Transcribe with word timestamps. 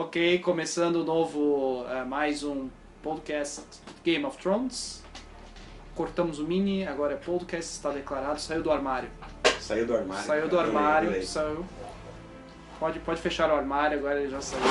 Ok, 0.00 0.38
começando 0.38 1.02
o 1.02 1.04
novo, 1.04 1.84
eh, 1.88 2.04
mais 2.04 2.44
um 2.44 2.68
podcast 3.02 3.64
Game 4.04 4.24
of 4.24 4.38
Thrones. 4.38 5.02
Cortamos 5.96 6.38
o 6.38 6.44
mini, 6.44 6.86
agora 6.86 7.14
é 7.14 7.16
podcast, 7.16 7.72
está 7.72 7.90
declarado, 7.90 8.40
saiu 8.40 8.62
do 8.62 8.70
armário. 8.70 9.10
Saiu 9.58 9.84
do 9.88 9.96
armário. 9.96 10.24
Saiu 10.24 10.48
do 10.48 10.54
cara. 10.54 10.68
armário, 10.68 11.08
Adorei. 11.08 11.26
saiu. 11.26 11.66
Pode, 12.78 13.00
pode 13.00 13.20
fechar 13.20 13.50
o 13.50 13.56
armário, 13.56 13.98
agora 13.98 14.20
ele 14.20 14.30
já 14.30 14.40
saiu. 14.40 14.62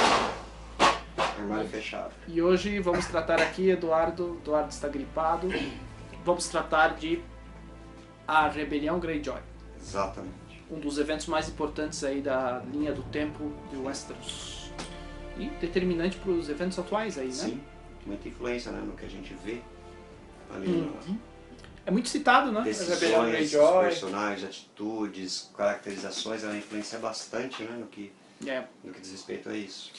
Armário 1.18 1.68
fechado. 1.68 2.14
E 2.26 2.42
hoje 2.42 2.80
vamos 2.80 3.06
tratar 3.08 3.42
aqui, 3.42 3.70
Eduardo, 3.70 4.38
Eduardo 4.42 4.70
está 4.70 4.88
gripado, 4.88 5.50
vamos 6.24 6.48
tratar 6.48 6.96
de 6.96 7.22
a 8.26 8.48
Rebelião 8.48 8.98
Greyjoy. 8.98 9.42
Exatamente. 9.78 10.32
um 10.72 10.80
dos 10.80 10.98
eventos 10.98 11.26
mais 11.28 11.50
importantes 11.50 12.02
aí 12.06 12.22
da 12.22 12.62
linha 12.72 12.94
do 12.94 13.04
tempo 13.04 13.52
de 13.70 13.76
Westeros. 13.76 14.57
E 15.40 15.50
determinante 15.60 16.18
para 16.18 16.32
os 16.32 16.50
eventos 16.50 16.78
atuais 16.80 17.18
aí, 17.18 17.28
né? 17.28 17.34
Sim. 17.34 17.62
Muita 18.06 18.28
influência 18.28 18.72
né, 18.72 18.82
no 18.82 18.94
que 18.94 19.06
a 19.06 19.10
gente 19.10 19.34
vê 19.44 19.60
ali 20.54 20.68
Uhum. 20.68 21.18
É 21.86 21.92
muito 21.92 22.10
citado, 22.10 22.52
né? 22.52 22.62
decisões, 22.64 23.52
personagens, 23.52 24.44
atitudes, 24.50 25.50
caracterizações, 25.56 26.44
ela 26.44 26.58
influencia 26.58 27.00
bastante 27.00 27.64
né, 27.64 27.78
no, 27.78 27.88
que, 27.88 28.12
É. 28.46 28.66
no 28.84 28.92
que 28.94 29.00
diz 29.00 29.12
respeito 29.12 29.48
a 29.50 29.54
isso. 29.56 29.92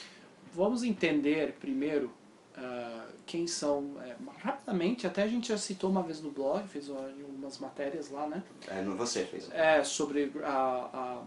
Vamos 0.55 0.83
entender 0.83 1.57
primeiro 1.61 2.13
ah, 2.55 3.07
quem 3.25 3.47
são. 3.47 3.93
é, 4.03 4.17
rapidamente, 4.43 5.07
até 5.07 5.23
a 5.23 5.27
gente 5.29 5.49
já 5.49 5.57
citou 5.57 5.89
uma 5.91 6.03
vez 6.03 6.21
no 6.21 6.31
blog, 6.31 6.67
fez 6.69 6.91
algumas 6.91 7.59
matérias 7.59 8.11
lá, 8.11 8.27
né? 8.27 8.43
É, 8.67 8.83
não 8.83 8.95
você 8.97 9.25
fez. 9.25 9.49
É, 9.53 9.83
sobre 9.85 10.31
a, 10.45 10.49
a- 10.51 11.23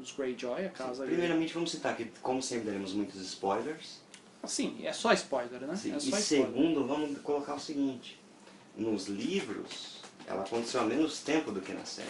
os 0.00 0.12
Greyjoy, 0.12 0.66
a 0.66 0.70
casa. 0.70 1.04
Primeiramente, 1.04 1.52
vamos 1.52 1.70
citar 1.70 1.96
que, 1.96 2.06
como 2.22 2.42
sempre, 2.42 2.66
daremos 2.66 2.92
muitos 2.92 3.20
spoilers. 3.20 4.00
Assim, 4.42 4.78
é 4.84 4.92
só 4.92 5.12
spoiler, 5.12 5.60
né? 5.60 5.76
Sim. 5.76 5.92
É 5.92 5.96
E 5.96 6.00
só 6.00 6.18
spoiler. 6.18 6.46
segundo, 6.46 6.86
vamos 6.86 7.18
colocar 7.20 7.54
o 7.54 7.60
seguinte: 7.60 8.18
nos 8.76 9.06
livros, 9.08 9.98
ela 10.26 10.42
aconteceu 10.42 10.80
há 10.80 10.84
menos 10.84 11.20
tempo 11.20 11.52
do 11.52 11.60
que 11.60 11.72
na 11.72 11.84
série. 11.84 12.08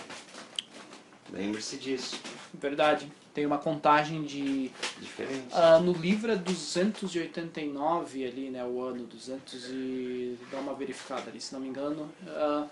Lembre-se 1.33 1.77
disso. 1.77 2.21
Verdade. 2.55 3.11
Tem 3.33 3.47
uma 3.47 3.59
contagem 3.59 4.25
de 4.25 4.71
Diferente. 5.01 5.47
Ah, 5.53 5.79
no 5.79 5.93
livro 5.93 6.33
é 6.33 6.37
289 6.37 8.27
ali, 8.27 8.51
né, 8.51 8.65
o 8.65 8.83
ano, 8.83 9.05
200 9.05 9.67
e... 9.71 10.37
dá 10.51 10.59
uma 10.59 10.75
verificada 10.75 11.31
ali, 11.31 11.41
se 11.41 11.53
não 11.53 11.61
me 11.61 11.69
engano. 11.69 12.11
Ah, 12.27 12.67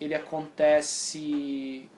ele 0.00 0.14
acontece 0.14 1.88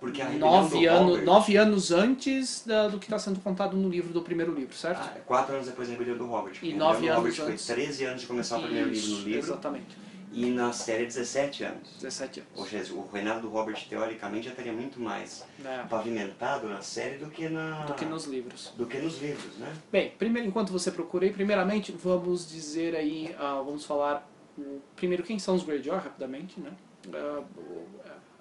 Porque 0.00 0.22
a 0.22 0.28
nove, 0.30 0.86
ano, 0.86 1.08
Robert- 1.10 1.24
nove 1.24 1.56
anos 1.56 1.90
antes 1.90 2.64
da- 2.64 2.86
do 2.88 2.98
que 2.98 3.06
está 3.06 3.18
sendo 3.18 3.40
contado 3.40 3.76
no 3.76 3.88
livro 3.88 4.12
do 4.12 4.22
primeiro 4.22 4.54
livro, 4.54 4.74
certo? 4.74 5.00
Ah, 5.00 5.18
quatro 5.26 5.54
anos 5.54 5.66
depois 5.66 5.88
da 5.88 5.94
rebelião 5.94 6.16
do 6.16 6.26
Robert. 6.26 6.54
E 6.62 6.72
nove 6.72 7.08
anos 7.08 7.36
Robert 7.36 7.50
antes. 7.50 7.66
foi 7.66 7.74
13 7.74 8.04
anos 8.04 8.20
de 8.20 8.26
começar 8.28 8.58
o 8.58 8.62
primeiro 8.62 8.88
livro 8.90 9.08
no 9.08 9.14
Isso, 9.16 9.24
livro. 9.28 9.50
Exatamente, 9.52 9.96
E 10.30 10.50
na 10.50 10.72
série 10.72 11.04
17 11.06 11.64
anos. 11.64 11.88
17 12.00 12.40
anos. 12.40 12.52
Ou 12.54 12.66
seja, 12.66 12.92
o 12.94 13.08
reinado 13.12 13.40
do 13.40 13.48
Robert, 13.48 13.82
teoricamente, 13.88 14.46
já 14.48 14.54
teria 14.54 14.72
muito 14.72 15.00
mais 15.00 15.42
É, 15.64 15.78
pavimentado 15.88 16.68
na 16.68 16.80
série 16.82 17.16
do 17.16 17.30
que, 17.30 17.48
na... 17.48 17.84
do 17.86 17.94
que 17.94 18.04
nos 18.04 18.26
livros. 18.26 18.72
do 18.76 18.86
que 18.86 18.98
nos 18.98 19.20
livros, 19.20 19.56
né? 19.56 19.72
Bem, 19.90 20.10
primeiro, 20.18 20.46
enquanto 20.46 20.70
você 20.70 20.90
procura 20.92 21.24
aí, 21.24 21.32
primeiramente 21.32 21.90
vamos 21.92 22.48
dizer 22.48 22.94
aí, 22.94 23.34
ah, 23.38 23.62
vamos 23.64 23.84
falar 23.86 24.28
o- 24.56 24.80
primeiro 24.94 25.22
quem 25.24 25.38
são 25.38 25.54
os 25.56 25.64
Greyjoy, 25.64 25.96
rapidamente, 25.96 26.60
né? 26.60 26.70
Ah, 27.12 27.42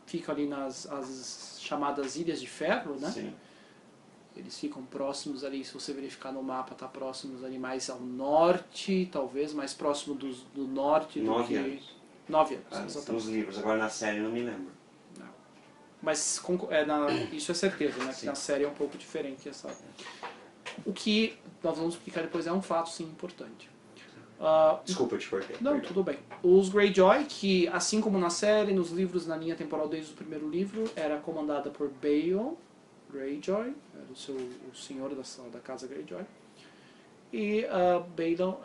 ficam 0.08 0.34
ali 0.34 0.48
nas 0.48 0.88
as 0.92 1.58
chamadas 1.62 2.16
Ilhas 2.16 2.40
de 2.42 2.48
Ferro, 2.48 2.96
né? 3.00 3.12
Sim. 3.12 3.34
Eles 4.36 4.58
ficam 4.60 4.84
próximos 4.84 5.44
ali, 5.44 5.64
se 5.66 5.74
você 5.74 5.92
verificar 5.94 6.32
no 6.32 6.42
mapa, 6.44 6.74
tá 6.76 6.88
próximos 6.88 7.44
ali 7.44 7.58
mais 7.60 7.90
ao 7.90 8.00
norte, 8.00 9.10
talvez, 9.12 9.52
mais 9.54 9.74
próximo 9.74 10.14
do, 10.16 10.32
do 10.54 10.68
norte 10.68 11.20
do 11.20 11.26
Nove 11.26 11.48
que... 11.48 11.56
anos. 11.56 11.96
Nove 12.30 12.56
anos, 12.56 12.68
Ah, 12.72 12.84
exatamente. 12.86 13.12
nos 13.24 13.26
livros. 13.34 13.58
Agora 13.58 13.78
na 13.80 13.90
série 13.90 14.20
não 14.20 14.32
me 14.32 14.42
lembro. 14.44 14.72
Mas 16.02 16.38
conco- 16.38 16.72
é, 16.72 16.86
na- 16.86 17.10
isso 17.12 17.52
é 17.52 17.56
certeza, 17.56 17.98
né? 18.04 18.12
Que 18.14 18.20
Sim. 18.20 18.26
na 18.28 18.36
série 18.36 18.64
é 18.64 18.68
um 18.68 18.74
pouco 18.74 18.96
diferente 18.98 19.50
essa. 19.50 19.76
O 20.86 20.94
que 20.94 21.36
nós 21.64 21.76
vamos 21.76 21.96
explicar 21.96 22.22
depois 22.22 22.46
é 22.46 22.54
um 22.54 22.62
fato 22.62 22.90
sim 22.90 23.04
importante. 23.06 23.68
Ah, 24.40 24.80
Desculpa, 24.86 25.16
eu 25.16 25.20
te 25.20 25.30
cortei. 25.30 25.56
não, 25.60 25.80
tudo 25.80 26.04
bem. 26.04 26.20
Os 26.44 26.70
Greyjoy, 26.70 27.26
que 27.26 27.68
assim 27.70 28.00
como 28.00 28.20
na 28.20 28.30
série, 28.30 28.74
nos 28.74 28.92
livros, 28.92 29.26
na 29.26 29.36
linha 29.36 29.56
temporal 29.56 29.88
desde 29.88 30.14
o 30.14 30.16
primeiro 30.16 30.48
livro, 30.50 30.90
era 30.96 31.18
comandada 31.18 31.70
por 31.70 31.90
Bael 31.90 32.58
Greyjoy, 33.12 33.74
era 33.96 34.12
o, 34.12 34.16
seu, 34.16 34.36
o 34.36 34.76
senhor 34.76 35.10
da, 35.16 35.24
da 35.52 35.60
casa 35.60 35.88
Greyjoy. 35.88 36.24
E 37.34 37.66
uh, 37.66 38.06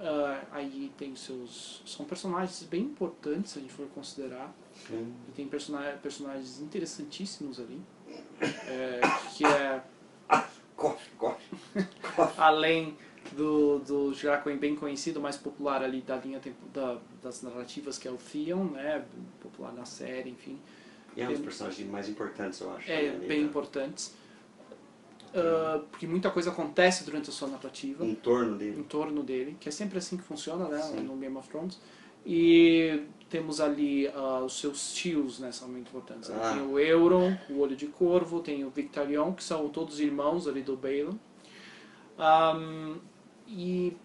ah, 0.00 0.42
aí 0.52 0.92
tem 0.96 1.16
seus. 1.16 1.82
São 1.84 2.06
personagens 2.06 2.62
bem 2.62 2.82
importantes, 2.82 3.52
se 3.52 3.58
a 3.58 3.62
gente 3.62 3.72
for 3.72 3.86
considerar. 3.88 4.54
Sim. 4.86 5.12
E 5.28 5.32
tem 5.32 5.48
persona- 5.48 5.98
personagens 6.02 6.60
interessantíssimos 6.60 7.58
ali. 7.58 7.80
é, 8.68 9.00
que 9.36 9.44
é 9.44 9.82
Cofe, 10.76 11.10
cofe. 11.16 11.56
além 12.38 12.96
do, 13.36 13.78
do 13.80 14.12
bem 14.58 14.76
conhecido, 14.76 15.20
mais 15.20 15.36
popular 15.36 15.82
ali 15.82 16.00
da 16.00 16.16
linha 16.16 16.40
da, 16.72 16.98
das 17.22 17.42
narrativas, 17.42 17.98
que 17.98 18.06
é 18.06 18.10
o 18.10 18.16
Theon, 18.16 18.64
né? 18.64 19.04
Popular 19.40 19.72
na 19.72 19.84
série, 19.84 20.30
enfim. 20.30 20.58
E 21.16 21.20
é 21.20 21.28
um 21.28 21.32
dos 21.32 21.40
personagens 21.40 21.88
mais 21.90 22.08
importantes, 22.08 22.60
eu 22.60 22.72
acho. 22.74 22.90
É 22.90 23.10
bem 23.10 23.40
da- 23.42 23.48
importantes. 23.48 24.14
Ah, 25.34 25.80
porque 25.90 26.06
muita 26.06 26.30
coisa 26.30 26.50
acontece 26.50 27.04
durante 27.04 27.30
a 27.30 27.32
sua 27.32 27.48
narrativa. 27.48 28.04
Em 28.04 28.14
torno 28.14 28.56
dele. 28.56 28.78
em 28.80 28.82
torno 28.82 29.22
dele, 29.22 29.56
que 29.58 29.68
é 29.68 29.72
sempre 29.72 29.98
assim 29.98 30.16
que 30.16 30.22
funciona, 30.22 30.68
né, 30.68 30.80
Sim. 30.82 31.00
no 31.00 31.16
Game 31.16 31.36
of 31.36 31.48
Thrones. 31.48 31.80
E 32.24 33.02
temos 33.28 33.60
ali 33.60 34.06
ah, 34.08 34.40
os 34.44 34.60
seus 34.60 34.92
tios, 34.92 35.38
né, 35.38 35.50
são 35.50 35.68
muito 35.68 35.88
importantes. 35.88 36.30
Ah. 36.30 36.52
Tem 36.54 36.62
o 36.62 36.78
Euron, 36.78 37.36
o 37.50 37.60
Olho 37.60 37.74
de 37.74 37.86
Corvo, 37.86 38.40
tem 38.40 38.64
o 38.64 38.70
Victarion, 38.70 39.32
que 39.32 39.42
são 39.42 39.68
todos 39.68 40.00
irmãos 40.00 40.46
ali 40.46 40.62
do 40.62 40.76
Balon. 40.76 41.16
Ahm, 42.18 42.98
e 43.52 43.96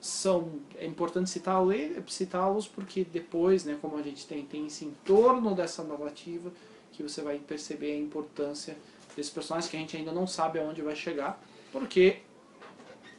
são 0.00 0.60
é 0.76 0.86
importante 0.86 1.28
citá-lo- 1.28 1.72
citá-los 2.08 2.66
porque 2.68 3.04
depois, 3.04 3.64
né, 3.64 3.76
como 3.80 3.96
a 3.96 4.02
gente 4.02 4.26
tem, 4.26 4.44
tem 4.44 4.66
esse 4.66 4.84
entorno 4.84 5.54
dessa 5.54 5.82
narrativa 5.82 6.52
que 6.92 7.02
você 7.02 7.20
vai 7.20 7.38
perceber 7.38 7.92
a 7.92 7.98
importância 7.98 8.76
desses 9.16 9.32
personagens 9.32 9.70
que 9.70 9.76
a 9.76 9.80
gente 9.80 9.96
ainda 9.96 10.12
não 10.12 10.26
sabe 10.26 10.58
aonde 10.60 10.80
vai 10.82 10.94
chegar, 10.94 11.42
porque 11.72 12.18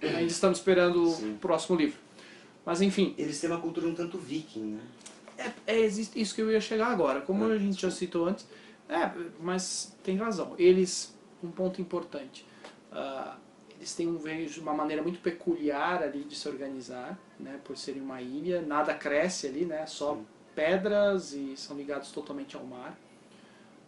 ainda 0.02 0.24
estamos 0.32 0.60
esperando 0.60 1.06
Sim. 1.12 1.34
o 1.34 1.38
próximo 1.38 1.78
livro. 1.78 2.00
Mas 2.66 2.82
enfim, 2.82 3.14
Eles 3.18 3.40
têm 3.40 3.50
uma 3.50 3.60
cultura 3.60 3.88
um 3.88 3.94
tanto 3.96 4.18
viking, 4.18 4.78
né? 4.78 4.82
é, 5.68 5.74
é 5.76 5.80
existe 5.80 6.20
isso 6.20 6.34
que 6.36 6.42
eu 6.42 6.52
ia 6.52 6.62
chegar 6.62 6.88
agora. 6.88 7.22
Como 7.22 7.44
Ah, 7.44 7.48
a 7.54 7.58
gente 7.58 7.82
já 7.82 7.92
citou 7.92 8.26
antes, 8.28 8.46
é, 8.88 9.12
mas 9.42 9.96
tem 10.04 10.16
razão. 10.18 10.56
Eles, 10.58 11.14
um 11.44 11.52
ponto 11.52 11.82
importante, 11.82 12.46
ah, 12.92 13.38
eles 13.80 13.96
têm 13.96 14.08
um 14.08 14.18
vejo 14.18 14.62
uma 14.62 14.74
maneira 14.74 15.02
muito 15.02 15.20
peculiar 15.22 16.04
ali 16.04 16.26
de 16.26 16.36
se 16.36 16.48
organizar, 16.50 17.18
né, 17.40 17.60
por 17.64 17.78
serem 17.78 18.02
uma 18.02 18.22
ilha, 18.22 18.62
nada 18.62 18.94
cresce 18.94 19.48
ali, 19.48 19.64
né, 19.64 19.86
só 19.88 20.16
Sim. 20.16 20.28
pedras 20.54 21.34
e 21.34 21.56
são 21.56 21.78
ligados 21.78 22.12
totalmente 22.12 22.58
ao 22.58 22.64
mar. 22.66 23.00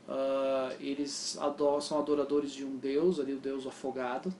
Ah, 0.07 0.73
eles 0.79 1.37
ado- 1.39 1.81
são 1.81 1.99
adoradores 1.99 2.53
de 2.53 2.63
um 2.63 2.77
deus 2.77 3.19
ali, 3.19 3.33
o 3.33 3.39
deus 3.39 3.67
afogado, 3.67 4.33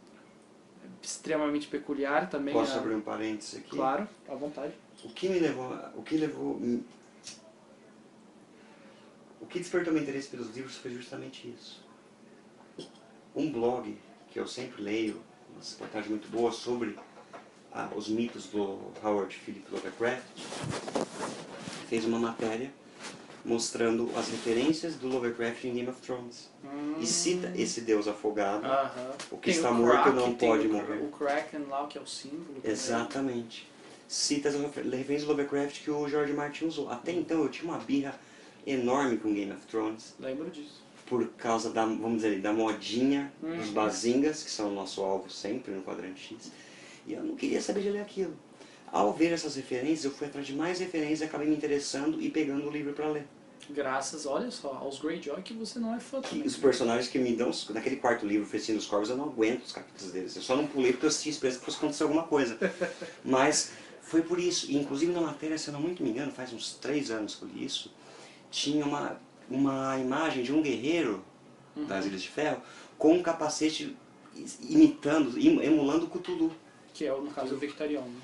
extremamente 1.01 1.67
peculiar 1.67 2.29
também. 2.29 2.53
Posso 2.53 2.73
ah, 2.73 2.77
abrir 2.79 2.95
um 2.95 3.01
parênteses 3.01 3.59
aqui? 3.59 3.71
Claro, 3.71 4.07
à 4.29 4.35
vontade. 4.35 4.73
O 5.03 5.09
que 5.09 5.27
me 5.27 5.39
levou, 5.39 5.73
o 5.95 6.01
que 6.01 6.15
levou, 6.15 6.59
o 9.41 9.45
que 9.45 9.59
despertou 9.59 9.93
meu 9.93 10.01
interesse 10.01 10.29
pelos 10.29 10.55
livros 10.55 10.77
foi 10.77 10.91
justamente 10.91 11.49
isso. 11.49 11.83
Um 13.35 13.51
blog 13.51 13.97
que 14.29 14.39
eu 14.39 14.47
sempre 14.47 14.81
leio, 14.81 15.21
uma 15.61 15.69
reportagem 15.69 16.09
muito 16.09 16.27
boa 16.29 16.51
sobre 16.51 16.97
ah, 17.71 17.87
os 17.95 18.07
mitos 18.09 18.47
do 18.47 18.79
Howard 19.03 19.33
Philip 19.35 19.63
Lovecraft, 19.71 20.23
fez 21.87 22.03
uma 22.05 22.19
matéria 22.19 22.71
mostrando 23.45 24.09
as 24.15 24.29
referências 24.29 24.95
do 24.95 25.07
Lovecraft 25.07 25.63
em 25.65 25.73
Game 25.73 25.89
of 25.89 25.99
Thrones 26.01 26.49
e 26.99 27.05
cita 27.07 27.51
esse 27.55 27.81
deus 27.81 28.07
afogado. 28.07 28.65
Aham. 28.65 29.11
O 29.31 29.37
que 29.37 29.49
Tem 29.51 29.55
está 29.55 29.71
o 29.71 29.75
morto 29.75 30.03
Kraken, 30.03 30.13
não 30.13 30.33
pode 30.35 30.67
o, 30.67 30.73
morrer. 30.73 31.03
O 31.03 31.07
Kraken 31.07 31.61
lá, 31.69 31.87
que 31.87 31.97
é 31.97 32.01
o 32.01 32.07
símbolo. 32.07 32.61
Exatamente. 32.63 33.67
Cita 34.07 34.49
as 34.49 34.55
refer- 34.55 34.83
referências 34.83 35.23
do 35.23 35.29
Lovecraft 35.29 35.83
que 35.83 35.89
o 35.89 36.07
George 36.07 36.33
Martin 36.33 36.65
usou. 36.65 36.89
Até 36.89 37.11
então 37.11 37.41
eu 37.41 37.49
tinha 37.49 37.71
uma 37.71 37.79
birra 37.79 38.13
enorme 38.65 39.17
com 39.17 39.33
Game 39.33 39.51
of 39.51 39.65
Thrones 39.65 40.13
Lembro 40.19 40.49
disso. 40.51 40.80
Por 41.11 41.27
causa 41.37 41.69
da, 41.71 41.83
vamos 41.85 42.21
dizer, 42.21 42.39
da 42.39 42.53
modinha 42.53 43.33
dos 43.41 43.67
Uhum. 43.67 43.73
bazingas, 43.73 44.43
que 44.43 44.49
são 44.49 44.69
o 44.69 44.73
nosso 44.73 45.01
alvo 45.01 45.29
sempre 45.29 45.73
no 45.73 45.81
quadrante 45.81 46.21
X. 46.35 46.49
E 47.05 47.11
eu 47.11 47.21
não 47.21 47.35
queria 47.35 47.61
saber 47.61 47.81
de 47.81 47.89
ler 47.89 47.99
aquilo. 47.99 48.33
Ao 48.89 49.11
ver 49.11 49.33
essas 49.33 49.57
referências, 49.57 50.05
eu 50.05 50.11
fui 50.11 50.27
atrás 50.27 50.47
de 50.47 50.53
mais 50.53 50.79
referências, 50.79 51.23
acabei 51.23 51.49
me 51.49 51.55
interessando 51.55 52.21
e 52.21 52.29
pegando 52.29 52.65
o 52.65 52.71
livro 52.71 52.93
para 52.93 53.09
ler. 53.09 53.27
Graças, 53.69 54.25
olha 54.25 54.49
só, 54.51 54.69
aos 54.81 54.99
Greyjoy 54.99 55.41
que 55.41 55.53
você 55.53 55.79
não 55.79 55.93
é 55.93 55.99
fã 55.99 56.21
também. 56.21 56.45
os 56.47 56.55
personagens 56.55 57.09
que 57.09 57.19
me 57.19 57.35
dão. 57.35 57.51
Naquele 57.71 57.97
quarto 57.97 58.25
livro, 58.25 58.47
Festim 58.47 58.75
dos 58.75 58.85
Corvos, 58.85 59.09
eu 59.09 59.17
não 59.17 59.25
aguento 59.25 59.63
os 59.65 59.73
capítulos 59.73 60.13
deles. 60.13 60.33
Eu 60.37 60.41
só 60.41 60.55
não 60.55 60.65
pulei 60.65 60.93
porque 60.93 61.07
eu 61.07 61.09
tinha 61.09 61.29
esperança 61.31 61.59
que 61.59 61.65
fosse 61.65 61.77
acontecer 61.77 62.03
alguma 62.03 62.23
coisa. 62.23 62.57
Mas 63.25 63.73
foi 64.01 64.21
por 64.21 64.39
isso. 64.39 64.71
E, 64.71 64.77
inclusive 64.77 65.11
na 65.11 65.19
matéria, 65.21 65.57
se 65.57 65.67
eu 65.67 65.73
não 65.73 65.81
muito 65.81 66.01
me 66.01 66.09
engano, 66.09 66.31
faz 66.31 66.53
uns 66.53 66.73
três 66.75 67.11
anos 67.11 67.35
que 67.35 67.43
eu 67.43 67.49
li 67.49 67.65
isso, 67.65 67.91
tinha 68.49 68.85
uma, 68.85 69.19
uma 69.51 69.97
imagem 69.99 70.43
de 70.43 70.51
um 70.53 70.61
guerreiro 70.61 71.23
das 71.87 72.05
Ilhas 72.05 72.21
de 72.21 72.29
Ferro 72.29 72.61
com 72.97 73.13
um 73.13 73.21
capacete 73.23 73.95
imitando, 74.61 75.37
im- 75.39 75.61
emulando 75.63 76.05
o 76.05 76.09
Cthulhu. 76.09 76.51
Que 76.93 77.05
é, 77.05 77.09
no 77.11 77.31
caso, 77.31 77.55
o 77.55 77.57
Victarion. 77.57 78.01
né? 78.01 78.19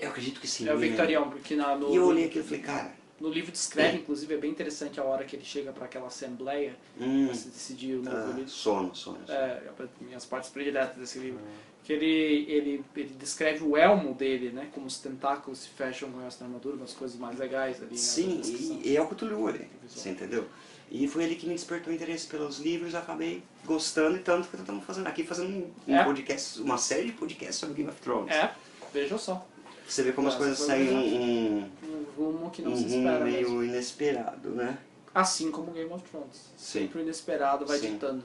Eu 0.00 0.10
acredito 0.10 0.40
que 0.40 0.48
sim. 0.48 0.68
É 0.68 0.72
o 0.74 0.78
né? 0.78 0.86
Victarion, 0.88 1.28
porque 1.30 1.54
na, 1.54 1.76
no, 1.76 1.92
E 1.92 1.96
eu 1.96 2.04
olhei 2.06 2.26
aquilo 2.26 2.44
e 2.44 2.46
falei, 2.48 2.62
cara, 2.62 2.92
no 3.20 3.28
livro 3.28 3.52
descreve, 3.52 3.98
inclusive, 3.98 4.34
é 4.34 4.36
bem 4.36 4.50
interessante 4.50 4.98
a 4.98 5.04
hora 5.04 5.24
que 5.24 5.36
ele 5.36 5.44
chega 5.44 5.72
para 5.72 5.84
aquela 5.84 6.08
assembleia 6.08 6.76
hum, 7.00 7.26
para 7.26 7.34
se 7.34 7.48
decidir 7.48 7.94
o 7.94 8.02
novo 8.02 8.16
ah, 8.16 8.32
livro. 8.34 8.48
sono, 8.50 8.94
sono. 8.94 9.18
sono. 9.26 9.38
É, 9.38 9.62
minhas 10.00 10.24
partes 10.26 10.50
prediletas 10.50 10.96
desse 10.96 11.18
livro. 11.18 11.40
Que 11.84 11.92
ele, 11.92 12.46
ele, 12.50 12.84
ele 12.96 13.14
descreve 13.18 13.62
o 13.62 13.76
elmo 13.76 14.14
dele, 14.14 14.50
né? 14.50 14.68
Como 14.72 14.86
os 14.86 14.98
tentáculos 14.98 15.58
se 15.58 15.68
fecham 15.68 16.10
com 16.10 16.26
essa 16.26 16.42
armadura, 16.44 16.76
umas 16.76 16.92
coisas 16.94 17.18
mais 17.18 17.38
legais 17.38 17.76
ali. 17.82 17.90
né, 17.90 17.96
Sim, 17.96 18.40
e, 18.42 18.88
e 18.90 18.96
é 18.96 19.02
o 19.02 19.06
Cthulhu 19.06 19.46
ali, 19.48 19.68
você 19.86 20.08
entendeu? 20.08 20.46
E 20.90 21.06
foi 21.06 21.24
ele 21.24 21.34
que 21.34 21.46
me 21.46 21.54
despertou 21.54 21.92
interesse 21.92 22.26
pelos 22.26 22.58
livros, 22.58 22.94
acabei 22.94 23.42
gostando 23.64 24.16
e 24.16 24.20
tanto 24.20 24.48
que 24.48 24.56
estamos 24.56 24.84
fazendo 24.84 25.06
aqui, 25.08 25.24
fazendo 25.24 25.48
um, 25.50 25.70
um 25.92 25.96
É. 25.96 26.04
podcast, 26.04 26.60
uma 26.60 26.78
série 26.78 27.06
de 27.06 27.12
podcasts 27.12 27.56
sobre 27.56 27.74
Game 27.74 27.90
of 27.90 28.00
Thrones. 28.00 28.32
É, 28.32 28.52
veja 28.92 29.18
só. 29.18 29.46
Você 29.86 30.02
vê 30.02 30.12
como 30.12 30.28
as 30.28 30.34
Nossa, 30.34 30.46
coisas 30.46 30.66
saem 30.66 30.88
um, 30.90 30.98
um, 30.98 31.70
Um 31.93 31.93
rumo 32.16 32.50
que 32.50 32.62
não 32.62 32.72
um 32.72 32.76
se 32.76 32.86
espera 32.86 33.24
meio 33.24 33.50
mesmo. 33.50 33.64
inesperado, 33.64 34.50
né? 34.50 34.78
Assim 35.14 35.50
como 35.50 35.70
Game 35.72 35.92
of 35.92 36.02
Thrones. 36.10 36.52
Sim. 36.56 36.80
Sempre 36.80 37.00
o 37.00 37.02
inesperado 37.02 37.64
vai 37.66 37.78
Sim. 37.78 37.92
ditando. 37.92 38.24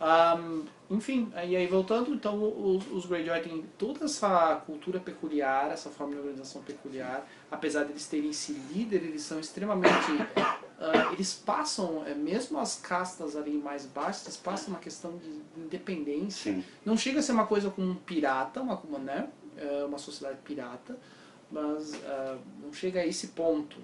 Ahm, 0.00 0.62
enfim, 0.88 1.30
e 1.34 1.56
aí 1.56 1.66
voltando, 1.66 2.14
então 2.14 2.40
os, 2.40 2.86
os 2.90 3.06
Greyjoy 3.06 3.40
têm 3.40 3.64
toda 3.76 4.04
essa 4.04 4.62
cultura 4.64 5.00
peculiar, 5.00 5.70
essa 5.70 5.90
forma 5.90 6.14
de 6.14 6.20
organização 6.20 6.62
peculiar, 6.62 7.26
apesar 7.50 7.84
de 7.84 7.90
eles 7.90 8.06
terem 8.06 8.30
esse 8.30 8.52
líder, 8.52 9.02
eles 9.02 9.22
são 9.22 9.40
extremamente. 9.40 9.90
ah, 10.80 11.10
eles 11.12 11.34
passam, 11.34 12.04
eh, 12.06 12.14
mesmo 12.14 12.58
as 12.58 12.76
castas 12.76 13.36
ali 13.36 13.58
mais 13.58 13.86
baixas, 13.86 14.24
eles 14.26 14.36
passam 14.36 14.68
uma 14.68 14.78
questão 14.78 15.16
de 15.18 15.60
independência. 15.60 16.52
Sim. 16.52 16.64
Não 16.86 16.96
chega 16.96 17.18
a 17.18 17.22
ser 17.22 17.32
uma 17.32 17.46
coisa 17.46 17.68
como 17.68 17.90
um 17.90 17.94
pirata, 17.96 18.60
uma, 18.60 18.78
uma, 18.78 18.98
né? 18.98 19.28
É 19.56 19.84
uma 19.84 19.98
sociedade 19.98 20.38
pirata, 20.44 20.96
mas 21.50 21.94
ah, 22.04 22.36
não 22.62 22.72
chega 22.72 23.00
a 23.00 23.06
esse 23.06 23.28
ponto. 23.28 23.76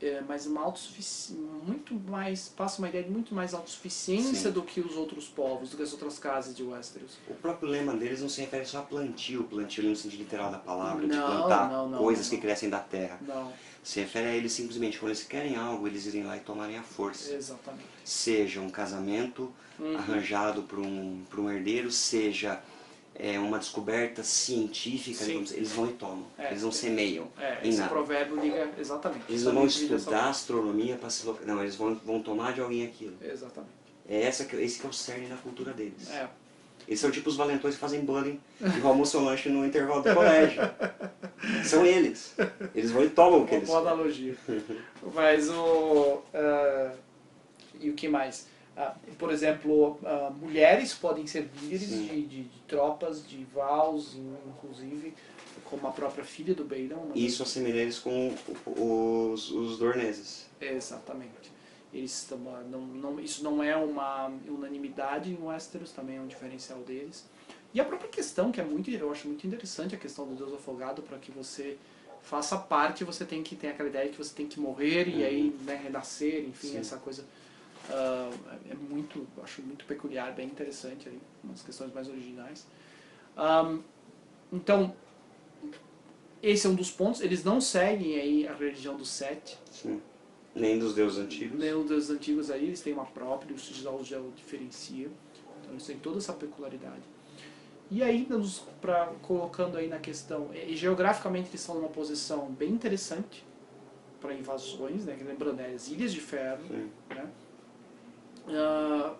É, 0.00 0.20
mas 0.26 0.46
uma 0.48 0.62
autossufici- 0.62 1.32
muito 1.64 1.94
mais 1.94 2.48
passa 2.48 2.80
uma 2.80 2.88
ideia 2.88 3.04
de 3.04 3.10
muito 3.10 3.32
mais 3.32 3.54
autossuficiência 3.54 4.48
Sim. 4.48 4.50
do 4.50 4.60
que 4.62 4.80
os 4.80 4.96
outros 4.96 5.28
povos, 5.28 5.70
do 5.70 5.76
que 5.76 5.82
as 5.84 5.92
outras 5.92 6.18
casas 6.18 6.56
de 6.56 6.64
Westeros. 6.64 7.18
O 7.28 7.34
próprio 7.34 7.68
lema 7.68 7.94
deles 7.94 8.20
não 8.20 8.28
se 8.28 8.40
refere 8.40 8.64
só 8.66 8.78
a 8.80 8.82
plantio, 8.82 9.44
plantio 9.44 9.84
no 9.84 9.94
sentido 9.94 10.18
literal 10.18 10.50
da 10.50 10.58
palavra, 10.58 11.06
de 11.06 11.14
Não, 11.16 11.24
plantar 11.24 11.70
não, 11.70 11.88
não, 11.88 11.98
coisas 12.00 12.28
que 12.28 12.36
crescem 12.36 12.68
da 12.68 12.80
terra. 12.80 13.20
Não, 13.24 13.52
Se 13.84 14.00
refere 14.00 14.26
a 14.26 14.34
eles 14.34 14.50
simplesmente 14.50 14.98
quando 14.98 15.10
eles 15.10 15.22
querem 15.22 15.54
algo, 15.54 15.86
eles 15.86 16.04
irem 16.06 16.24
lá 16.24 16.36
e 16.36 16.40
tomarem 16.40 16.76
a 16.78 16.82
força. 16.82 17.32
exatamente. 17.32 17.86
Seja 18.04 18.60
um 18.60 18.70
casamento 18.70 19.52
Uhum. 19.78 19.96
arranjado 19.96 20.64
por 20.64 20.78
um, 20.80 21.22
por 21.30 21.38
um 21.40 21.50
herdeiro, 21.50 21.90
seja 21.92 22.60
é, 23.14 23.38
uma 23.38 23.58
descoberta 23.58 24.22
científica, 24.22 25.24
Sim. 25.24 25.44
eles 25.52 25.72
vão 25.72 25.86
e 25.86 25.92
tomam. 25.92 26.24
É. 26.38 26.48
eles 26.48 26.62
não 26.62 26.72
semeiam 26.72 27.28
É, 27.38 27.58
esse 27.62 27.78
nada. 27.78 27.90
provérbio 27.90 28.40
liga 28.40 28.70
exatamente. 28.78 29.24
Eles 29.28 29.42
não 29.44 29.52
vão 29.54 29.66
estudar 29.66 30.28
astronomia 30.28 30.96
para 30.96 31.10
se 31.10 31.26
Não, 31.46 31.60
eles 31.60 31.76
vão, 31.76 31.94
vão 31.94 32.22
tomar 32.22 32.52
de 32.52 32.60
alguém 32.60 32.86
aquilo. 32.86 33.14
Exatamente. 33.22 33.72
É 34.08 34.22
essa 34.22 34.44
que, 34.44 34.56
esse 34.56 34.80
que 34.80 34.86
é 34.86 34.90
o 34.90 34.92
cerne 34.92 35.26
da 35.26 35.36
cultura 35.36 35.72
deles. 35.72 36.10
É. 36.10 36.28
Eles 36.88 36.98
são 36.98 37.10
tipo 37.12 37.28
os 37.28 37.36
valentões 37.36 37.74
que 37.74 37.80
fazem 37.80 38.00
bullying 38.00 38.40
e 38.60 38.84
almoçam 38.84 39.22
o 39.22 39.24
lanche 39.24 39.48
no 39.48 39.64
intervalo 39.64 40.02
do 40.02 40.12
colégio. 40.12 40.62
São 41.64 41.86
eles. 41.86 42.34
Eles 42.74 42.90
vão 42.90 43.04
e 43.04 43.08
tomam 43.10 43.42
o 43.42 43.46
que 43.46 43.52
Uma 43.52 43.58
eles 43.58 43.68
boa 43.68 43.80
analogia. 43.80 44.36
Mas 45.14 45.48
o. 45.48 46.22
ah, 46.34 46.92
e 47.80 47.90
o 47.90 47.94
que 47.94 48.08
mais? 48.08 48.46
Ah, 48.76 48.94
por 49.18 49.30
exemplo, 49.30 49.98
ah, 50.04 50.30
mulheres 50.30 50.94
podem 50.94 51.26
ser 51.26 51.50
líderes 51.60 51.90
de, 51.90 52.22
de- 52.26 52.42
de 52.44 52.58
tropas, 52.66 53.26
de 53.26 53.44
Vals, 53.44 54.16
inclusive, 54.46 55.14
como 55.64 55.86
a 55.86 55.90
própria 55.90 56.24
filha 56.24 56.54
do 56.54 56.64
Beirão. 56.64 57.10
E 57.14 57.26
isso 57.26 57.42
assemelha 57.42 57.80
eles 57.80 57.98
com 57.98 58.34
os, 58.66 59.50
os 59.50 59.78
dorneses. 59.78 60.46
Exatamente. 60.60 61.52
Eles 61.92 62.22
estão, 62.22 62.38
não, 62.70 62.80
não, 62.80 63.20
isso 63.20 63.44
não 63.44 63.62
é 63.62 63.76
uma 63.76 64.28
unanimidade 64.48 65.30
em 65.30 65.36
Westeros, 65.42 65.92
também 65.92 66.16
é 66.16 66.20
um 66.20 66.26
diferencial 66.26 66.78
deles. 66.80 67.26
E 67.74 67.80
a 67.80 67.84
própria 67.84 68.08
questão, 68.08 68.50
que 68.50 68.60
é 68.60 68.64
muito, 68.64 68.90
eu 68.90 69.10
acho 69.12 69.28
muito 69.28 69.46
interessante, 69.46 69.94
a 69.94 69.98
questão 69.98 70.26
do 70.26 70.34
Deus 70.34 70.54
afogado, 70.54 71.02
para 71.02 71.18
que 71.18 71.30
você 71.30 71.76
faça 72.22 72.56
parte, 72.56 73.04
você 73.04 73.26
tem 73.26 73.42
que 73.42 73.54
ter 73.54 73.68
aquela 73.68 73.90
ideia 73.90 74.06
de 74.06 74.12
que 74.12 74.18
você 74.24 74.34
tem 74.34 74.46
que 74.46 74.58
morrer 74.58 75.08
e 75.08 75.22
aí 75.24 75.54
né, 75.66 75.74
renascer, 75.82 76.44
enfim, 76.48 76.68
Sim. 76.68 76.78
essa 76.78 76.96
coisa 76.96 77.24
ah, 77.90 78.30
é 78.70 78.74
muito, 78.74 79.26
acho 79.42 79.62
muito 79.62 79.84
peculiar, 79.84 80.32
bem 80.34 80.46
interessante 80.46 81.08
ali, 81.08 81.20
umas 81.42 81.62
questões 81.62 81.92
mais 81.92 82.08
originais. 82.08 82.66
Ahm, 83.36 83.80
então, 84.52 84.94
esse 86.42 86.66
é 86.66 86.70
um 86.70 86.74
dos 86.74 86.90
pontos. 86.90 87.20
Eles 87.20 87.44
não 87.44 87.60
seguem 87.60 88.20
aí 88.20 88.48
a 88.48 88.54
religião 88.54 88.96
dos 88.96 89.08
sete, 89.08 89.58
Sim. 89.70 90.00
Nem 90.54 90.78
dos 90.78 90.94
deuses 90.94 91.18
antigos. 91.18 91.58
nem 91.58 91.72
os 91.72 91.88
deuses 91.88 92.10
antigos 92.10 92.50
aí, 92.50 92.64
eles 92.66 92.80
têm 92.82 92.92
uma 92.92 93.06
própria, 93.06 93.54
o 93.54 93.58
sigilo 93.58 94.04
já 94.04 94.18
o 94.18 94.30
diferencia. 94.36 95.08
Então 95.60 95.72
eles 95.72 95.86
têm 95.86 95.98
toda 95.98 96.18
essa 96.18 96.32
peculiaridade. 96.32 97.02
E 97.90 98.02
aí, 98.02 98.26
nos, 98.28 98.60
pra, 98.80 99.12
colocando 99.22 99.76
aí 99.76 99.86
na 99.86 99.98
questão, 99.98 100.50
e 100.54 100.74
geograficamente 100.74 101.48
eles 101.50 101.60
estão 101.60 101.74
numa 101.76 101.88
posição 101.88 102.46
bem 102.50 102.70
interessante 102.70 103.44
para 104.20 104.32
invasões, 104.34 105.04
né? 105.04 105.18
Lembrando, 105.22 105.60
é 105.60 105.66
as 105.74 105.88
Ilhas 105.88 106.12
de 106.12 106.20
Ferro, 106.20 106.62
Sim. 106.68 106.90
né? 107.10 107.28
Ah, 108.48 109.14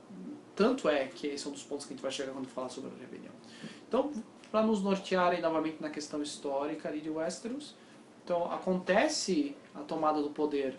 tanto 0.54 0.88
é 0.88 1.06
que 1.06 1.26
esse 1.28 1.46
é 1.46 1.48
um 1.48 1.52
dos 1.52 1.62
pontos 1.62 1.86
que 1.86 1.92
a 1.92 1.96
gente 1.96 2.02
vai 2.02 2.12
chegar 2.12 2.32
quando 2.32 2.46
falar 2.46 2.68
sobre 2.68 2.90
a 2.90 3.00
rebelião. 3.00 3.32
Então, 3.88 4.12
para 4.50 4.62
nos 4.62 4.82
nortear 4.82 5.32
aí 5.32 5.40
novamente 5.40 5.80
na 5.80 5.90
questão 5.90 6.22
histórica 6.22 6.88
ali 6.88 7.00
de 7.00 7.10
Westeros, 7.10 7.74
então 8.24 8.50
acontece 8.52 9.56
a 9.74 9.80
tomada 9.80 10.22
do 10.22 10.30
poder 10.30 10.76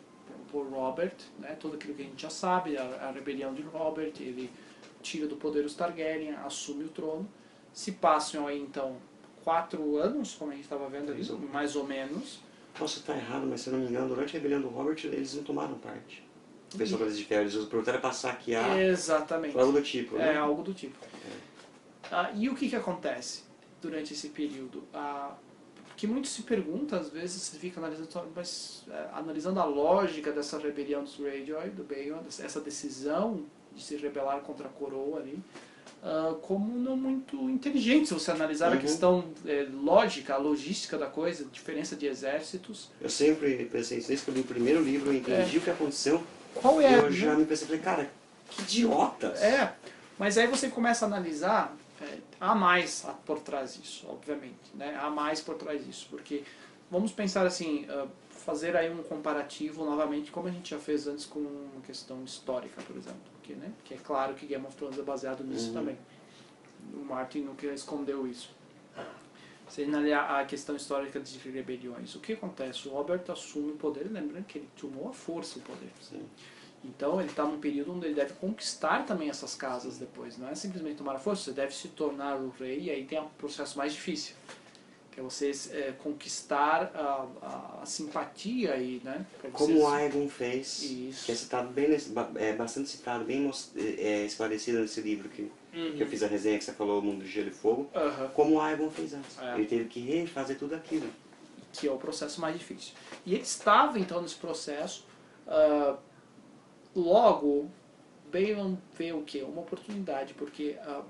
por 0.52 0.68
Robert, 0.68 1.16
né? 1.40 1.58
tudo 1.60 1.76
aquilo 1.76 1.96
que 1.96 2.04
a 2.04 2.06
gente 2.06 2.22
já 2.22 2.30
sabe, 2.30 2.78
a, 2.78 2.84
a 2.84 3.12
rebelião 3.12 3.54
de 3.54 3.64
Robert, 3.64 4.14
ele 4.20 4.52
tira 5.02 5.28
do 5.28 5.36
poder 5.36 5.66
os 5.66 5.74
Targaryen, 5.74 6.36
assume 6.36 6.86
o 6.86 6.90
trono. 6.90 7.28
Se 7.74 7.94
passam 7.94 8.48
aí 8.48 8.62
então 8.62 8.98
quatro 9.44 9.98
anos, 9.98 10.36
como 10.36 10.52
a 10.52 10.54
gente 10.54 10.64
estava 10.64 10.88
vendo 10.88 11.12
ali, 11.12 11.24
Mais 11.52 11.76
ou 11.76 11.86
menos. 11.86 12.40
Posso 12.78 13.00
estar 13.00 13.16
errado, 13.16 13.46
mas 13.48 13.62
se 13.62 13.70
não 13.70 13.80
me 13.80 13.88
engano, 13.88 14.08
durante 14.08 14.30
a 14.30 14.40
rebelião 14.40 14.62
do 14.62 14.70
Robert, 14.70 14.98
eles 15.04 15.34
não 15.36 15.44
tomaram 15.44 15.76
parte. 15.76 16.23
O 16.74 16.78
pessoal 16.78 17.02
das 17.06 17.18
de 17.18 17.26
ferro, 17.26 17.42
eles 17.42 17.56
perguntaram 17.66 18.00
para 18.02 18.12
saquear, 18.12 18.78
Exatamente. 18.80 19.58
algo 19.58 19.72
do 19.74 19.82
tipo, 19.82 20.16
né? 20.18 20.34
É, 20.34 20.38
algo 20.38 20.64
do 20.64 20.74
tipo. 20.74 20.98
Ah, 22.12 22.32
e 22.36 22.50
o 22.50 22.56
que, 22.56 22.70
que 22.70 22.76
acontece 22.76 23.44
durante 23.82 24.14
esse 24.14 24.30
período? 24.30 24.84
Ah, 24.94 25.36
que 25.96 26.08
muito 26.08 26.28
se 26.28 26.42
pergunta, 26.44 26.98
às 26.98 27.10
vezes 27.10 27.42
você 27.42 27.58
fica 27.58 27.80
analisando, 27.80 28.10
mas, 28.36 28.84
é, 28.90 29.08
analisando 29.14 29.60
a 29.60 29.66
lógica 29.66 30.32
dessa 30.32 30.58
rebelião 30.58 31.04
dos 31.04 31.16
Greyjoy, 31.18 31.70
do 31.70 31.84
Bayon, 31.84 32.20
essa 32.28 32.60
decisão 32.60 33.46
de 33.76 33.82
se 33.84 33.96
rebelar 33.96 34.40
contra 34.42 34.68
a 34.68 34.72
coroa 34.72 35.20
ali, 35.20 35.40
ah, 36.04 36.36
como 36.42 36.78
não 36.78 36.98
muito 36.98 37.36
inteligente, 37.50 38.08
se 38.08 38.14
você 38.14 38.32
analisar 38.32 38.70
a 38.72 38.76
Uhum. 38.76 38.80
questão 38.82 39.26
é, 39.46 39.68
lógica, 39.72 40.34
a 40.34 40.38
logística 40.38 40.98
da 40.98 41.06
coisa, 41.08 41.46
diferença 41.46 41.96
de 41.96 42.06
exércitos. 42.08 42.90
Eu 43.00 43.10
sempre 43.10 43.66
pensei 43.72 44.00
isso, 44.00 44.08
desde 44.08 44.26
que 44.26 44.32
eu 44.32 44.36
li 44.36 44.42
o 44.42 44.46
primeiro 44.46 44.82
livro, 44.84 45.10
eu 45.12 45.16
entendi 45.16 45.56
É. 45.56 45.60
o 45.60 45.62
que 45.62 45.70
aconteceu, 45.70 46.22
Qual 46.62 46.80
é 46.82 47.00
eu 47.00 47.12
já 47.12 47.36
me 47.36 47.46
pensei, 47.46 47.68
falei, 47.68 47.82
cara, 47.82 48.12
que 48.50 48.62
idiotas! 48.62 49.42
É, 49.42 49.74
mas 50.18 50.38
aí 50.38 50.48
você 50.48 50.70
começa 50.70 51.06
a 51.06 51.08
analisar, 51.08 51.76
é, 52.02 52.18
há 52.40 52.54
mais 52.56 53.06
por 53.26 53.40
trás 53.40 53.76
disso, 53.76 54.06
obviamente, 54.10 54.72
né? 54.76 54.98
Há 55.02 55.10
mais 55.10 55.42
por 55.42 55.56
trás 55.56 55.86
disso, 55.86 56.08
porque 56.10 56.44
vamos 56.92 57.12
pensar 57.12 57.46
assim, 57.46 57.86
ah, 57.90 58.08
fazer 58.30 58.76
aí 58.76 58.92
um 58.92 59.02
comparativo 59.04 59.84
novamente, 59.86 60.32
como 60.32 60.48
a 60.48 60.52
gente 60.52 60.70
já 60.72 60.80
fez 60.80 61.08
antes 61.08 61.26
com 61.26 61.40
uma 61.40 61.82
questão 61.86 62.24
histórica, 62.24 62.82
por 62.84 62.96
exemplo, 62.98 63.20
porque, 63.34 63.54
né? 63.54 63.72
Que 63.86 63.94
é 63.96 63.98
claro 63.98 64.34
que 64.34 64.46
Game 64.46 64.66
of 64.66 64.76
Thrones 64.76 65.00
é 65.00 65.02
baseado 65.02 65.44
nisso 65.44 65.68
Uhum. 65.70 65.74
também. 65.74 65.98
O 66.94 66.98
Martin 67.06 67.40
nunca 67.40 67.66
escondeu 67.68 68.28
isso. 68.28 68.50
Se 69.74 69.82
analisar 69.82 70.40
a 70.40 70.46
questão 70.46 70.76
histórica 70.76 71.20
de 71.20 71.36
rebeliões, 71.50 72.14
o 72.14 72.20
que 72.20 72.34
acontece? 72.34 72.88
O 72.88 72.92
Robert 72.92 73.24
assume 73.28 73.72
o 73.72 73.76
poder, 73.76 74.04
lembrando 74.04 74.46
que 74.46 74.60
ele 74.60 74.70
tomou 74.80 75.10
a 75.10 75.14
força 75.14 75.58
o 75.58 75.64
poder. 75.64 75.90
Sim. 76.00 76.22
Então 76.86 77.20
ele 77.20 77.32
está 77.32 77.44
num 77.44 77.60
período 77.60 77.92
onde 77.92 78.06
ele 78.06 78.14
deve 78.14 78.34
conquistar 78.34 79.04
também 79.04 79.32
essas 79.32 79.56
casas 79.56 79.98
depois. 79.98 80.38
Não 80.38 80.48
é 80.48 80.54
simplesmente 80.54 80.98
tomar 80.98 81.16
a 81.16 81.20
força, 81.20 81.46
você 81.46 81.54
deve 81.54 81.74
se 81.74 81.88
tornar 81.88 82.36
o 82.36 82.50
rei 82.50 82.82
e 82.82 82.92
aí 82.92 83.04
tem 83.04 83.20
um 83.20 83.28
processo 83.30 83.76
mais 83.76 83.94
difícil. 83.94 84.36
que 85.12 85.20
é 85.20 85.24
você 85.24 85.50
é, 85.72 85.92
conquistar 85.94 86.92
a, 86.94 87.28
a, 87.42 87.80
a, 87.82 87.86
simpatia 87.88 88.74
aí, 88.74 89.02
né? 89.04 89.26
Como 89.54 89.80
o 89.80 89.88
Aegon 89.88 90.30
fez, 90.30 90.84
Isso. 90.84 91.26
que 91.26 91.32
é 91.32 91.36
citado 91.36 91.70
bem 91.70 91.88
é 92.36 92.54
bastante 92.54 92.90
citado, 92.90 93.26
bem 93.26 93.50
é, 93.76 94.24
esclarecido 94.24 94.82
nesse 94.82 95.02
livro 95.02 95.30
que, 95.30 95.52
uhum. 95.74 95.94
que 95.96 96.04
eu 96.04 96.08
fiz 96.08 96.24
a 96.24 96.28
resenha 96.28 96.58
que 96.58 96.64
você 96.64 96.74
falou, 96.74 97.02
Mundo 97.02 97.24
de 97.24 97.30
Gelo 97.30 97.50
e 97.50 97.52
Fogo, 97.52 97.90
uhum. 97.94 98.28
como 98.30 98.56
o 98.56 98.62
Aegon 98.62 98.90
fez 98.90 99.14
antes. 99.14 99.40
É. 99.40 99.56
Ele 99.56 99.66
teve 99.66 99.86
que 99.86 100.00
refazer 100.00 100.58
tudo 100.58 100.76
aquilo. 100.76 101.08
Que 101.72 101.88
é 101.88 101.92
o 101.92 101.98
processo 101.98 102.40
mais 102.40 102.58
difícil. 102.58 102.94
E 103.26 103.34
ele 103.34 103.44
estava 103.44 104.00
então 104.00 104.22
nesse 104.22 104.36
processo, 104.36 105.06
uh, 105.48 105.98
logo 106.96 107.72
Balon 108.32 108.78
vê 108.98 109.14
o 109.14 109.22
que? 109.22 109.42
Uma 109.42 109.62
oportunidade, 109.62 110.34
porque 110.34 110.78
uh, 110.88 111.04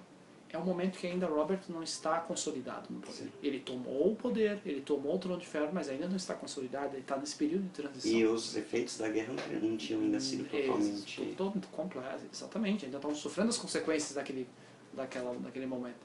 é 0.54 0.58
um 0.60 0.64
momento 0.64 1.00
que 1.00 1.08
ainda 1.08 1.26
Robert 1.26 1.62
não 1.68 1.82
está 1.82 2.20
consolidado 2.20 2.86
no 2.92 3.00
poder. 3.00 3.24
Sim. 3.24 3.32
Ele 3.42 3.60
tomou 3.60 4.12
o 4.12 4.16
poder, 4.16 4.62
ele 4.64 4.82
tomou 4.82 5.16
o 5.16 5.18
trono 5.18 5.40
de 5.40 5.48
ferro, 5.48 5.72
mas 5.74 5.90
ainda 5.90 6.08
não 6.08 6.16
está 6.16 6.36
consolidado, 6.36 6.94
ele 6.94 7.02
está 7.02 7.18
nesse 7.18 7.36
período 7.36 7.64
de 7.64 7.70
transição. 7.70 8.12
E 8.12 8.24
os 8.28 8.56
efeitos 8.56 9.00
da 9.00 9.10
guerra 9.10 9.34
não 9.60 9.76
tinham 9.76 10.02
ainda 10.02 10.20
sido 10.20 10.48
totalmente... 10.48 11.34
Todo, 11.36 11.68
completo, 11.70 12.24
exatamente, 12.32 12.86
ainda 12.86 12.98
estão 12.98 13.16
sofrendo 13.16 13.50
as 13.50 13.58
consequências 13.58 14.14
daquele, 14.14 14.48
daquela, 14.94 15.34
daquele 15.38 15.66
momento. 15.66 15.98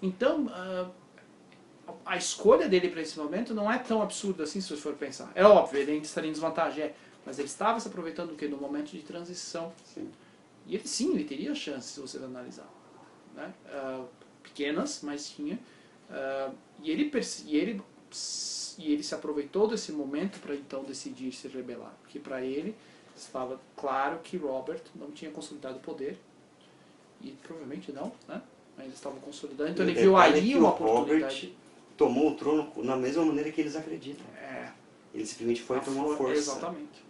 Então, 0.00 0.46
uh, 0.46 0.88
a 2.06 2.16
escolha 2.16 2.68
dele 2.68 2.90
para 2.90 3.02
esse 3.02 3.18
momento 3.18 3.52
não 3.52 3.70
é 3.70 3.76
tão 3.76 4.00
absurda 4.00 4.44
assim, 4.44 4.60
se 4.60 4.68
você 4.68 4.80
for 4.80 4.94
pensar. 4.94 5.32
É 5.34 5.44
óbvio, 5.44 5.80
ele 5.80 5.90
ainda 5.90 6.06
estaria 6.06 6.30
em 6.30 6.32
desvantagem, 6.32 6.84
é, 6.84 6.94
mas 7.26 7.40
ele 7.40 7.48
estava 7.48 7.80
se 7.80 7.88
aproveitando 7.88 8.28
do 8.28 8.36
que? 8.36 8.46
No 8.46 8.56
momento 8.56 8.92
de 8.92 9.02
transição. 9.02 9.72
Sim. 9.84 10.08
E 10.64 10.76
ele 10.76 10.86
sim, 10.86 11.12
ele 11.12 11.24
teria 11.24 11.52
chance, 11.56 11.88
se 11.88 12.00
você 12.00 12.18
analisar 12.18 12.68
né? 13.40 13.54
Uh, 13.66 14.06
pequenas, 14.42 15.00
mas 15.02 15.30
tinha. 15.30 15.58
Uh, 16.10 16.54
e, 16.82 16.90
ele, 16.90 17.10
e, 17.46 17.56
ele, 17.56 17.82
e 18.78 18.92
ele 18.92 19.02
se 19.02 19.14
aproveitou 19.14 19.66
desse 19.66 19.92
momento 19.92 20.40
para 20.40 20.54
então 20.54 20.84
decidir 20.84 21.32
se 21.32 21.48
rebelar. 21.48 21.94
Porque 22.02 22.18
para 22.18 22.42
ele 22.42 22.74
estava 23.16 23.60
claro 23.76 24.18
que 24.22 24.36
Robert 24.36 24.82
não 24.94 25.10
tinha 25.10 25.30
consolidado 25.30 25.76
o 25.76 25.80
poder. 25.80 26.18
E 27.22 27.32
provavelmente 27.42 27.92
não, 27.92 28.12
né? 28.26 28.40
Ainda 28.78 28.94
estavam 28.94 29.20
consolidando. 29.20 29.70
Então 29.70 29.84
ele 29.84 29.94
viu 29.94 30.16
ali 30.16 30.56
uma 30.56 30.70
oportunidade. 30.70 31.46
Robert 31.46 31.52
tomou 31.96 32.30
o 32.30 32.34
trono 32.34 32.72
na 32.76 32.96
mesma 32.96 33.24
maneira 33.24 33.52
que 33.52 33.60
eles 33.60 33.76
acreditam. 33.76 34.24
É. 34.36 34.72
Ele 35.12 35.26
simplesmente 35.26 35.60
foi 35.60 35.80
por 35.80 35.92
uma 35.92 36.16
força. 36.16 36.32
Exatamente. 36.32 37.09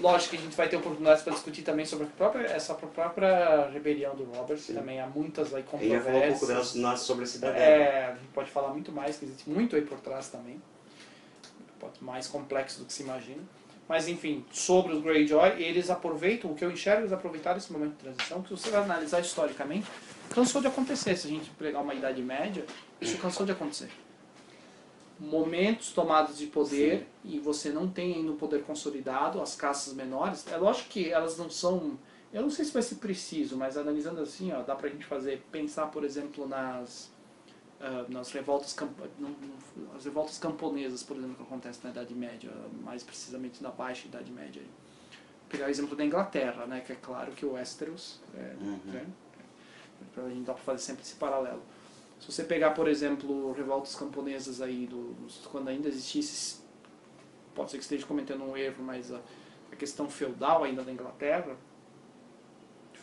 Lógico 0.00 0.30
que 0.30 0.36
a 0.36 0.40
gente 0.40 0.56
vai 0.56 0.68
ter 0.68 0.76
oportunidades 0.76 1.22
para 1.22 1.32
discutir 1.32 1.62
também 1.62 1.86
sobre 1.86 2.06
a 2.06 2.10
própria, 2.10 2.46
essa 2.46 2.74
própria 2.74 3.68
rebelião 3.70 4.14
do 4.14 4.24
Robert, 4.24 4.58
Sim. 4.58 4.74
também 4.74 5.00
há 5.00 5.06
muitas 5.06 5.54
aí 5.54 5.62
controvérsias. 5.62 5.92
Ele 5.92 6.04
já 6.04 6.20
falou 6.20 6.26
um 6.26 6.30
pouco 6.32 6.46
delas 6.46 7.00
sobre 7.00 7.24
a 7.24 7.26
cidade. 7.26 7.58
É, 7.58 8.06
a 8.12 8.14
gente 8.14 8.32
pode 8.34 8.50
falar 8.50 8.68
muito 8.70 8.92
mais, 8.92 9.16
que 9.16 9.24
existe 9.24 9.48
muito 9.48 9.74
aí 9.74 9.82
por 9.82 9.98
trás 9.98 10.28
também. 10.28 10.60
Mais 12.00 12.26
complexo 12.26 12.80
do 12.80 12.84
que 12.84 12.92
se 12.92 13.02
imagina. 13.02 13.42
Mas 13.88 14.08
enfim, 14.08 14.44
sobre 14.50 14.92
os 14.92 15.02
Greyjoy, 15.02 15.62
eles 15.62 15.88
aproveitam, 15.88 16.50
o 16.50 16.54
que 16.54 16.64
eu 16.64 16.70
enxergo, 16.70 17.02
eles 17.02 17.12
aproveitaram 17.12 17.56
esse 17.56 17.72
momento 17.72 17.92
de 17.92 17.98
transição, 17.98 18.42
que 18.42 18.48
se 18.48 18.62
você 18.62 18.70
vai 18.70 18.82
analisar 18.82 19.20
historicamente, 19.20 19.86
cansou 20.30 20.60
de 20.60 20.66
acontecer. 20.66 21.16
Se 21.16 21.28
a 21.28 21.30
gente 21.30 21.48
pegar 21.50 21.80
uma 21.80 21.94
idade 21.94 22.20
média, 22.20 22.66
isso 23.00 23.16
cansou 23.18 23.46
de 23.46 23.52
acontecer 23.52 23.88
momentos 25.18 25.92
tomados 25.92 26.36
de 26.36 26.46
poder 26.46 27.00
Sim. 27.00 27.06
e 27.36 27.38
você 27.38 27.70
não 27.70 27.88
tem 27.88 28.14
ainda 28.14 28.32
um 28.32 28.36
poder 28.36 28.62
consolidado, 28.62 29.40
as 29.40 29.56
caças 29.56 29.94
menores, 29.94 30.46
é 30.48 30.56
lógico 30.56 30.90
que 30.90 31.10
elas 31.10 31.38
não 31.38 31.48
são. 31.48 31.98
Eu 32.32 32.42
não 32.42 32.50
sei 32.50 32.64
se 32.64 32.72
vai 32.72 32.82
ser 32.82 32.96
preciso, 32.96 33.56
mas 33.56 33.78
analisando 33.78 34.20
assim, 34.20 34.52
ó, 34.52 34.62
dá 34.62 34.74
pra 34.74 34.88
gente 34.88 35.06
fazer, 35.06 35.42
pensar, 35.50 35.86
por 35.86 36.04
exemplo, 36.04 36.46
nas, 36.46 37.10
uh, 37.80 38.12
nas 38.12 38.30
revoltas, 38.30 38.76
as 39.96 40.04
revoltas 40.04 40.36
camponesas, 40.36 41.02
por 41.02 41.16
exemplo, 41.16 41.36
que 41.36 41.42
acontecem 41.42 41.80
na 41.84 41.90
Idade 41.90 42.14
Média, 42.14 42.50
mais 42.82 43.02
precisamente 43.02 43.62
na 43.62 43.70
Baixa 43.70 44.06
Idade 44.06 44.30
Média. 44.30 44.60
Pegar 45.48 45.66
o 45.66 45.70
exemplo 45.70 45.96
da 45.96 46.04
Inglaterra, 46.04 46.66
né, 46.66 46.80
que 46.80 46.92
é 46.92 46.96
claro 46.96 47.32
que 47.32 47.46
o 47.46 47.52
Westeros, 47.52 48.20
é, 48.34 48.54
uhum. 48.60 48.80
né, 48.86 49.06
a 50.16 50.28
gente 50.28 50.44
dá 50.44 50.52
pra 50.52 50.62
fazer 50.62 50.82
sempre 50.82 51.02
esse 51.02 51.14
paralelo. 51.14 51.62
Se 52.20 52.32
você 52.32 52.44
pegar, 52.44 52.70
por 52.70 52.88
exemplo, 52.88 53.52
revoltas 53.52 53.94
camponesas 53.94 54.60
aí, 54.60 54.86
do, 54.86 55.14
quando 55.50 55.68
ainda 55.68 55.88
existisse, 55.88 56.60
pode 57.54 57.70
ser 57.70 57.78
que 57.78 57.84
esteja 57.84 58.06
cometendo 58.06 58.42
um 58.44 58.56
erro, 58.56 58.82
mas 58.82 59.12
a, 59.12 59.20
a 59.70 59.76
questão 59.76 60.08
feudal 60.08 60.64
ainda 60.64 60.82
da 60.82 60.92
Inglaterra, 60.92 61.56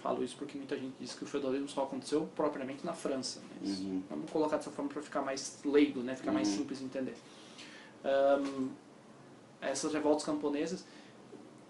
falo 0.03 0.21
isso 0.21 0.35
porque 0.37 0.57
muita 0.57 0.77
gente 0.77 0.95
diz 0.99 1.13
que 1.13 1.23
o 1.23 1.27
feudalismo 1.27 1.69
só 1.69 1.83
aconteceu 1.83 2.29
propriamente 2.35 2.85
na 2.85 2.93
França. 2.93 3.41
Mas 3.61 3.79
uhum. 3.79 4.03
Vamos 4.09 4.29
colocar 4.29 4.57
dessa 4.57 4.69
forma 4.69 4.91
para 4.91 5.01
ficar 5.01 5.21
mais 5.21 5.59
leigo, 5.63 6.01
né? 6.01 6.13
ficar 6.15 6.31
uhum. 6.31 6.35
mais 6.35 6.49
simples 6.49 6.79
de 6.79 6.85
entender. 6.85 7.15
Um, 8.03 8.69
essas 9.61 9.93
revoltas 9.93 10.25
camponesas, 10.25 10.85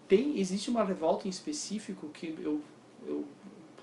tem, 0.07 0.39
existe 0.39 0.71
uma 0.71 0.83
revolta 0.83 1.27
em 1.27 1.29
específico 1.29 2.09
que 2.09 2.35
eu, 2.39 2.59
eu 3.05 3.23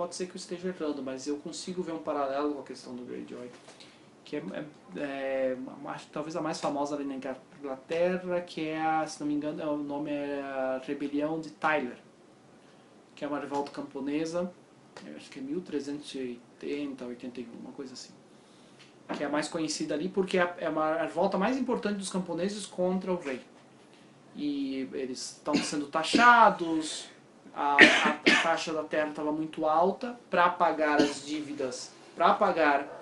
pode 0.00 0.14
ser 0.14 0.25
que 0.25 0.33
eu 0.33 0.37
esteja 0.37 0.69
errando, 0.69 1.02
mas 1.02 1.26
eu 1.26 1.37
consigo 1.37 1.83
ver 1.83 1.92
um 1.92 1.99
paralelo 1.99 2.54
com 2.54 2.61
a 2.62 2.64
questão 2.64 2.97
do 2.97 3.04
Greyjoy, 3.04 3.50
que 4.25 4.37
é, 4.37 4.42
é, 4.54 4.64
é 4.97 5.57
talvez 6.11 6.35
a 6.37 6.40
mais 6.40 6.59
famosa 6.59 6.97
ali 6.97 7.04
na 7.04 7.16
Inglaterra, 7.16 8.40
que 8.40 8.66
é, 8.66 8.80
a, 8.80 9.07
se 9.07 9.21
não 9.21 9.26
me 9.26 9.35
engano, 9.35 9.61
é 9.61 9.66
o 9.66 9.76
nome 9.76 10.11
é 10.11 10.80
Rebelião 10.87 11.38
de 11.38 11.50
Tyler, 11.50 11.99
que 13.14 13.26
é 13.26 13.28
uma 13.28 13.38
revolta 13.38 13.73
camponesa, 13.73 14.50
acho 15.14 15.28
que 15.28 15.38
é 15.38 15.42
1380, 15.42 17.04
81, 17.04 17.47
uma 17.61 17.73
coisa 17.73 17.92
assim. 17.92 18.14
Que 19.14 19.23
é 19.23 19.26
a 19.26 19.30
mais 19.30 19.49
conhecida 19.49 19.92
ali 19.92 20.09
porque 20.09 20.38
é, 20.38 20.54
é 20.61 20.66
a 20.69 21.02
revolta 21.02 21.37
mais 21.37 21.59
importante 21.59 21.99
dos 21.99 22.09
camponeses 22.09 22.64
contra 22.64 23.12
o 23.12 23.21
rei. 23.21 23.42
E 24.35 24.88
eles 24.95 25.33
estão 25.33 25.54
sendo 25.57 25.88
taxados, 25.88 27.10
a, 27.54 27.76
a, 27.76 28.42
taxa 28.42 28.73
da 28.73 28.83
terra 28.83 29.11
estava 29.11 29.33
muito 29.33 29.66
alta 29.66 30.19
para 30.30 30.49
pagar 30.49 31.00
as 31.00 31.25
dívidas, 31.25 31.90
para 32.14 32.35
pagar 32.35 32.99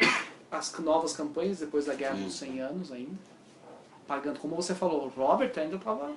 as 0.51 0.77
novas 0.79 1.15
campanhas 1.15 1.59
depois 1.59 1.87
da 1.87 1.95
Guerra 1.95 2.17
dos 2.17 2.35
100 2.39 2.61
Anos 2.61 2.93
ainda. 2.93 3.17
Pagando, 4.07 4.41
como 4.41 4.57
você 4.57 4.75
falou, 4.75 5.05
o 5.05 5.09
Robert 5.09 5.53
ainda 5.57 5.77
estava 5.77 6.13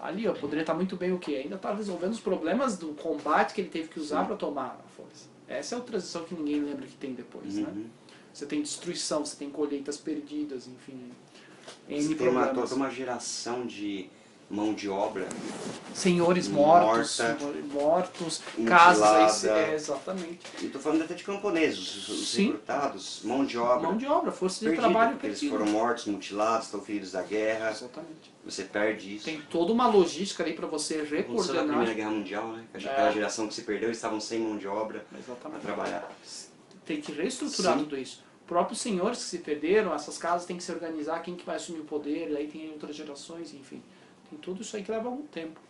ali, 0.00 0.26
ó, 0.26 0.32
poderia 0.32 0.62
estar 0.62 0.74
muito 0.74 0.96
bem 0.96 1.12
o 1.12 1.18
que? 1.18 1.36
Ainda 1.36 1.56
estava 1.56 1.76
resolvendo 1.76 2.12
os 2.12 2.20
problemas 2.20 2.76
do 2.76 2.88
combate 2.94 3.54
que 3.54 3.60
ele 3.60 3.70
teve 3.70 3.88
que 3.88 4.00
usar 4.00 4.24
para 4.26 4.36
tomar 4.36 4.80
a 4.84 4.88
força. 4.96 5.28
Essa 5.46 5.76
é 5.76 5.78
a 5.78 5.80
transição 5.80 6.24
que 6.24 6.34
ninguém 6.34 6.60
lembra 6.60 6.86
que 6.86 6.96
tem 6.96 7.14
depois, 7.14 7.54
né? 7.54 7.68
uhum. 7.68 7.74
né? 7.74 7.86
Você 8.32 8.46
tem 8.46 8.62
destruição, 8.62 9.24
você 9.24 9.36
tem 9.36 9.50
colheitas 9.50 9.96
perdidas, 9.96 10.68
enfim. 10.68 11.10
Você 11.88 12.14
tem 12.14 12.28
uma, 12.28 12.48
toda 12.48 12.74
uma 12.74 12.90
geração 12.90 13.66
de 13.66 14.08
mão 14.50 14.72
de 14.72 14.88
obra. 14.88 15.28
Senhores 15.92 16.48
mortos, 16.48 17.20
mortos, 17.72 18.42
casas, 18.66 19.44
é, 19.44 19.74
exatamente. 19.74 20.40
E 20.60 20.66
estou 20.66 20.80
falando 20.80 21.02
até 21.02 21.14
de 21.14 21.24
camponeses, 21.24 22.08
os 22.08 22.28
Sim. 22.28 22.46
recrutados, 22.46 23.20
mão 23.24 23.44
de 23.44 23.58
obra. 23.58 23.88
Mão 23.88 23.96
de 23.96 24.06
obra, 24.06 24.30
força 24.30 24.60
de 24.60 24.66
perdida, 24.66 24.82
trabalho 24.82 25.12
porque 25.12 25.26
Eles 25.26 25.42
foram 25.42 25.66
mortos, 25.66 26.06
mutilados, 26.06 26.66
estão 26.66 26.80
feridos 26.80 27.12
da 27.12 27.22
guerra. 27.22 27.70
Exatamente. 27.70 28.32
Você 28.44 28.64
perde 28.64 29.16
isso. 29.16 29.24
Tem 29.24 29.40
toda 29.50 29.72
uma 29.72 29.86
logística 29.86 30.42
ali 30.42 30.54
para 30.54 30.66
você 30.66 31.02
recoordenar. 31.02 31.64
na 31.64 31.68
Primeira 31.68 31.94
Guerra 31.94 32.10
Mundial, 32.10 32.52
né? 32.52 32.64
Aquela 32.72 33.08
é. 33.08 33.12
geração 33.12 33.48
que 33.48 33.54
se 33.54 33.62
perdeu, 33.62 33.90
estavam 33.90 34.20
sem 34.20 34.38
mão 34.40 34.56
de 34.56 34.66
obra 34.66 35.04
para 35.42 35.58
trabalhar. 35.58 36.10
Tem 36.86 37.00
que 37.00 37.12
reestruturar 37.12 37.74
Sim. 37.74 37.84
tudo 37.84 37.98
isso 37.98 38.28
próprios 38.46 38.80
senhores 38.80 39.18
que 39.18 39.24
se 39.24 39.38
perderam, 39.40 39.94
essas 39.94 40.16
casas 40.16 40.46
têm 40.46 40.56
que 40.56 40.62
se 40.62 40.72
organizar, 40.72 41.20
quem 41.20 41.36
que 41.36 41.44
vai 41.44 41.56
assumir 41.56 41.80
o 41.80 41.84
poder, 41.84 42.34
aí 42.34 42.48
tem 42.48 42.70
outras 42.70 42.96
gerações, 42.96 43.52
enfim. 43.52 43.82
Tudo 44.36 44.62
isso 44.62 44.76
aí 44.76 44.82
que 44.82 44.90
leva 44.90 45.08
algum 45.08 45.26
tempo. 45.26 45.60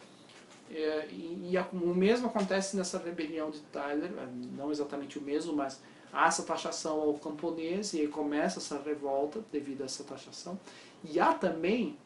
É, 0.71 1.09
e, 1.11 1.51
e 1.51 1.57
a, 1.57 1.67
o 1.73 1.95
mesmo 1.95 2.27
acontece 2.27 2.77
nessa 2.77 2.99
rebelião 2.99 3.51
de 3.51 3.61
Tyler, 3.61 4.11
é, 4.19 4.27
não 4.57 4.71
exatamente 4.71 5.19
o 5.19 5.23
mesmo, 5.23 5.55
mas 5.55 5.81
há 6.13 6.27
essa 6.27 6.43
taxação 6.43 7.01
ao 7.01 7.15
camponês 7.15 7.95
e 7.95 8.01
aí 8.01 8.09
começa 8.09 8.59
essa 8.59 8.79
revolta 8.79 9.43
devido 9.51 9.83
a 9.83 9.85
essa 9.87 10.05
taxação. 10.05 10.59
E 11.05 11.19
há 11.19 11.33
também, 11.33 11.97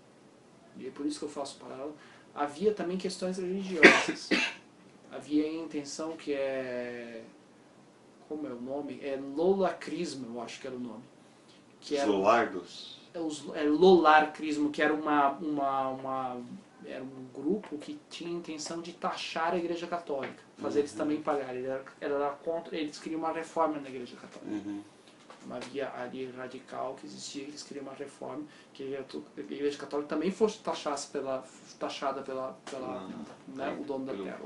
e 0.76 0.86
é 0.86 0.90
por 0.90 1.06
isso 1.06 1.18
que 1.18 1.24
eu 1.24 1.28
faço 1.28 1.58
paralelo, 1.58 1.94
havia 2.34 2.72
também 2.72 2.96
questões 2.96 3.38
religiosas. 3.38 4.30
havia 5.10 5.44
a 5.44 5.52
intenção 5.52 6.16
que 6.16 6.32
é. 6.32 7.22
Como 8.28 8.46
é 8.46 8.50
o 8.50 8.60
nome? 8.60 8.98
É 9.02 9.16
Lolacrismo, 9.16 10.36
eu 10.36 10.40
acho 10.40 10.60
que 10.60 10.66
era 10.66 10.76
o 10.76 10.80
nome. 10.80 11.02
Que 11.80 11.96
era, 11.96 12.10
Lolardos? 12.10 13.01
É 13.14 13.20
os, 13.20 13.44
é, 13.54 13.64
Lolarcrismo, 13.64 14.70
que 14.70 14.80
era 14.82 14.94
uma, 14.94 15.30
uma, 15.32 15.88
uma 15.88 16.42
era 16.86 17.02
um 17.02 17.26
grupo 17.32 17.78
que 17.78 17.98
tinha 18.10 18.30
a 18.30 18.32
intenção 18.32 18.80
de 18.80 18.92
taxar 18.92 19.52
a 19.52 19.56
Igreja 19.56 19.86
Católica, 19.86 20.42
fazer 20.58 20.78
uhum. 20.78 20.80
eles 20.80 20.92
também 20.92 21.22
pagarem. 21.22 21.64
Era, 21.64 21.84
era 22.00 22.30
contra, 22.30 22.76
eles 22.76 22.98
queriam 22.98 23.20
uma 23.20 23.32
reforma 23.32 23.78
na 23.78 23.88
Igreja 23.88 24.16
Católica. 24.16 24.68
Uhum. 24.68 24.82
Uma 25.44 25.58
via 25.58 25.92
ali 25.96 26.30
radical 26.36 26.94
que 26.94 27.06
existia, 27.06 27.42
eles 27.42 27.64
queriam 27.64 27.84
uma 27.84 27.94
reforma, 27.94 28.44
que 28.72 28.96
a 28.96 29.00
Igreja 29.40 29.76
Católica 29.76 30.08
também 30.08 30.30
fosse 30.30 30.58
taxasse 30.60 31.08
pela, 31.08 31.44
taxada 31.80 32.22
pela, 32.22 32.56
pela 32.70 33.02
uhum. 33.02 33.24
né, 33.48 33.76
o 33.80 33.84
dono 33.84 34.06
da 34.06 34.14
terra. 34.14 34.38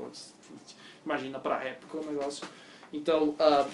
Imagina 1.05 1.39
para 1.39 1.57
a 1.57 1.63
época 1.63 1.99
o 1.99 2.05
negócio. 2.05 2.47
Então, 2.91 3.29
uh, 3.29 3.69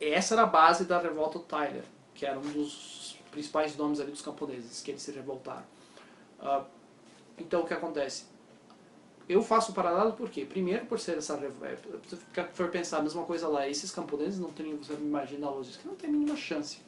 essa 0.00 0.34
era 0.34 0.42
a 0.42 0.46
base 0.46 0.84
da 0.84 1.00
revolta 1.00 1.40
Tyler, 1.40 1.84
que 2.14 2.24
era 2.24 2.38
um 2.38 2.52
dos 2.52 3.17
principais 3.30 3.76
nomes 3.76 4.00
ali 4.00 4.10
dos 4.10 4.22
camponeses 4.22 4.82
que 4.82 4.90
eles 4.90 5.02
se 5.02 5.10
revoltaram. 5.12 5.64
Ah, 6.40 6.64
então 7.38 7.62
o 7.62 7.66
que 7.66 7.74
acontece? 7.74 8.24
Eu 9.28 9.42
faço 9.42 9.72
o 9.72 9.74
paralelo 9.74 10.12
por 10.14 10.30
quê? 10.30 10.46
Primeiro 10.46 10.86
por 10.86 10.98
ser 10.98 11.18
essa 11.18 11.36
revolta. 11.36 11.76
Se 12.08 12.16
for 12.54 12.70
pensar 12.70 12.98
a 12.98 13.02
mesma 13.02 13.24
coisa 13.24 13.46
lá, 13.46 13.68
esses 13.68 13.90
camponeses 13.90 14.40
não 14.40 14.50
têm, 14.50 14.74
você 14.76 14.94
imagina 14.94 15.46
a 15.46 15.50
logística, 15.50 15.86
não 15.86 15.96
tem 15.96 16.08
a 16.08 16.12
mínima 16.12 16.36
chance. 16.36 16.78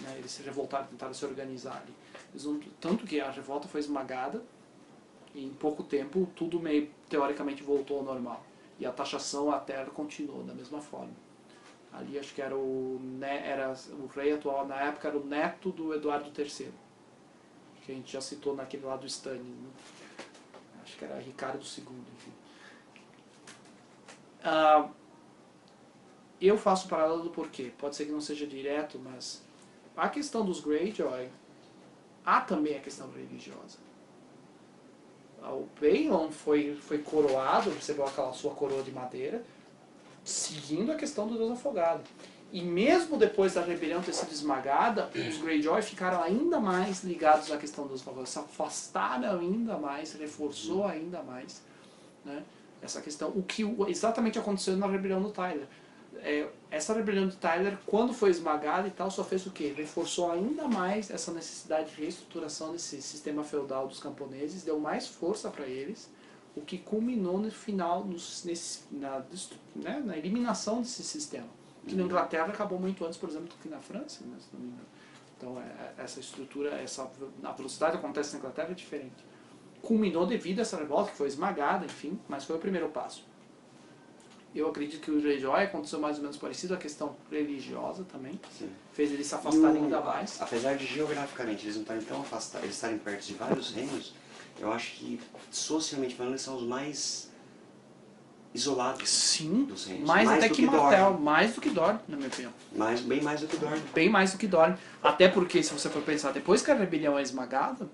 Né? 0.00 0.16
Eles 0.18 0.32
se 0.32 0.42
revoltaram, 0.42 0.86
tentaram 0.86 1.14
se 1.14 1.24
organizar 1.24 1.76
ali. 1.76 1.94
Não, 2.42 2.60
tanto 2.80 3.06
que 3.06 3.20
a 3.20 3.30
revolta 3.30 3.68
foi 3.68 3.80
esmagada 3.80 4.42
e 5.34 5.44
em 5.44 5.50
pouco 5.50 5.82
tempo 5.84 6.28
tudo 6.34 6.58
meio 6.58 6.90
teoricamente 7.08 7.62
voltou 7.62 7.98
ao 7.98 8.04
normal. 8.04 8.44
E 8.78 8.86
a 8.86 8.92
taxação 8.92 9.50
à 9.52 9.58
terra 9.58 9.86
continuou 9.86 10.42
da 10.42 10.54
mesma 10.54 10.80
forma. 10.80 11.12
Ali 11.92 12.18
acho 12.18 12.34
que 12.34 12.42
era 12.42 12.56
o, 12.56 13.00
era 13.22 13.74
o 13.92 14.06
rei 14.06 14.32
atual, 14.32 14.66
na 14.66 14.80
época 14.82 15.08
era 15.08 15.18
o 15.18 15.24
neto 15.24 15.70
do 15.70 15.94
Eduardo 15.94 16.30
III. 16.36 16.70
Que 17.82 17.92
a 17.92 17.94
gente 17.94 18.12
já 18.12 18.20
citou 18.20 18.54
naquele 18.54 18.84
lado 18.84 19.06
do. 19.06 19.42
Né? 19.42 19.70
Acho 20.82 20.96
que 20.96 21.04
era 21.04 21.18
Ricardo 21.18 21.62
II, 21.62 21.84
enfim. 22.16 22.32
Ah, 24.42 24.88
eu 26.40 26.56
faço 26.56 26.86
o 26.86 26.90
paralelo 26.90 27.22
do 27.22 27.30
porquê. 27.30 27.72
Pode 27.76 27.96
ser 27.96 28.06
que 28.06 28.12
não 28.12 28.20
seja 28.20 28.46
direto, 28.46 28.98
mas 28.98 29.42
a 29.96 30.08
questão 30.08 30.44
dos 30.44 30.60
Greyjoy, 30.60 31.28
há 32.24 32.40
também 32.40 32.76
a 32.76 32.80
questão 32.80 33.10
religiosa. 33.10 33.78
O 35.42 35.68
Balon 35.80 36.30
foi, 36.30 36.74
foi 36.76 36.98
coroado, 36.98 37.70
recebeu 37.70 38.06
aquela 38.06 38.32
sua 38.32 38.54
coroa 38.54 38.82
de 38.82 38.92
madeira, 38.92 39.44
seguindo 40.28 40.92
a 40.92 40.94
questão 40.94 41.26
do 41.26 41.36
Deus 41.36 41.52
Afogado. 41.52 42.02
E 42.50 42.62
mesmo 42.62 43.18
depois 43.18 43.54
da 43.54 43.62
rebelião 43.62 44.00
ter 44.00 44.14
sido 44.14 44.32
esmagada, 44.32 45.10
os 45.14 45.36
Greyjoy 45.38 45.82
ficaram 45.82 46.22
ainda 46.22 46.58
mais 46.58 47.04
ligados 47.04 47.52
à 47.52 47.58
questão 47.58 47.86
dos 47.86 48.00
Afogados, 48.00 48.30
se 48.30 48.38
afastaram 48.38 49.40
ainda 49.40 49.76
mais, 49.76 50.14
reforçou 50.14 50.86
ainda 50.86 51.22
mais 51.22 51.62
né, 52.24 52.42
essa 52.80 53.02
questão. 53.02 53.28
O 53.30 53.42
que 53.42 53.62
exatamente 53.88 54.38
aconteceu 54.38 54.76
na 54.76 54.86
rebelião 54.86 55.20
do 55.20 55.30
Tyler 55.30 55.66
é, 56.22 56.48
essa 56.70 56.92
rebelião 56.92 57.28
de 57.28 57.36
Tyler, 57.36 57.78
quando 57.86 58.12
foi 58.12 58.30
esmagada 58.30 58.88
e 58.88 58.90
tal, 58.90 59.10
só 59.10 59.24
fez 59.24 59.46
o 59.46 59.50
quê? 59.50 59.72
Reforçou 59.76 60.30
ainda 60.30 60.66
mais 60.66 61.10
essa 61.10 61.32
necessidade 61.32 61.90
de 61.90 62.02
reestruturação 62.02 62.72
desse 62.72 63.00
sistema 63.02 63.44
feudal 63.44 63.86
dos 63.86 64.00
camponeses, 64.00 64.62
deu 64.62 64.78
mais 64.78 65.06
força 65.06 65.50
para 65.50 65.66
eles, 65.66 66.08
o 66.58 66.62
que 66.62 66.78
culminou 66.78 67.38
no 67.38 67.50
final, 67.50 68.04
nesse, 68.04 68.82
na, 68.90 69.22
né, 69.74 70.02
na 70.04 70.16
eliminação 70.16 70.80
desse 70.80 71.02
sistema. 71.02 71.46
Que 71.86 71.94
na 71.94 72.02
Inglaterra 72.02 72.46
acabou 72.46 72.78
muito 72.78 73.04
antes, 73.04 73.16
por 73.16 73.30
exemplo, 73.30 73.48
do 73.48 73.54
que 73.54 73.68
na 73.68 73.78
França, 73.78 74.22
né, 74.24 74.36
se 74.38 74.48
não 74.52 74.60
me 74.60 74.68
engano. 74.68 74.86
Então, 75.36 75.62
é, 75.62 75.64
é 75.64 76.04
essa 76.04 76.20
estrutura, 76.20 76.70
essa, 76.80 77.10
a 77.42 77.52
velocidade 77.52 77.92
que 77.92 77.98
acontece 77.98 78.32
na 78.32 78.40
Inglaterra 78.40 78.70
é 78.70 78.74
diferente. 78.74 79.24
Culminou 79.80 80.26
devido 80.26 80.58
a 80.58 80.62
essa 80.62 80.76
revolta, 80.76 81.12
que 81.12 81.16
foi 81.16 81.28
esmagada, 81.28 81.86
enfim, 81.86 82.18
mas 82.28 82.44
foi 82.44 82.56
o 82.56 82.58
primeiro 82.58 82.88
passo. 82.88 83.24
Eu 84.54 84.68
acredito 84.68 85.00
que 85.00 85.10
o 85.10 85.20
Greyjoy 85.20 85.62
aconteceu 85.62 86.00
mais 86.00 86.16
ou 86.16 86.22
menos 86.22 86.36
parecido, 86.36 86.74
a 86.74 86.76
questão 86.76 87.14
religiosa 87.30 88.04
também. 88.04 88.40
Sim. 88.58 88.70
Fez 88.92 89.12
eles 89.12 89.26
se 89.26 89.34
afastarem 89.34 89.84
ainda 89.84 90.00
mais. 90.00 90.40
Apesar 90.40 90.76
de 90.76 90.84
geograficamente 90.84 91.64
eles 91.64 91.76
não 91.76 91.82
estarem 91.82 92.02
tão 92.02 92.20
afastados, 92.20 92.64
eles 92.64 92.74
estarem 92.74 92.98
perto 92.98 93.24
de 93.24 93.34
vários 93.34 93.70
reinos, 93.70 94.14
eu 94.60 94.72
acho 94.72 94.96
que 94.96 95.20
socialmente 95.50 96.14
falando 96.14 96.32
eles 96.32 96.42
são 96.42 96.56
os 96.56 96.62
mais 96.62 97.30
isolados 98.54 99.08
Sim, 99.08 99.64
dos 99.64 99.86
reinos. 99.86 100.06
Mais, 100.06 100.26
mais 100.26 100.38
até 100.38 100.48
que, 100.48 100.62
que 100.62 100.66
Martel, 100.66 101.18
mais 101.18 101.54
do 101.54 101.60
que 101.60 101.70
Dorne, 101.70 102.00
na 102.08 102.16
minha 102.16 102.28
opinião. 102.28 102.52
Mais, 102.74 103.00
bem 103.00 103.20
mais 103.22 103.40
do 103.40 103.46
que 103.46 103.56
Dorne. 103.56 103.82
Bem 103.94 104.08
mais 104.08 104.32
do 104.32 104.38
que 104.38 104.46
Dorne. 104.46 104.76
Até 105.02 105.28
porque, 105.28 105.62
se 105.62 105.72
você 105.72 105.88
for 105.88 106.02
pensar, 106.02 106.32
depois 106.32 106.62
que 106.62 106.70
a 106.70 106.74
rebelião 106.74 107.18
é 107.18 107.22
esmagada, 107.22 107.88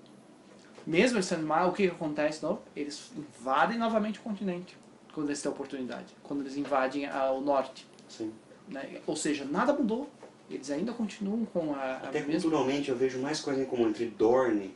mesmo 0.85 1.21
sendo 1.21 1.45
mal, 1.45 1.69
o 1.69 1.73
que 1.73 1.87
acontece? 1.87 2.43
Não? 2.43 2.59
Eles 2.75 3.11
invadem 3.15 3.77
novamente 3.77 4.19
o 4.19 4.21
continente 4.21 4.77
quando 5.13 5.29
eles 5.29 5.41
têm 5.41 5.49
a 5.49 5.53
oportunidade, 5.53 6.13
quando 6.23 6.41
eles 6.41 6.57
invadem 6.57 7.05
a, 7.05 7.31
o 7.31 7.41
norte. 7.41 7.87
Sim. 8.09 8.33
Né? 8.67 9.01
Ou 9.05 9.15
seja, 9.15 9.45
nada 9.45 9.73
mudou. 9.73 10.09
Eles 10.49 10.69
ainda 10.69 10.93
continuam 10.93 11.43
com 11.45 11.73
a, 11.73 11.79
a 11.79 11.95
Até 11.97 12.21
mesma... 12.21 12.41
culturalmente 12.41 12.89
eu 12.89 12.95
vejo 12.95 13.19
mais 13.19 13.41
coisa 13.41 13.61
em 13.61 13.65
comum 13.65 13.89
entre 13.89 14.05
Dorne 14.05 14.75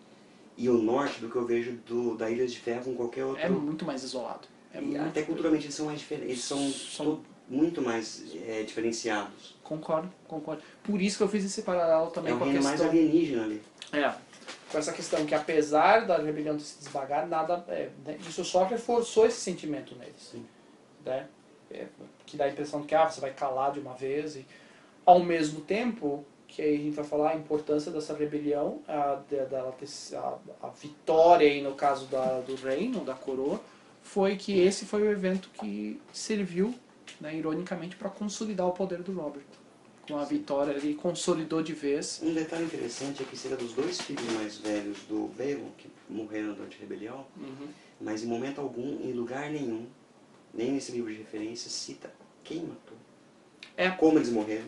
e 0.59 0.69
o 0.69 0.77
norte 0.77 1.21
do 1.21 1.29
que 1.29 1.37
eu 1.37 1.45
vejo 1.45 1.71
do, 1.87 2.17
da 2.17 2.29
Ilha 2.29 2.45
de 2.45 2.59
Ferro 2.59 2.83
com 2.83 2.95
qualquer 2.95 3.23
outro. 3.23 3.41
É 3.41 3.49
muito 3.49 3.85
mais 3.85 4.03
isolado. 4.03 4.45
É 4.73 4.81
muito... 4.81 5.01
Até 5.01 5.21
culturalmente 5.21 5.65
eles 5.65 5.75
são 5.75 5.85
mais 5.85 5.99
diferentes. 5.99 6.29
Eles 6.29 6.43
são, 6.43 6.69
são... 6.69 7.21
muito 7.47 7.81
mais 7.81 8.25
é, 8.45 8.61
diferenciados. 8.63 9.55
Concordo, 9.63 10.11
concordo. 10.27 10.61
Por 10.83 11.01
isso 11.01 11.17
que 11.17 11.23
eu 11.23 11.29
fiz 11.29 11.45
esse 11.45 11.61
paralelo 11.61 12.11
também 12.11 12.33
é 12.33 12.37
com 12.37 12.43
a 12.43 12.47
questão... 12.47 12.63
mais 12.63 12.81
alienígena 12.81 13.45
ali. 13.45 13.63
É, 13.93 14.13
com 14.69 14.77
essa 14.77 14.91
questão 14.91 15.25
que 15.25 15.33
apesar 15.33 16.05
da 16.05 16.17
rebelião 16.17 16.57
ter 16.57 16.63
se 16.63 16.79
desvagar, 16.79 17.25
nada, 17.25 17.63
é, 17.69 17.89
né, 18.05 18.17
isso 18.27 18.43
só 18.43 18.65
reforçou 18.65 19.25
esse 19.25 19.39
sentimento 19.39 19.95
neles. 19.95 20.29
Sim. 20.31 20.45
Né? 21.05 21.25
É, 21.71 21.87
que 22.25 22.35
dá 22.35 22.45
a 22.45 22.49
impressão 22.49 22.81
de 22.81 22.87
que 22.87 22.95
ah, 22.95 23.09
você 23.09 23.21
vai 23.21 23.33
calar 23.33 23.71
de 23.71 23.79
uma 23.79 23.93
vez. 23.93 24.35
E, 24.35 24.45
ao 25.05 25.23
mesmo 25.23 25.61
tempo, 25.61 26.25
que 26.49 26.61
aí 26.61 26.75
a 26.75 26.77
gente 26.77 26.95
vai 26.95 27.05
falar 27.05 27.31
a 27.31 27.35
importância 27.35 27.91
dessa 27.91 28.13
rebelião, 28.13 28.81
a, 28.87 29.15
dela 29.29 29.73
a, 30.13 30.67
a 30.67 30.69
vitória 30.69 31.47
aí 31.47 31.61
no 31.61 31.75
caso 31.75 32.05
da, 32.07 32.41
do 32.41 32.55
reino, 32.55 33.05
da 33.05 33.13
coroa, 33.13 33.61
foi 34.01 34.35
que 34.35 34.59
esse 34.59 34.85
foi 34.85 35.03
o 35.03 35.11
evento 35.11 35.49
que 35.53 36.01
serviu, 36.11 36.73
né, 37.21 37.35
ironicamente, 37.35 37.95
para 37.95 38.09
consolidar 38.09 38.67
o 38.67 38.71
poder 38.71 39.01
do 39.03 39.13
Robert 39.13 39.45
com 40.09 40.17
a 40.17 40.25
vitória, 40.25 40.71
ele 40.71 40.95
consolidou 40.95 41.61
de 41.61 41.73
vez. 41.73 42.19
Um 42.23 42.33
detalhe 42.33 42.65
interessante 42.65 43.21
é 43.21 43.25
que 43.25 43.37
seria 43.37 43.55
dos 43.55 43.73
dois 43.73 44.01
filhos 44.01 44.25
mais 44.33 44.57
velhos 44.57 44.97
do 45.07 45.29
Balon, 45.37 45.69
que 45.77 45.87
morreram 46.09 46.53
durante 46.53 46.77
a 46.77 46.79
rebelião, 46.79 47.27
uhum. 47.37 47.67
mas 48.01 48.23
em 48.23 48.27
momento 48.27 48.59
algum, 48.59 48.99
em 49.07 49.13
lugar 49.13 49.51
nenhum, 49.51 49.85
nem 50.51 50.71
nesse 50.71 50.91
livro 50.91 51.11
de 51.11 51.17
referência, 51.19 51.69
cita 51.69 52.11
quem 52.43 52.61
matou. 52.61 52.97
É, 53.79 53.89
como 53.91 54.17
eles 54.17 54.29
morreram. 54.29 54.65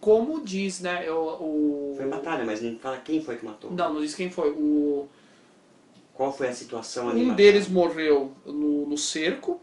Como 0.00 0.40
diz, 0.42 0.80
né? 0.80 1.10
O, 1.10 1.92
o... 1.92 1.94
Foi 1.94 2.06
batalha, 2.06 2.46
mas 2.46 2.62
não 2.62 2.78
fala 2.78 2.96
quem 2.96 3.22
foi 3.22 3.36
que 3.36 3.44
matou. 3.44 3.70
Não, 3.70 3.92
não 3.92 4.00
diz 4.00 4.14
quem 4.14 4.30
foi. 4.30 4.48
O... 4.52 5.06
Qual 6.14 6.32
foi 6.32 6.48
a 6.48 6.54
situação 6.54 7.10
ali? 7.10 7.30
Um 7.30 7.34
deles 7.34 7.68
morreu 7.68 8.32
no, 8.46 8.86
no 8.86 8.96
cerco, 8.96 9.60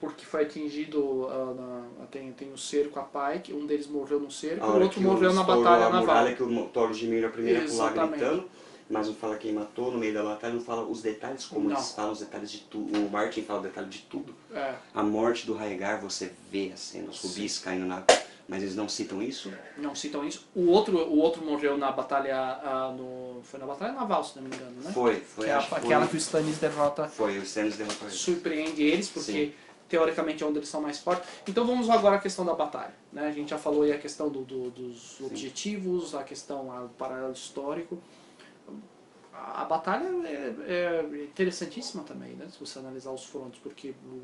porque 0.00 0.26
foi 0.26 0.42
atingido, 0.42 1.00
uh, 1.00 1.54
na, 1.54 2.06
tem, 2.10 2.32
tem 2.32 2.52
o 2.52 2.58
cerco 2.58 2.98
a 2.98 3.04
Pike, 3.04 3.52
um 3.52 3.64
deles 3.64 3.86
morreu 3.86 4.18
no 4.18 4.28
cerco, 4.28 4.66
o 4.66 4.82
outro 4.82 5.00
morreu 5.00 5.32
na 5.32 5.44
batalha 5.44 5.84
naval. 5.84 5.94
A 5.94 6.00
muralha 6.00 6.34
que 6.34 6.42
o 6.42 6.64
Thor 6.64 6.90
de 6.90 7.06
Miro 7.06 7.28
a 7.28 7.30
primeira 7.30 7.64
pular 7.64 7.92
gritando, 8.08 8.44
mas 8.88 9.08
não 9.08 9.14
fala 9.14 9.36
quem 9.36 9.52
matou 9.52 9.90
no 9.90 9.98
meio 9.98 10.14
da 10.14 10.22
batalha, 10.22 10.54
não 10.54 10.60
fala 10.60 10.82
os 10.82 11.02
detalhes, 11.02 11.44
como 11.46 11.68
não. 11.68 11.76
eles 11.76 11.92
falam 11.92 12.12
os 12.12 12.20
detalhes 12.20 12.50
de 12.50 12.58
tudo. 12.58 12.98
O 12.98 13.10
Martin 13.10 13.42
fala 13.42 13.60
o 13.60 13.62
detalhe 13.62 13.88
de 13.88 13.98
tudo. 14.02 14.34
É. 14.52 14.74
A 14.94 15.02
morte 15.02 15.46
do 15.46 15.54
Rhaegar, 15.54 16.00
você 16.00 16.32
vê 16.50 16.70
a 16.72 16.76
cena, 16.76 17.10
os 17.10 17.20
rubis 17.20 17.58
caindo 17.58 17.86
na... 17.86 18.02
Mas 18.48 18.62
eles 18.62 18.76
não 18.76 18.88
citam 18.88 19.20
isso? 19.20 19.52
Não 19.76 19.92
citam 19.92 20.24
isso. 20.24 20.46
O 20.54 20.68
outro, 20.68 20.96
o 20.96 21.18
outro 21.18 21.44
morreu 21.44 21.76
na 21.76 21.90
batalha, 21.90 22.60
uh, 22.62 22.92
no, 22.92 23.42
foi 23.42 23.58
na 23.58 23.66
batalha 23.66 23.92
naval, 23.92 24.22
se 24.22 24.36
não 24.36 24.48
me 24.48 24.54
engano, 24.54 24.70
né? 24.82 24.92
Foi, 24.92 25.16
foi. 25.16 25.46
Que 25.46 25.50
é 25.50 25.54
a, 25.54 25.58
aquela 25.58 26.06
que 26.06 26.14
o 26.14 26.16
Stannis 26.16 26.58
derrota. 26.58 27.08
Foi, 27.08 27.36
o 27.40 27.42
Stannis 27.42 27.76
derrotou 27.76 28.06
eles. 28.06 28.20
Surpreende 28.20 28.82
eles, 28.84 29.08
porque... 29.08 29.32
Sim 29.32 29.52
teoricamente 29.88 30.42
é 30.42 30.46
onde 30.46 30.58
eles 30.58 30.68
são 30.68 30.80
mais 30.80 30.98
fortes. 30.98 31.28
Então 31.46 31.64
vamos 31.64 31.88
agora 31.88 32.16
à 32.16 32.18
questão 32.18 32.44
da 32.44 32.54
batalha. 32.54 32.92
Né? 33.12 33.26
A 33.28 33.30
gente 33.30 33.50
já 33.50 33.58
falou 33.58 33.82
aí 33.82 33.92
a 33.92 33.98
questão 33.98 34.28
do, 34.28 34.42
do, 34.42 34.70
dos 34.70 35.20
objetivos, 35.20 36.12
a 36.14 36.24
questão 36.24 36.66
do 36.82 36.88
paralelo 36.90 37.32
histórico. 37.32 37.96
A, 39.32 39.62
a 39.62 39.64
batalha 39.64 40.08
é, 40.26 40.54
é, 40.66 41.24
interessantíssima 41.24 42.02
também, 42.02 42.34
né? 42.34 42.48
se 42.50 42.58
você 42.58 42.78
analisar 42.78 43.10
os 43.10 43.24
frontos, 43.24 43.58
porque... 43.60 43.94
O, 44.04 44.22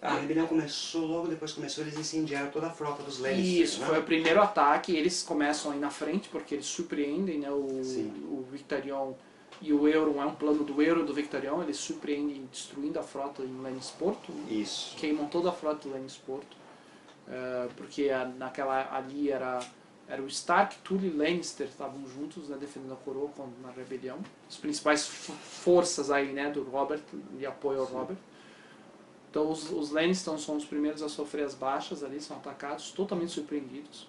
a 0.00 0.14
rebelião 0.14 0.46
começou, 0.46 1.06
logo 1.06 1.28
depois 1.28 1.52
começou, 1.52 1.84
eles 1.84 1.98
incendiaram 1.98 2.50
toda 2.50 2.68
a 2.68 2.70
frota 2.70 3.02
dos 3.02 3.18
Lannisters. 3.18 3.70
Isso, 3.70 3.80
né? 3.80 3.86
foi 3.86 3.98
o 3.98 4.02
primeiro 4.02 4.40
ataque, 4.40 4.94
eles 4.94 5.22
começam 5.22 5.72
aí 5.72 5.78
na 5.78 5.90
frente, 5.90 6.28
porque 6.28 6.54
eles 6.54 6.66
surpreendem, 6.66 7.38
né? 7.38 7.50
o, 7.50 7.54
o 7.56 8.46
Victarion 8.50 9.12
e 9.60 9.72
o 9.72 9.88
Euron 9.88 10.20
é 10.20 10.26
um 10.26 10.34
plano 10.34 10.64
do 10.64 10.82
Euro 10.82 11.04
do 11.04 11.14
Victorion, 11.14 11.62
eles 11.62 11.76
surpreendem 11.76 12.46
destruindo 12.50 12.98
a 12.98 13.02
frota 13.02 13.42
em 13.42 13.60
Lannisporto. 13.62 14.30
Né? 14.32 14.52
Isso. 14.52 14.94
Queimam 14.96 15.26
toda 15.26 15.48
a 15.48 15.52
frota 15.52 15.88
de 15.88 15.94
Lannisporto. 15.94 16.56
Uh, 17.26 17.72
porque 17.74 18.10
a, 18.10 18.26
naquela 18.26 18.94
ali 18.94 19.30
era 19.30 19.58
era 20.06 20.22
o 20.22 20.26
Stark, 20.26 20.76
Tully 20.78 21.08
e 21.08 21.10
Lannister 21.10 21.66
estavam 21.66 22.06
juntos 22.06 22.48
né, 22.48 22.56
defendendo 22.58 22.92
a 22.92 22.96
coroa 22.96 23.30
na 23.62 23.70
rebelião. 23.70 24.18
As 24.48 24.56
principais 24.56 25.06
forças 25.06 26.10
aí 26.10 26.32
né, 26.32 26.50
do 26.50 26.62
Robert, 26.62 27.00
de 27.38 27.46
apoio 27.46 27.80
ao 27.80 27.86
Sim. 27.86 27.94
Robert. 27.94 28.16
Então 29.30 29.50
os, 29.50 29.70
os 29.70 29.90
Lannister 29.90 30.38
são 30.38 30.56
os 30.56 30.64
primeiros 30.64 31.02
a 31.02 31.08
sofrer 31.08 31.44
as 31.44 31.54
baixas 31.54 32.04
ali, 32.04 32.20
são 32.20 32.36
atacados, 32.36 32.92
totalmente 32.92 33.32
surpreendidos. 33.32 34.06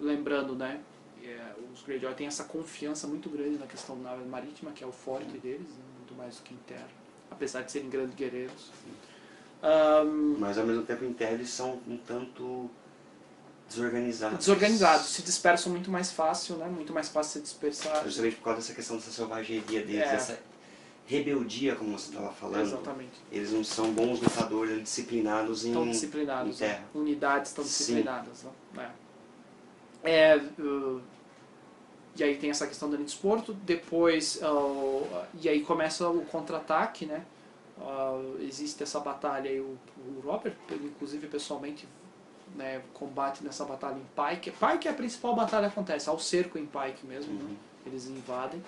Lembrando, 0.00 0.54
né, 0.54 0.80
é, 1.22 1.52
os 1.74 1.82
Greyjoy 1.82 2.14
têm 2.14 2.26
essa 2.26 2.44
confiança 2.44 3.06
muito 3.06 3.28
grande 3.28 3.58
na 3.58 3.66
questão 3.66 3.96
da 4.00 4.10
nave 4.10 4.24
marítima, 4.24 4.70
que 4.70 4.82
é 4.82 4.86
o 4.86 4.92
forte 4.92 5.36
deles, 5.38 5.68
né, 5.68 5.84
muito 5.98 6.14
mais 6.14 6.36
do 6.36 6.42
que 6.42 6.54
em 6.54 6.58
terra, 6.58 6.88
apesar 7.30 7.62
de 7.62 7.72
serem 7.72 7.90
grandes 7.90 8.14
guerreiros. 8.14 8.70
Um, 9.62 10.38
Mas 10.38 10.56
ao 10.56 10.64
mesmo 10.64 10.84
tempo 10.84 11.04
em 11.04 11.12
terra 11.12 11.32
eles 11.32 11.50
são 11.50 11.78
um 11.86 11.98
tanto 11.98 12.70
desorganizados. 13.70 14.38
desorganizados, 14.38 15.06
se 15.06 15.22
dispersam 15.22 15.72
muito 15.72 15.90
mais 15.90 16.10
fácil, 16.12 16.56
né? 16.56 16.66
Muito 16.66 16.92
mais 16.92 17.08
fácil 17.08 17.32
se 17.34 17.40
dispersar. 17.40 18.04
Justamente 18.04 18.36
por 18.36 18.44
causa 18.44 18.60
dessa 18.60 18.74
questão 18.74 18.96
dessa 18.96 19.10
selvageria 19.10 19.80
deles, 19.82 20.02
É. 20.02 20.10
dessa 20.12 20.38
rebeldia, 21.06 21.74
como 21.76 21.98
você 21.98 22.10
estava 22.10 22.32
falando. 22.32 22.62
Exatamente. 22.62 23.12
Eles 23.32 23.52
não 23.52 23.64
são 23.64 23.92
bons 23.92 24.20
lutadores, 24.20 24.70
eles 24.72 24.84
disciplinados 24.84 25.64
em, 25.64 25.68
Estão 25.68 25.88
disciplinados. 25.88 26.56
em 26.56 26.58
terra. 26.58 26.78
né? 26.80 26.84
Unidades 26.94 27.50
estão 27.50 27.64
disciplinadas. 27.64 28.44
Né? 28.74 28.90
É. 30.04 30.32
É, 30.32 30.36
uh, 30.58 31.00
e 32.16 32.24
aí 32.24 32.36
tem 32.36 32.50
essa 32.50 32.66
questão 32.66 32.88
do 32.90 32.96
desporto. 32.96 33.52
Depois, 33.52 34.40
uh, 34.42 35.06
e 35.42 35.48
aí 35.48 35.60
começa 35.62 36.08
o 36.08 36.24
contra-ataque, 36.26 37.06
né? 37.06 37.24
Uh, 37.78 38.36
existe 38.42 38.82
essa 38.82 39.00
batalha 39.00 39.48
e 39.48 39.58
o, 39.60 39.76
o 39.96 40.20
Robert, 40.24 40.54
inclusive 40.70 41.26
pessoalmente, 41.28 41.88
né, 42.56 42.82
combate 42.92 43.42
nessa 43.44 43.64
batalha 43.64 43.96
em 43.98 44.06
Pike. 44.36 44.50
Pike 44.52 44.88
é 44.88 44.90
a 44.90 44.94
principal 44.94 45.34
batalha 45.34 45.66
que 45.68 45.72
acontece, 45.72 46.08
ao 46.08 46.18
cerco 46.18 46.58
em 46.58 46.66
Pike 46.66 47.06
mesmo, 47.06 47.32
né? 47.34 47.40
Uhum. 47.44 47.56
eles 47.86 48.06
invadem. 48.06 48.62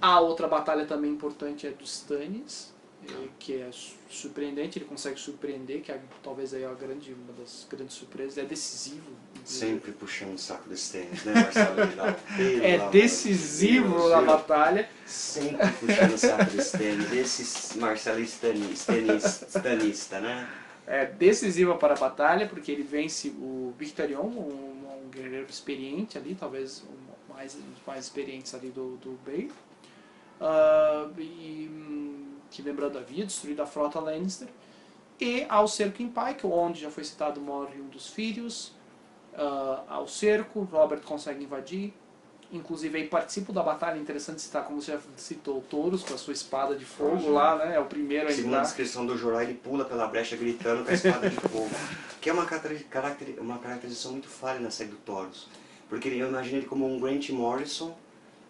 A 0.00 0.20
outra 0.20 0.46
batalha 0.48 0.84
também 0.84 1.10
importante 1.12 1.66
é 1.66 1.70
dos 1.70 1.90
Stannis, 2.00 2.74
eh, 3.08 3.28
que 3.38 3.54
é 3.60 3.70
su- 3.72 3.94
surpreendente, 4.10 4.78
ele 4.78 4.84
consegue 4.86 5.18
surpreender, 5.18 5.80
que 5.82 5.92
é 5.92 6.00
talvez 6.22 6.52
aí 6.52 6.64
a 6.64 6.72
grande, 6.74 7.12
uma 7.14 7.32
das 7.38 7.66
grandes 7.70 7.94
surpresas, 7.94 8.36
é 8.38 8.42
decisivo. 8.44 9.12
Sempre 9.44 9.92
puxando 9.92 10.34
o 10.34 10.38
saco 10.38 10.68
desse 10.68 10.92
tênis, 10.92 11.24
né, 11.24 11.32
Marcelo 11.34 11.80
É 12.62 12.88
decisivo 12.90 14.08
na 14.08 14.20
batalha. 14.22 14.88
Sempre 15.06 15.68
puxando 15.72 16.12
o 16.14 16.18
saco 16.18 16.44
desse 16.50 16.76
tênis, 16.78 17.08
desse 17.08 17.78
Marcelo 17.78 18.20
Stanis, 18.20 18.84
tenis, 18.84 19.44
stanista, 19.48 20.20
né? 20.20 20.48
É 20.86 21.06
decisiva 21.06 21.76
para 21.76 21.94
a 21.94 21.96
batalha, 21.96 22.46
porque 22.46 22.70
ele 22.70 22.82
vence 22.82 23.28
o 23.30 23.72
Victorion, 23.78 24.26
um, 24.26 25.04
um 25.04 25.08
guerreiro 25.10 25.48
experiente 25.48 26.18
ali, 26.18 26.34
talvez 26.34 26.82
um 26.82 27.32
mais, 27.32 27.54
dos 27.54 27.86
mais 27.86 28.04
experientes 28.04 28.54
ali 28.54 28.70
do, 28.70 28.96
do 28.96 29.18
Bale. 29.24 29.52
Ah, 30.40 31.08
e, 31.18 31.70
hum, 31.72 32.36
que 32.50 32.62
lembrando 32.62 32.98
havia 32.98 33.24
destruído 33.24 33.62
a 33.62 33.66
frota 33.66 34.00
Lannister. 34.00 34.48
E 35.20 35.46
ao 35.48 35.68
cerco 35.68 36.02
em 36.02 36.08
Pike, 36.08 36.46
onde 36.46 36.80
já 36.80 36.90
foi 36.90 37.04
citado, 37.04 37.40
morre 37.40 37.80
um 37.80 37.88
dos 37.88 38.08
filhos. 38.08 38.72
Ah, 39.34 39.84
ao 39.88 40.06
cerco, 40.06 40.62
Robert 40.64 41.02
consegue 41.02 41.44
invadir. 41.44 41.92
Inclusive 42.52 42.96
aí 42.98 43.08
participa 43.08 43.52
da 43.52 43.62
batalha, 43.62 43.98
interessante 43.98 44.40
citar, 44.40 44.64
como 44.64 44.80
você 44.80 44.92
já 44.92 44.98
citou, 45.16 45.58
o 45.58 45.60
Touros 45.62 46.02
com 46.02 46.14
a 46.14 46.18
sua 46.18 46.32
espada 46.32 46.76
de 46.76 46.84
fogo 46.84 47.30
lá, 47.30 47.56
né? 47.56 47.74
É 47.74 47.80
o 47.80 47.86
primeiro 47.86 48.28
a 48.28 48.32
Segundo 48.32 48.56
a 48.56 48.60
descrição 48.60 49.04
do 49.06 49.16
Jorah, 49.16 49.42
ele 49.42 49.54
pula 49.54 49.84
pela 49.84 50.06
brecha 50.06 50.36
gritando 50.36 50.84
com 50.84 50.90
a 50.90 50.94
espada 50.94 51.28
de 51.28 51.36
fogo. 51.36 51.70
Que 52.24 52.30
é 52.30 52.32
uma, 52.32 52.46
uma 53.40 53.58
caracterização 53.58 54.12
muito 54.12 54.28
falha 54.28 54.58
na 54.58 54.70
série 54.70 54.88
do 54.88 54.96
Taurus. 54.96 55.46
Porque 55.90 56.08
eu 56.08 56.26
imagino 56.28 56.56
ele 56.56 56.66
como 56.66 56.86
um 56.90 56.98
Grant 56.98 57.28
Morrison 57.28 57.94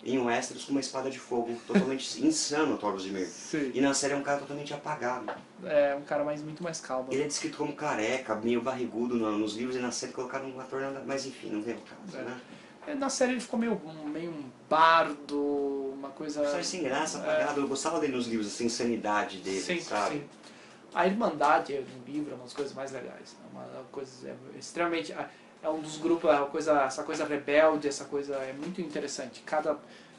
em 0.04 0.16
Westeros 0.16 0.64
com 0.64 0.70
uma 0.70 0.80
espada 0.80 1.10
de 1.10 1.18
fogo. 1.18 1.58
Totalmente 1.66 2.04
insano 2.24 2.74
o 2.74 2.78
Taurus 2.78 3.02
de 3.02 3.10
Mir. 3.10 3.26
Sim. 3.26 3.72
E 3.74 3.80
na 3.80 3.92
série 3.92 4.12
é 4.12 4.16
um 4.16 4.22
cara 4.22 4.38
totalmente 4.38 4.72
apagado. 4.72 5.32
É 5.64 5.96
um 5.96 6.02
cara 6.02 6.22
mais, 6.22 6.40
muito 6.40 6.62
mais 6.62 6.80
calmo. 6.80 7.08
Ele 7.12 7.24
é 7.24 7.26
descrito 7.26 7.56
como 7.56 7.72
careca, 7.72 8.36
meio 8.36 8.60
barrigudo 8.60 9.16
no- 9.16 9.36
nos 9.36 9.56
livros 9.56 9.74
e 9.74 9.80
na 9.80 9.90
série 9.90 10.12
colocaram 10.12 10.48
um 10.50 10.60
ator. 10.60 10.80
Mas 11.04 11.26
enfim, 11.26 11.48
não 11.50 11.60
vem 11.60 11.74
ao 11.74 11.80
caso, 11.80 12.16
É. 12.16 12.22
né? 12.22 12.40
É, 12.86 12.94
Na 12.94 13.08
série 13.08 13.32
ele 13.32 13.40
ficou 13.40 13.58
meio, 13.58 13.80
um- 13.84 14.08
meio 14.08 14.30
um 14.30 14.44
bardo, 14.68 15.92
uma 15.96 16.10
coisa. 16.10 16.40
Personagem 16.40 16.68
sem 16.70 16.82
graça, 16.82 17.18
apagado. 17.18 17.60
Eu 17.60 17.68
gostava 17.68 17.98
dele 18.00 18.14
nos 18.16 18.26
livros, 18.26 18.46
essa 18.48 18.64
insanidade 18.64 19.38
dele, 19.38 19.60
Sim, 19.60 19.80
sabe? 19.80 20.16
sim. 20.16 20.24
A 20.94 21.06
Irmandade 21.06 21.74
é 21.74 21.80
um 21.80 22.04
livro, 22.12 22.32
é 22.32 22.34
uma 22.34 22.44
das 22.44 22.52
coisas 22.52 22.72
mais 22.74 22.92
legais. 22.92 23.34
É 23.42 23.56
uma 23.56 23.64
coisa 23.90 24.28
é 24.28 24.58
extremamente. 24.58 25.12
É 25.62 25.68
um 25.68 25.80
dos 25.80 25.96
grupos, 25.96 26.30
é 26.30 26.34
uma 26.36 26.46
coisa, 26.46 26.82
essa 26.82 27.02
coisa 27.02 27.24
rebelde, 27.24 27.88
essa 27.88 28.04
coisa 28.04 28.34
é 28.36 28.52
muito 28.52 28.80
interessante. 28.82 29.42
Cada 29.46 29.76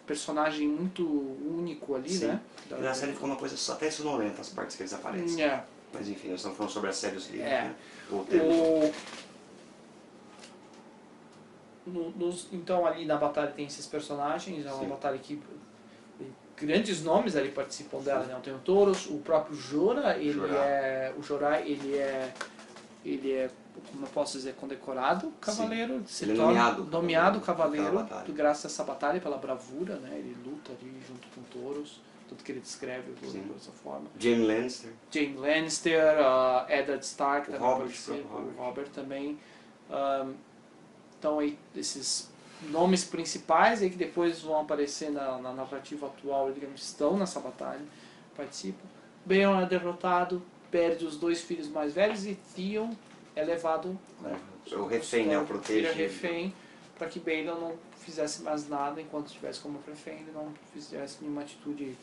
personagem 0.08 0.68
muito 0.68 1.04
único 1.08 1.96
ali, 1.96 2.10
Sim. 2.10 2.28
né? 2.28 2.40
E 2.72 2.82
na 2.82 2.94
série 2.94 3.14
ficou 3.14 3.28
uma 3.30 3.36
coisa 3.38 3.56
só 3.56 3.74
até 3.74 3.90
sonolenta 3.92 4.42
as 4.42 4.50
partes 4.50 4.76
que 4.76 4.82
eles 4.84 4.94
aparecem. 4.94 5.44
É. 5.44 5.64
Mas 5.94 6.10
enfim, 6.10 6.30
nós 6.30 6.38
estamos 6.40 6.58
falando 6.58 6.72
sobre 6.74 6.90
a 6.90 6.94
série 6.94 7.14
dos 7.16 7.30
livros, 7.30 7.48
É. 7.52 7.62
né? 7.62 7.76
O... 8.12 8.92
no- 11.86 12.10
nos- 12.12 12.48
então 12.52 12.86
ali 12.86 13.06
na 13.06 13.16
batalha 13.18 13.52
tem 13.52 13.66
esses 13.66 13.86
personagens, 13.86 14.66
é 14.66 14.72
uma 14.72 14.80
Sim. 14.84 14.90
batalha 14.90 15.18
que 15.18 15.42
grandes 16.58 17.04
nomes 17.04 17.36
ali 17.36 17.50
participam 17.50 18.00
dela, 18.00 18.24
né? 18.26 18.40
Tem 18.42 18.54
o 18.54 18.60
Toros, 18.60 19.08
o 19.08 19.18
próprio 19.20 19.56
Jora, 19.56 20.18
ele 20.18 20.40
é 20.56 21.14
o 21.18 21.22
Jorah, 21.22 21.60
ele 21.62 21.96
é 21.98 22.34
ele 23.04 23.34
é 23.34 23.50
como 23.92 24.06
eu 24.06 24.10
posso 24.10 24.38
dizer 24.38 24.56
condecorado 24.56 25.32
cavaleiro, 25.42 26.02
se 26.08 26.24
Ele 26.24 26.32
é 26.32 26.36
torna 26.36 26.54
nomeado 26.54 26.84
nomeado 26.86 27.42
cavaleiro 27.42 28.08
graças 28.30 28.66
a 28.66 28.68
essa 28.70 28.84
batalha 28.86 29.20
pela 29.20 29.38
bravura, 29.38 29.98
né? 29.98 30.12
Ele 30.18 30.36
luta 30.46 30.72
ali 30.72 30.92
junto 31.06 31.28
com 31.36 31.42
Toros, 31.44 32.02
tudo 32.28 32.42
que 32.42 32.52
ele 32.54 32.62
descreve 32.62 33.14
Sim. 33.30 33.42
dessa 33.54 33.72
forma. 33.72 34.08
Jaime 34.18 34.48
Lannister. 34.48 34.92
Jaime 35.12 35.38
Lannister, 35.38 36.16
uh, 36.20 36.72
Eddard 36.72 37.04
Stark, 37.06 37.50
O 37.50 37.54
também 37.54 37.68
Robert, 37.70 37.92
o 38.10 38.38
o 38.38 38.54
Robert 38.58 38.90
também. 38.90 39.38
Um, 39.90 40.34
então 41.26 41.40
aí 41.40 41.58
esses 41.76 42.30
nomes 42.70 43.04
principais 43.04 43.82
aí 43.82 43.90
que 43.90 43.98
depois 43.98 44.42
vão 44.42 44.62
aparecer 44.62 45.10
na, 45.10 45.40
na 45.40 45.52
narrativa 45.52 46.06
atual, 46.06 46.52
digamos, 46.52 46.84
estão 46.84 47.18
nessa 47.18 47.40
batalha, 47.40 47.82
participam. 48.38 48.86
Baelon 49.26 49.60
é 49.60 49.66
derrotado, 49.66 50.40
perde 50.70 51.04
os 51.04 51.18
dois 51.18 51.42
filhos 51.42 51.68
mais 51.68 51.94
velhos 51.94 52.28
e 52.28 52.36
Theon 52.56 52.92
é 53.36 53.44
levado 53.44 54.00
né, 54.22 54.40
O 54.74 54.86
refém, 54.86 55.26
né? 55.26 55.38
O 55.40 55.42
vira 55.42 55.54
protegido. 55.60 55.94
refém 55.94 56.54
para 56.96 57.08
que 57.08 57.20
Baelon 57.20 57.60
não 57.60 57.76
fizesse 58.00 58.44
mais 58.44 58.70
nada 58.70 59.02
enquanto 59.02 59.28
estivesse 59.28 59.60
como 59.60 59.80
refém, 59.88 60.20
ele 60.20 60.32
não 60.32 60.54
fizesse 60.72 61.18
nenhuma 61.22 61.42
atitude 61.42 61.98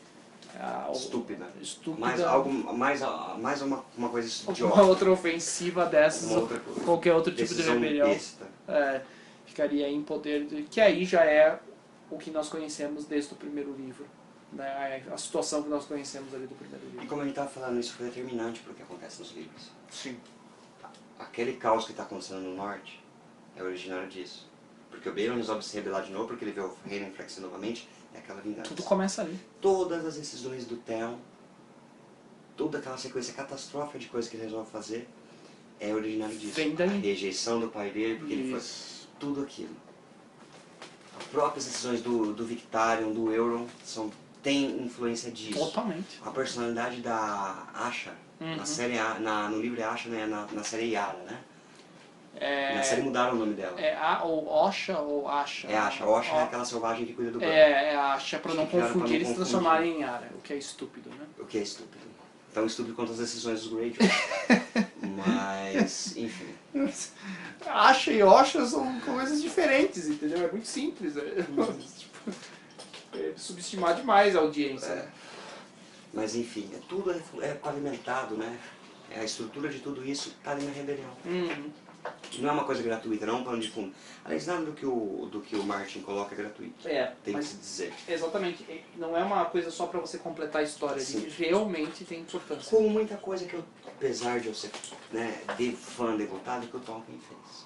ah, 0.59 0.89
Estúpida. 0.91 1.47
estúpida 1.61 2.05
Mais, 2.05 2.21
algo, 2.21 2.51
mais, 2.51 3.01
mais 3.39 3.61
uma, 3.61 3.83
uma 3.97 4.09
coisa 4.09 4.27
idiota. 4.51 4.75
uma 4.75 4.83
outra 4.83 5.11
ofensiva 5.11 5.85
dessas, 5.85 6.29
outra 6.31 6.59
qualquer 6.85 7.13
outro 7.13 7.33
tipo 7.33 7.53
de 7.53 7.61
rebelião, 7.61 8.09
besta. 8.09 8.42
É, 8.67 9.01
ficaria 9.45 9.87
em 9.89 10.01
poder, 10.03 10.45
de, 10.45 10.63
que 10.63 10.79
aí 10.81 11.05
já 11.05 11.23
é 11.25 11.59
o 12.09 12.17
que 12.17 12.31
nós 12.31 12.49
conhecemos 12.49 13.05
desde 13.05 13.33
o 13.33 13.35
primeiro 13.35 13.73
livro, 13.73 14.05
né? 14.51 15.03
a 15.11 15.17
situação 15.17 15.63
que 15.63 15.69
nós 15.69 15.85
conhecemos 15.85 16.33
ali 16.33 16.45
do 16.47 16.55
primeiro 16.55 16.85
E 16.85 16.89
livro. 16.91 17.07
como 17.07 17.21
a 17.21 17.25
gente 17.25 17.33
estava 17.33 17.49
falando, 17.49 17.79
isso 17.79 17.93
foi 17.93 18.05
determinante 18.07 18.59
para 18.61 18.71
o 18.71 18.75
que 18.75 18.83
acontece 18.83 19.19
nos 19.19 19.31
livros. 19.31 19.69
Sim. 19.89 20.17
Aquele 21.19 21.53
caos 21.53 21.85
que 21.85 21.91
está 21.91 22.03
acontecendo 22.03 22.41
no 22.41 22.55
norte 22.55 23.03
é 23.55 23.63
originário 23.63 24.07
disso. 24.09 24.49
Porque 24.89 25.09
o 25.09 25.13
Baelon 25.13 25.35
resolve 25.37 25.63
se 25.63 25.75
rebelar 25.75 26.03
de 26.03 26.11
novo 26.11 26.27
porque 26.27 26.43
ele 26.45 26.51
vê 26.51 26.61
o 26.61 26.75
reino 26.85 27.07
enfraquecer 27.07 27.41
novamente, 27.41 27.89
é 28.13 28.19
aquela 28.19 28.41
vingança. 28.41 28.69
Tudo 28.69 28.83
começa 28.83 29.21
ali. 29.21 29.39
Todas 29.59 30.05
as 30.05 30.17
decisões 30.17 30.65
do 30.65 30.77
Theon, 30.77 31.17
toda 32.55 32.77
aquela 32.77 32.97
sequência 32.97 33.33
catastrófica 33.33 33.97
de 33.97 34.07
coisas 34.07 34.29
que 34.29 34.37
ele 34.37 34.43
resolve 34.43 34.69
fazer, 34.69 35.07
é 35.79 35.93
originário 35.93 36.37
disso. 36.37 36.53
Vem 36.53 36.75
daí. 36.75 36.89
A 36.89 36.91
rejeição 37.01 37.59
do 37.59 37.69
pai 37.69 37.89
dele, 37.89 38.15
porque 38.19 38.33
ele 38.33 38.49
foi 38.49 38.59
Isso. 38.59 39.09
tudo 39.19 39.41
aquilo. 39.41 39.75
As 41.19 41.25
próprias 41.27 41.65
decisões 41.65 42.01
do, 42.01 42.33
do 42.33 42.45
Victarion, 42.45 43.11
do 43.11 43.31
Euron, 43.31 43.67
são, 43.83 44.11
tem 44.41 44.65
influência 44.81 45.31
disso. 45.31 45.57
Totalmente. 45.59 46.19
A 46.25 46.31
personalidade 46.31 47.01
da 47.01 47.67
Asha, 47.73 48.13
Uhum. 48.41 48.57
na 48.57 48.65
série, 48.65 48.95
na, 49.19 49.47
no 49.47 49.61
livro 49.61 49.79
é 49.79 49.83
Asha, 49.85 50.09
né? 50.09 50.25
na, 50.25 50.45
na 50.51 50.63
série 50.63 50.91
Yara, 50.91 51.17
né? 51.19 51.39
É, 52.35 52.75
Na 52.75 52.83
série 52.83 53.03
mudaram 53.03 53.33
o 53.35 53.35
nome 53.37 53.53
dela. 53.53 53.79
é 53.79 53.95
a, 53.95 54.23
ou 54.23 54.47
Osha 54.47 54.97
ou 54.97 55.29
Asha. 55.29 55.67
É 55.67 55.77
Asha. 55.77 56.03
Osha 56.05 56.33
Ó, 56.33 56.39
é 56.39 56.43
aquela 56.43 56.65
selvagem 56.65 57.05
que 57.05 57.13
cuida 57.13 57.29
do. 57.31 57.41
É, 57.43 57.91
é 57.91 57.95
a 57.95 58.13
Asha 58.13 58.37
Acho 58.43 58.55
não 58.57 58.65
pra 58.65 58.81
confundir 58.81 58.91
não 58.91 59.03
e 59.03 59.03
se 59.03 59.05
confundir. 59.05 59.35
transformarem 59.35 59.99
em 59.99 60.03
Ara, 60.03 60.29
o 60.35 60.41
que 60.41 60.51
é 60.51 60.57
estúpido, 60.57 61.09
né? 61.11 61.25
O 61.39 61.45
que 61.45 61.59
é 61.59 61.61
estúpido. 61.61 62.03
Tão 62.53 62.65
estúpido 62.65 62.95
quanto 62.95 63.11
as 63.11 63.17
decisões 63.17 63.61
dos 63.61 63.73
Greyjoy. 63.73 64.07
Mas, 65.25 66.15
enfim. 66.15 66.53
Asha 67.65 68.11
e 68.11 68.21
Osha 68.21 68.65
são 68.65 68.99
coisas 69.01 69.41
diferentes, 69.41 70.07
entendeu? 70.07 70.47
É 70.47 70.51
muito 70.51 70.67
simples. 70.67 71.17
É, 71.17 71.21
tipo, 71.97 72.31
é 73.17 73.33
subestimar 73.35 73.95
demais 73.95 74.35
a 74.35 74.39
audiência. 74.39 74.91
É. 74.91 75.07
Mas 76.13 76.35
enfim, 76.35 76.69
é 76.75 76.79
tudo 76.87 77.11
é, 77.11 77.19
é 77.41 77.53
pavimentado, 77.55 78.37
né? 78.37 78.59
É, 79.09 79.19
a 79.19 79.23
estrutura 79.23 79.69
de 79.69 79.79
tudo 79.79 80.05
isso 80.05 80.29
está 80.29 80.51
ali 80.51 80.63
na 80.63 80.71
rebelião. 80.71 81.09
Uhum. 81.25 81.71
Não 82.39 82.49
é 82.49 82.51
uma 82.51 82.63
coisa 82.63 82.81
gratuita, 82.81 83.25
não 83.25 83.35
é 83.35 83.37
um 83.37 83.43
plano 83.43 83.61
de 83.61 83.69
fundo. 83.69 83.93
Aliás, 84.25 84.47
nada 84.47 84.65
do 84.65 84.71
que 84.73 84.85
o, 84.85 85.27
do 85.31 85.39
que 85.41 85.55
o 85.55 85.63
Martin 85.63 86.01
coloca 86.01 86.33
é 86.33 86.37
gratuito. 86.37 86.87
É, 86.87 87.13
Tem 87.23 87.35
que 87.35 87.43
se 87.43 87.57
dizer. 87.57 87.93
exatamente, 88.07 88.65
não 88.97 89.15
é 89.15 89.23
uma 89.23 89.45
coisa 89.45 89.69
só 89.69 89.85
para 89.85 89.99
você 89.99 90.17
completar 90.17 90.61
a 90.61 90.63
história, 90.63 90.99
Sim. 90.99 91.19
ele 91.19 91.29
realmente 91.37 92.03
tem 92.05 92.21
importância. 92.21 92.69
Como 92.75 92.89
muita 92.89 93.15
coisa 93.17 93.45
que 93.45 93.53
eu, 93.53 93.63
apesar 93.87 94.39
de 94.39 94.47
eu 94.47 94.53
ser 94.55 94.71
né, 95.11 95.41
de 95.57 95.71
fã 95.73 96.15
degotado, 96.15 96.65
que 96.67 96.75
o 96.75 96.79
Tolkien 96.79 97.19
fez. 97.19 97.65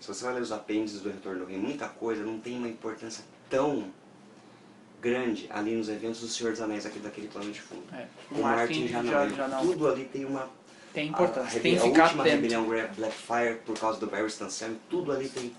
Se 0.00 0.06
você 0.06 0.24
vai 0.24 0.34
ler 0.34 0.42
os 0.42 0.52
apêndices 0.52 1.00
do 1.00 1.10
Retorno 1.10 1.40
do 1.40 1.46
Rei, 1.46 1.58
muita 1.58 1.88
coisa 1.88 2.22
não 2.22 2.38
tem 2.38 2.56
uma 2.56 2.68
importância 2.68 3.24
tão 3.50 3.90
grande 5.00 5.46
ali 5.50 5.74
nos 5.76 5.88
eventos 5.88 6.20
do 6.20 6.28
Senhor 6.28 6.52
dos 6.52 6.60
Anéis, 6.60 6.86
aqui 6.86 6.98
daquele 6.98 7.28
plano 7.28 7.50
de 7.52 7.60
fundo. 7.60 7.82
É, 7.92 8.06
O 8.30 8.38
Martin 8.42 8.86
já 8.88 9.02
não. 9.02 9.22
ele- 9.24 9.34
já 9.34 9.48
não. 9.48 9.60
Tudo 9.66 9.88
ali 9.88 10.04
tem 10.04 10.24
uma 10.24 10.48
Tem 10.98 11.08
a, 11.08 11.10
importância, 11.12 11.58
a, 11.58 11.62
tem 11.62 11.72
que 11.74 11.78
a 11.78 11.82
ficar 11.82 12.02
última 12.04 12.22
atento. 12.22 12.36
rebelião 12.36 12.68
Gra- 12.68 12.90
Blackfire, 12.96 13.54
por 13.64 13.78
causa 13.78 14.00
do 14.00 14.06
Barry 14.06 14.26
Stan 14.26 14.50
Sam, 14.50 14.74
tudo 14.90 15.12
ali 15.12 15.28
tem... 15.28 15.52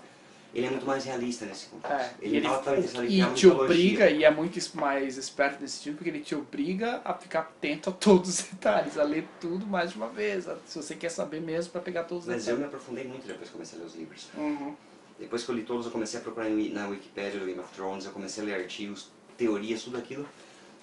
Ele 0.52 0.66
é 0.66 0.70
muito 0.70 0.84
mais 0.84 1.04
realista 1.04 1.46
nesse 1.46 1.66
contexto. 1.66 1.94
É, 1.96 2.14
ele, 2.20 2.38
ele, 2.38 2.48
fala 2.48 2.76
e 3.06 3.34
te 3.34 3.46
obriga, 3.46 4.10
e 4.10 4.24
é 4.24 4.30
muito 4.32 4.58
mais 4.76 5.16
esperto 5.16 5.60
nesse 5.62 5.76
sentido, 5.76 5.94
porque 5.96 6.10
ele 6.10 6.18
te 6.20 6.34
obriga 6.34 7.00
a 7.04 7.14
ficar 7.14 7.38
atento 7.40 7.88
a 7.90 7.92
todos 7.92 8.28
os 8.30 8.42
detalhes, 8.50 8.98
a 8.98 9.04
ler 9.04 9.28
tudo 9.40 9.64
mais 9.64 9.90
de 9.92 9.96
uma 9.96 10.08
vez, 10.08 10.48
a- 10.48 10.56
se 10.66 10.76
você 10.82 10.96
quer 10.96 11.08
saber 11.10 11.40
mesmo, 11.40 11.70
para 11.70 11.80
pegar 11.80 12.02
todos 12.02 12.24
os 12.24 12.30
Mas 12.34 12.48
eu 12.48 12.56
detalhes. 12.56 12.58
me 12.58 12.66
aprofundei 12.66 13.04
muito 13.04 13.26
depois 13.28 13.48
que 13.48 13.52
comecei 13.52 13.78
a 13.78 13.82
ler 13.82 13.86
os 13.86 13.94
livros. 13.94 14.28
Uhum. 14.36 14.74
Depois 15.20 15.44
que 15.44 15.50
eu 15.50 15.54
li 15.54 15.62
todos, 15.62 15.86
eu 15.86 15.92
comecei 15.92 16.18
a 16.18 16.22
procurar 16.22 16.48
na 16.48 16.88
Wikipedia 16.88 17.38
do 17.38 17.46
Game 17.46 17.60
of 17.60 17.72
Thrones, 17.72 18.04
eu 18.06 18.10
comecei 18.10 18.42
a 18.42 18.46
ler 18.46 18.54
artigos, 18.56 19.08
teorias, 19.36 19.82
tudo 19.84 19.98
aquilo. 19.98 20.26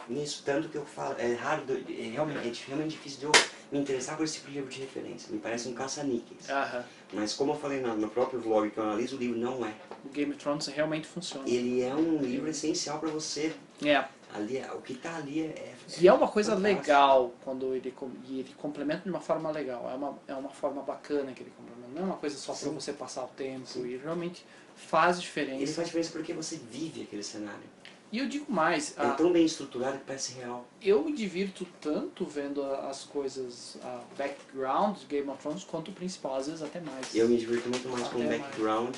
Nisso, 0.09 0.41
tanto 0.45 0.69
que 0.69 0.75
eu 0.77 0.85
falo, 0.85 1.15
é 1.19 1.33
raro, 1.33 1.63
é 1.69 2.09
realmente, 2.09 2.63
é 2.63 2.67
realmente 2.67 2.91
difícil 2.91 3.19
de 3.19 3.25
eu 3.25 3.31
me 3.71 3.79
interessar 3.79 4.15
por 4.15 4.23
esse 4.23 4.35
tipo 4.35 4.47
de 4.47 4.53
livro 4.55 4.69
de 4.69 4.79
referência. 4.79 5.29
Me 5.31 5.39
parece 5.39 5.67
um 5.67 5.73
caça-níqueis. 5.73 6.49
Aham. 6.49 6.83
Mas 7.13 7.33
como 7.33 7.51
eu 7.53 7.57
falei 7.57 7.81
no, 7.81 7.95
no 7.95 8.09
próprio 8.09 8.39
vlog 8.39 8.69
que 8.69 8.77
eu 8.77 8.83
analiso, 8.83 9.15
o 9.17 9.19
livro 9.19 9.37
não 9.37 9.65
é. 9.65 9.73
O 10.05 10.09
Game 10.09 10.31
of 10.31 10.39
Thrones 10.41 10.67
realmente 10.67 11.07
funciona. 11.07 11.47
Ele 11.49 11.81
é 11.81 11.93
um 11.93 12.17
livro 12.17 12.49
essencial 12.49 12.99
para 12.99 13.09
você. 13.09 13.53
É. 13.83 14.05
Ali, 14.33 14.57
é- 14.57 14.71
o 14.73 14.81
que 14.81 14.93
está 14.93 15.15
ali 15.15 15.41
é... 15.41 15.73
E 15.99 16.07
é 16.07 16.11
uma 16.13 16.27
coisa 16.27 16.55
fantástico. 16.55 16.81
legal 16.81 17.33
quando 17.43 17.73
ele, 17.73 17.93
e 18.27 18.39
ele 18.39 18.53
complementa 18.57 19.03
de 19.03 19.09
uma 19.09 19.21
forma 19.21 19.49
legal. 19.51 19.89
É 19.89 19.95
uma, 19.95 20.17
é 20.27 20.33
uma 20.33 20.49
forma 20.49 20.81
bacana 20.81 21.31
que 21.33 21.43
ele 21.43 21.51
complementa. 21.55 21.87
Não 21.95 22.01
é 22.03 22.05
uma 22.05 22.17
coisa 22.17 22.37
só 22.37 22.51
para 22.53 22.61
Sim. 22.69 22.73
você 22.73 22.93
passar 22.93 23.23
o 23.23 23.27
tempo. 23.29 23.65
E 23.85 23.97
realmente 23.97 24.45
faz 24.75 25.15
Ele 25.17 25.25
diferença. 25.25 25.73
faz 25.73 25.87
diferença 25.87 26.11
porque 26.11 26.33
você 26.33 26.57
vive 26.57 27.03
aquele 27.03 27.23
cenário. 27.23 27.63
E 28.11 28.19
eu 28.19 28.27
digo 28.27 28.51
mais. 28.51 28.97
É 28.97 29.01
a- 29.01 29.11
tão 29.11 29.31
bem 29.33 29.45
estruturado 29.45 29.97
que 29.97 30.05
parece 30.05 30.33
real. 30.33 30.65
eu 30.81 31.03
me 31.03 31.11
divirto 31.13 31.67
tanto 31.81 32.25
vendo 32.25 32.63
as 32.63 33.03
coisas, 33.03 33.77
a 33.83 34.01
background 34.17 34.97
de 34.97 35.05
Game 35.07 35.29
of 35.29 35.39
Thrones, 35.41 35.63
quanto 35.65 35.91
o 35.91 35.93
principal, 35.93 36.35
às 36.35 36.47
vezes 36.47 36.61
até 36.61 36.79
mais. 36.79 37.13
Eu 37.13 37.27
me 37.27 37.37
divirto 37.37 37.67
muito 37.69 37.87
mais 37.89 38.07
com 38.07 38.19
o 38.19 38.23
Até 38.25 38.37
background, 38.37 38.95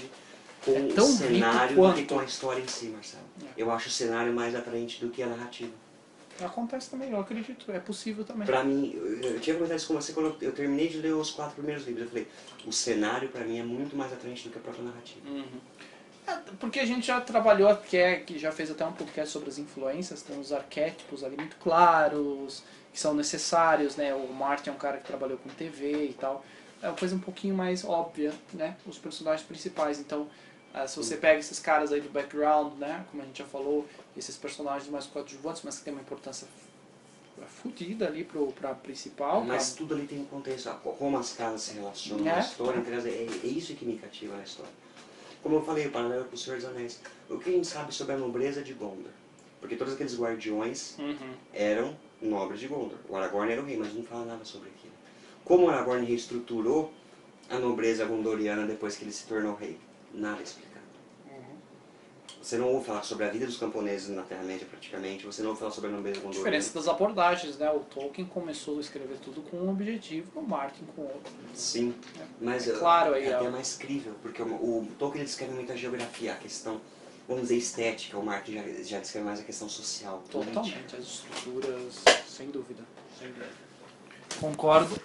com 0.63 0.72
É 0.72 1.02
o 1.02 1.06
cenário, 1.06 1.76
do 1.76 1.93
que 1.93 2.06
com 2.06 2.19
a 2.19 2.24
história 2.26 2.62
em 2.62 2.67
si, 2.67 2.88
Marcelo. 2.88 3.24
É. 3.43 3.48
Eu 3.58 3.72
acho 3.72 3.88
o 3.88 3.91
cenário 3.91 4.32
mais 4.32 4.54
atraente 4.54 5.04
do 5.04 5.10
que 5.10 5.24
a 5.24 5.28
narrativa. 5.28 5.72
Acontece 6.39 6.89
também, 6.89 7.12
eu 7.12 7.19
acredito, 7.19 7.69
é 7.72 7.80
possível 7.80 8.24
também. 8.24 8.45
Pra 8.45 8.63
mim, 8.63 8.93
eu, 8.95 9.39
tinha 9.41 9.56
comentado 9.56 9.78
isso 9.78 9.88
com 9.88 9.95
você 9.95 10.13
quando 10.13 10.28
eu, 10.28 10.38
eu 10.50 10.52
terminei 10.54 10.88
de 10.88 10.98
ler 11.00 11.13
os 11.13 11.32
quatro 11.32 11.56
primeiros 11.56 11.86
livros. 11.86 12.04
Eu 12.06 12.10
falei, 12.10 12.28
o 12.65 12.72
cenário 12.72 13.28
pra 13.28 13.43
mim 13.43 13.60
é 13.60 13.63
muito 13.63 13.95
mais 13.95 14.13
atraente 14.13 14.48
do 14.48 14.52
que 14.52 14.58
a 14.58 14.62
própria 14.62 14.86
narrativa. 14.86 15.28
Uhum. 15.28 15.60
É, 16.30 16.38
porque 16.60 16.80
a 16.80 16.86
gente 16.86 17.08
já 17.08 17.20
trabalhou, 17.22 17.76
que, 17.78 17.98
é, 17.98 18.18
que 18.18 18.38
já 18.38 18.52
fez 18.52 18.70
até 18.70 18.86
um 18.86 18.92
podcast 18.94 19.32
sobre 19.32 19.50
as 19.50 19.58
influências, 19.58 20.22
tem 20.22 20.39
os 20.39 20.52
arquétipos 20.54 21.24
ali 21.24 21.36
muito 21.38 21.56
claros, 21.58 22.63
que 22.94 23.00
são 23.00 23.13
necessários, 23.13 23.96
né? 23.96 24.13
O 24.13 24.32
Martin 24.34 24.70
é 24.70 24.74
um 24.74 24.78
cara 24.78 24.98
que 24.98 25.06
trabalhou 25.06 25.38
com 25.38 25.50
TV 25.50 26.06
e 26.10 26.13
tal. 26.13 26.44
É 26.82 26.88
uma 26.88 26.96
coisa 26.98 27.15
um 27.15 27.20
pouquinho 27.20 27.56
mais 27.56 27.84
óbvia, 27.84 28.34
né? 28.54 28.78
Os 28.86 28.98
personagens 28.98 29.46
principais. 29.48 30.00
Então, 30.00 30.28
ah, 30.74 30.88
se 30.88 30.98
você 30.98 31.18
pega 31.18 31.39
esses 31.39 31.60
caras 31.60 31.92
aí 31.92 32.00
do 32.02 32.10
background, 32.10 32.78
né? 32.78 33.06
Como 33.10 33.22
a 33.24 33.26
gente 33.26 33.39
já 33.39 33.46
falou, 33.46 33.88
esses 34.15 34.38
personagens 34.38 34.89
mais 34.89 35.06
coadjuvantes, 35.06 35.62
mas 35.63 35.78
que 35.80 35.84
tem 35.86 35.94
uma 35.94 36.02
importância 36.02 36.48
fodida 37.63 38.06
ali 38.08 38.24
pro, 38.24 38.48
pra 38.52 38.74
principal. 38.76 39.44
Mas 39.44 39.70
pra- 39.70 39.78
tudo 39.78 39.96
ali 39.96 40.06
tem 40.08 40.20
um 40.20 40.26
contexto, 40.26 40.68
a- 40.70 40.74
como 40.74 41.18
as 41.18 41.34
casas 41.34 41.62
se 41.63 41.74
relacionam 41.74 42.28
É. 42.28 42.34
na 42.34 42.39
história, 42.39 42.80
é, 42.80 43.28
é 43.44 43.48
isso 43.48 43.74
que 43.76 43.86
me 43.86 43.98
cativa 43.98 44.36
na 44.36 44.44
história. 44.44 44.72
Como 45.43 45.56
eu 45.56 45.62
falei, 45.63 45.88
o 45.88 45.91
paralelo 45.91 46.25
com 46.25 46.36
o 46.36 46.38
Senhor 46.38 46.58
dos 46.58 46.65
Anéis. 46.67 46.99
O 47.30 47.38
que 47.38 47.49
a 47.49 47.54
gente 47.54 47.67
sabe 47.67 47.93
sobre 47.93 48.13
a 48.15 48.17
nobreza 48.17 48.62
de 48.62 48.73
Gondor? 48.73 49.12
Porque 49.60 49.75
todos 49.75 49.93
aqueles 49.93 50.17
guardiões 50.19 50.97
Uhum. 50.99 51.34
eram 51.54 51.97
nobres 52.21 52.60
de 52.60 52.67
Gondor. 52.67 52.97
O 53.08 53.15
Aragorn 53.15 53.52
era 53.52 53.62
o 53.62 53.65
rei, 53.65 53.78
mas 53.78 53.93
não 53.93 54.04
fala 54.04 54.25
nada 54.25 54.43
sobre 54.45 54.69
aquilo. 54.69 54.93
Como 55.45 55.65
o 55.65 55.69
Aragorn 55.69 56.06
reestruturou 56.06 56.91
a 57.49 57.58
nobreza 57.58 58.06
gondoriana 58.06 58.65
depois 58.65 58.95
que 58.95 59.04
ele 59.04 59.12
se 59.12 59.25
tornou 59.25 59.56
rei? 59.56 59.78
Nada 60.13 60.41
explicado. 60.41 60.69
Você 62.41 62.58
não 62.58 62.69
ouve 62.69 62.86
falar 62.86 63.04
sobre 63.04 63.25
a 63.25 63.30
vida 63.30 63.45
dos 63.45 63.58
camponeses 63.58 64.10
na 64.10 64.21
Terra-média, 64.21 64.65
praticamente. 64.69 65.25
Você 65.25 65.41
não 65.41 65.49
ouve 65.49 65.60
falar 65.60 65.71
sobre 65.71 65.89
a 65.89 65.93
nobreza 65.93 66.19
gondoriana. 66.21 66.45
diferença 66.45 66.73
das 66.73 66.88
abordagens, 66.88 67.58
né? 67.58 67.69
O 67.69 67.80
Tolkien 67.82 68.25
começou 68.25 68.78
a 68.78 68.82
escrever 68.82 69.17
tudo 69.17 69.41
com 69.41 69.58
um 69.58 69.69
objetivo, 69.69 70.39
o 70.39 70.41
Martin 70.41 70.86
com 70.95 71.02
outro. 71.02 71.34
Sim, 71.54 71.93
mas 72.39 72.67
É 72.67 72.73
uh, 72.73 72.80
claro 72.80 73.13
aí, 73.13 73.25
é 73.25 73.34
até 73.34 73.49
mais 73.49 73.75
crível, 73.78 74.13
porque 74.21 74.41
o, 74.41 74.45
o 74.45 74.88
Tolkien 74.97 75.25
descreve 75.25 75.54
muito 75.54 75.71
a 75.71 75.75
geografia, 75.75 76.32
a 76.32 76.36
questão, 76.38 76.80
vamos 77.28 77.43
dizer, 77.43 77.58
estética. 77.58 78.17
O 78.17 78.25
Martin 78.25 78.54
já, 78.54 78.84
já 78.84 78.99
descreve 78.99 79.25
mais 79.25 79.39
a 79.41 79.43
questão 79.43 79.67
social, 79.67 80.23
política. 80.32 80.62
Totalmente, 80.62 80.95
as 80.95 81.04
estruturas, 81.04 82.04
sem 82.25 82.49
dúvida. 82.49 82.84
Sem 83.19 83.28
dúvida. 83.28 83.49
Concordo 84.39 84.97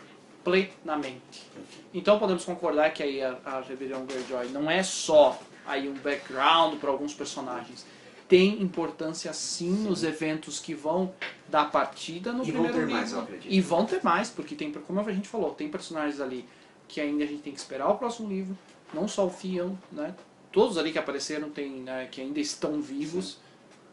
plenamente. 0.44 1.50
Então 1.92 2.18
podemos 2.18 2.44
concordar 2.44 2.92
que 2.92 3.02
aí 3.02 3.20
a, 3.22 3.38
a 3.44 3.60
Rebelião 3.60 4.06
Greyjoy 4.06 4.50
não 4.50 4.70
é 4.70 4.82
só 4.82 5.36
aí 5.66 5.88
um 5.88 5.94
background 5.94 6.78
para 6.78 6.90
alguns 6.90 7.14
personagens. 7.14 7.84
Tem 8.28 8.62
importância 8.62 9.32
sim 9.32 9.70
nos 9.70 10.02
eventos 10.02 10.58
que 10.58 10.74
vão 10.74 11.12
dar 11.48 11.70
partida 11.70 12.32
no 12.32 12.42
E 12.42 12.50
vão 12.50 12.62
primeiro 12.62 12.72
ter 12.74 12.80
livro. 12.86 12.94
mais, 12.94 13.12
eu 13.12 13.20
acredito. 13.20 13.52
E 13.52 13.60
vão 13.60 13.84
ter 13.84 14.02
mais, 14.02 14.30
porque 14.30 14.54
tem, 14.54 14.72
como 14.72 15.00
a 15.00 15.12
gente 15.12 15.28
falou, 15.28 15.50
tem 15.54 15.68
personagens 15.68 16.20
ali 16.20 16.44
que 16.88 17.00
ainda 17.00 17.24
a 17.24 17.26
gente 17.26 17.42
tem 17.42 17.52
que 17.52 17.58
esperar 17.58 17.88
o 17.90 17.96
próximo 17.98 18.28
livro, 18.28 18.56
não 18.92 19.06
só 19.06 19.26
o 19.26 19.30
Theon, 19.30 19.74
né? 19.92 20.14
Todos 20.52 20.78
ali 20.78 20.92
que 20.92 20.98
apareceram 20.98 21.50
tem, 21.50 21.70
né, 21.82 22.08
que 22.10 22.20
ainda 22.20 22.38
estão 22.40 22.80
vivos, 22.80 23.38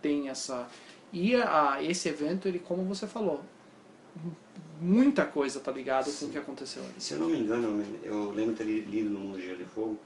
tem 0.01 0.29
essa 0.29 0.67
e 1.11 1.35
a, 1.35 1.79
esse 1.81 2.07
evento 2.07 2.47
ele, 2.47 2.59
como 2.59 2.83
você 2.85 3.05
falou, 3.07 3.41
muita 4.79 5.25
coisa 5.25 5.59
tá 5.59 5.71
ligada 5.71 6.09
com 6.11 6.25
o 6.25 6.29
que 6.29 6.37
aconteceu 6.37 6.81
ali. 6.83 6.93
Se 6.99 7.13
eu 7.13 7.19
não 7.19 7.27
me 7.29 7.39
engano, 7.39 7.83
eu 8.03 8.31
lembro 8.31 8.53
de 8.53 8.57
ter 8.59 8.63
li- 8.63 8.81
lido 8.81 9.09
no 9.09 9.19
Mundo 9.19 9.37
de 9.39 9.45
Gelo 9.45 9.61
e 9.61 9.65
Fogo, 9.65 9.99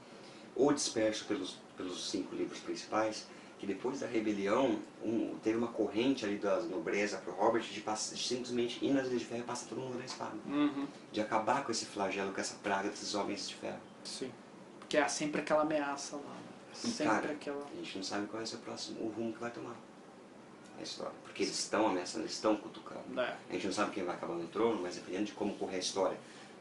ou 0.56 0.72
disperso 0.72 1.24
pelos, 1.26 1.56
pelos 1.76 2.08
cinco 2.10 2.34
livros 2.34 2.58
principais, 2.60 3.26
que 3.58 3.66
depois 3.66 4.00
da 4.00 4.06
rebelião 4.06 4.78
um, 5.04 5.34
teve 5.42 5.56
uma 5.56 5.68
corrente 5.68 6.24
ali 6.24 6.36
da 6.38 6.60
nobreza 6.62 7.18
pro 7.18 7.32
Robert 7.32 7.62
de, 7.62 7.80
pass- 7.80 8.12
de 8.14 8.22
simplesmente 8.22 8.84
ir 8.84 8.90
nas 8.92 9.06
Ilhas 9.06 9.20
de 9.20 9.24
Ferro 9.26 9.40
e 9.40 9.44
passar 9.44 9.66
todo 9.66 9.80
mundo 9.80 9.98
na 9.98 10.04
espada. 10.04 10.32
Uhum, 10.46 10.86
De 11.12 11.20
acabar 11.20 11.64
com 11.64 11.70
esse 11.72 11.86
flagelo, 11.86 12.32
com 12.32 12.40
essa 12.40 12.54
praga 12.62 12.88
desses 12.90 13.14
homens 13.14 13.48
de 13.48 13.54
ferro. 13.54 13.80
sim. 14.04 14.30
Porque 14.80 14.98
é 14.98 15.08
sempre 15.08 15.40
aquela 15.40 15.62
ameaça 15.62 16.14
lá. 16.16 16.22
né? 16.22 16.38
Sempre 16.72 17.06
cara, 17.06 17.32
aquela. 17.32 17.64
A 17.72 17.76
gente 17.76 17.96
não 17.96 18.04
sabe 18.04 18.26
qual 18.28 18.46
ser 18.46 18.54
o 18.56 18.58
próximo, 18.60 19.00
o 19.04 19.08
rumo 19.08 19.32
que 19.32 19.40
vai 19.40 19.50
tomar 19.50 19.74
a 20.78 20.82
história. 20.82 21.12
Porque 21.24 21.42
eles 21.42 21.58
estão 21.58 21.88
ameaçando, 21.88 22.22
eles 22.24 22.34
estão 22.34 22.54
cutucando. 22.56 23.02
né? 23.08 23.36
A 23.50 23.52
gente 23.54 23.66
não 23.66 23.72
sabe 23.74 23.90
quem 23.92 24.04
vai 24.04 24.14
acabar 24.14 24.34
no 24.34 24.46
trono, 24.46 24.80
mas 24.82 24.94
dependendo 24.94 25.24
de 25.24 25.32
como 25.32 25.54
correr 25.56 25.76
a 25.76 25.80
história. 25.80 26.16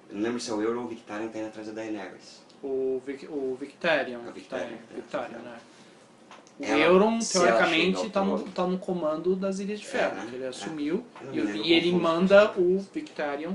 Eu 0.09 0.15
não 0.15 0.23
lembro 0.23 0.39
se 0.39 0.49
é 0.49 0.53
o 0.53 0.61
Euro 0.61 0.79
ou 0.79 0.85
o 0.85 0.87
Victarion 0.87 1.27
que 1.27 1.33
tá 1.33 1.39
indo 1.39 1.47
atrás 1.49 1.67
da 1.67 1.73
Daenerys. 1.73 2.41
O, 2.65 3.01
Vic, 3.05 3.25
o 3.27 3.55
Victarion. 3.59 4.21
É 4.25 4.29
o 4.29 4.31
Victarion, 4.33 4.67
Victarion, 4.69 4.79
é. 4.91 4.95
Victarion, 4.95 5.39
né? 5.39 5.57
O 6.57 6.63
Ela- 6.63 6.79
Euron, 6.85 7.19
teoricamente, 7.19 8.07
está 8.07 8.23
no, 8.23 8.39
tá 8.43 8.65
no 8.65 8.77
comando 8.79 9.35
das 9.35 9.59
Ilhas 9.59 9.79
de 9.81 9.85
Ferro. 9.85 10.13
É, 10.19 10.23
né? 10.23 10.31
Ele 10.33 10.43
É. 10.45 10.47
assumiu 10.47 11.05
não 11.21 11.33
e, 11.33 11.67
e 11.67 11.73
ele 11.73 11.91
manda 11.91 12.51
o 12.57 12.79
Victarion 12.93 13.53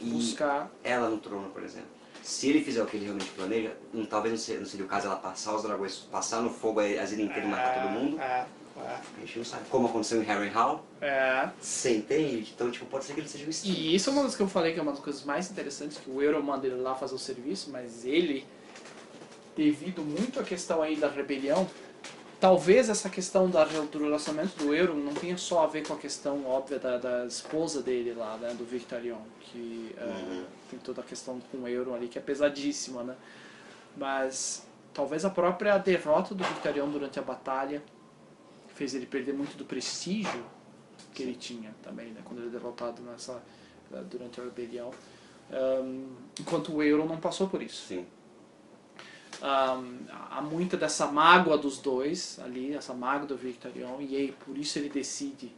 E 0.00 0.10
buscar. 0.10 0.70
ela 0.82 1.08
no 1.10 1.18
trono, 1.18 1.50
por 1.50 1.62
exemplo. 1.62 1.88
Se 2.22 2.48
ele 2.48 2.64
fizer 2.64 2.82
o 2.82 2.86
que 2.86 2.96
ele 2.96 3.04
realmente 3.04 3.30
planeja, 3.32 3.76
não- 3.92 4.06
talvez 4.06 4.32
não 4.32 4.38
seria, 4.40 4.60
não 4.62 4.66
seria 4.66 4.86
o 4.86 4.88
caso 4.88 5.06
ela 5.06 5.16
passar 5.16 5.54
os 5.54 5.62
dragões, 5.62 5.96
passar 6.10 6.40
no 6.40 6.48
fogo 6.50 6.80
as 6.80 6.86
ilhas 6.88 7.12
inteiras 7.12 7.44
e 7.44 7.46
matar 7.48 7.82
todo 7.82 7.90
mundo. 7.92 8.18
É, 8.76 8.80
A 8.80 9.20
gente 9.20 9.38
não 9.38 9.44
sabe 9.44 9.68
como 9.70 9.86
aconteceu 9.86 10.20
em 10.22 10.24
Harrenhal. 10.26 10.84
é, 11.00 11.06
é. 11.08 11.52
Você 11.60 11.96
entende? 11.96 12.52
Então, 12.54 12.70
tipo, 12.70 12.86
pode 12.86 13.04
ser 13.04 13.14
que 13.14 13.20
ele 13.20 13.28
seja 13.28 13.48
o 13.48 13.52
Steve. 13.52 13.72
E 13.74 13.94
isso 13.94 14.10
é 14.10 14.12
uma 14.12 14.24
das 14.24 14.34
que 14.34 14.42
eu 14.42 14.48
falei 14.48 14.72
que 14.72 14.78
é 14.80 14.82
uma 14.82 14.90
das 14.92 15.00
coisas 15.00 15.22
mais 15.24 15.50
interessantes, 15.50 15.98
que 15.98 16.10
o 16.10 16.20
Euro 16.20 16.42
manda 16.42 16.66
ele 16.66 16.76
lá 16.76 16.94
fazer 16.94 17.14
o 17.14 17.18
serviço, 17.18 17.70
mas 17.70 18.04
ele, 18.04 18.44
devido 19.56 20.02
muito 20.02 20.40
à 20.40 20.42
questão 20.42 20.82
aí 20.82 20.96
da 20.96 21.08
rebelião, 21.08 21.68
talvez 22.40 22.88
essa 22.88 23.08
questão 23.08 23.48
da, 23.48 23.64
do 23.64 23.98
relacionamento 24.02 24.58
do 24.58 24.74
Euro 24.74 24.94
não 24.94 25.14
tenha 25.14 25.38
só 25.38 25.62
a 25.62 25.66
ver 25.68 25.86
com 25.86 25.94
a 25.94 25.96
questão 25.96 26.44
óbvia 26.44 26.78
da, 26.80 26.98
da 26.98 27.26
esposa 27.26 27.80
dele 27.80 28.12
lá, 28.12 28.36
né, 28.38 28.52
do 28.54 28.64
Victarion, 28.64 29.20
que 29.40 29.94
é, 29.96 30.04
Uhum. 30.04 30.44
tem 30.68 30.78
toda 30.80 31.00
a 31.00 31.04
questão 31.04 31.40
com 31.52 31.58
o 31.58 31.68
Euro 31.68 31.94
ali, 31.94 32.08
que 32.08 32.18
é 32.18 32.20
pesadíssima, 32.20 33.02
né? 33.04 33.14
Mas 33.96 34.66
talvez 34.92 35.24
a 35.24 35.30
própria 35.30 35.78
derrota 35.78 36.34
do 36.34 36.42
Victarion 36.44 36.88
durante 36.88 37.18
a 37.18 37.22
batalha 37.22 37.80
fez 38.74 38.94
ele 38.94 39.06
perder 39.06 39.32
muito 39.32 39.56
do 39.56 39.64
prestígio 39.64 40.44
que 41.12 41.22
ele 41.22 41.34
tinha 41.34 41.74
também, 41.82 42.10
né? 42.10 42.20
Quando 42.24 42.40
ele 42.40 42.48
é 42.48 42.50
derrotado 42.50 43.02
nessa 43.02 43.42
eh, 43.92 44.02
durante 44.10 44.40
a 44.40 44.44
rebelião. 44.44 44.90
Ahm, 45.50 46.06
enquanto 46.40 46.74
o 46.74 46.82
Euron 46.82 47.06
não 47.06 47.18
passou 47.18 47.48
por 47.48 47.62
isso. 47.62 47.86
Sim. 47.86 48.06
Ahm, 49.42 49.98
há 50.30 50.40
muita 50.40 50.76
dessa 50.76 51.06
mágoa 51.06 51.56
dos 51.56 51.78
dois 51.78 52.38
ali, 52.40 52.74
essa 52.74 52.94
mágoa 52.94 53.26
do 53.26 53.36
Victarion, 53.36 54.00
e 54.00 54.16
aí 54.16 54.32
por 54.44 54.56
isso 54.56 54.78
ele 54.78 54.88
decide. 54.88 55.52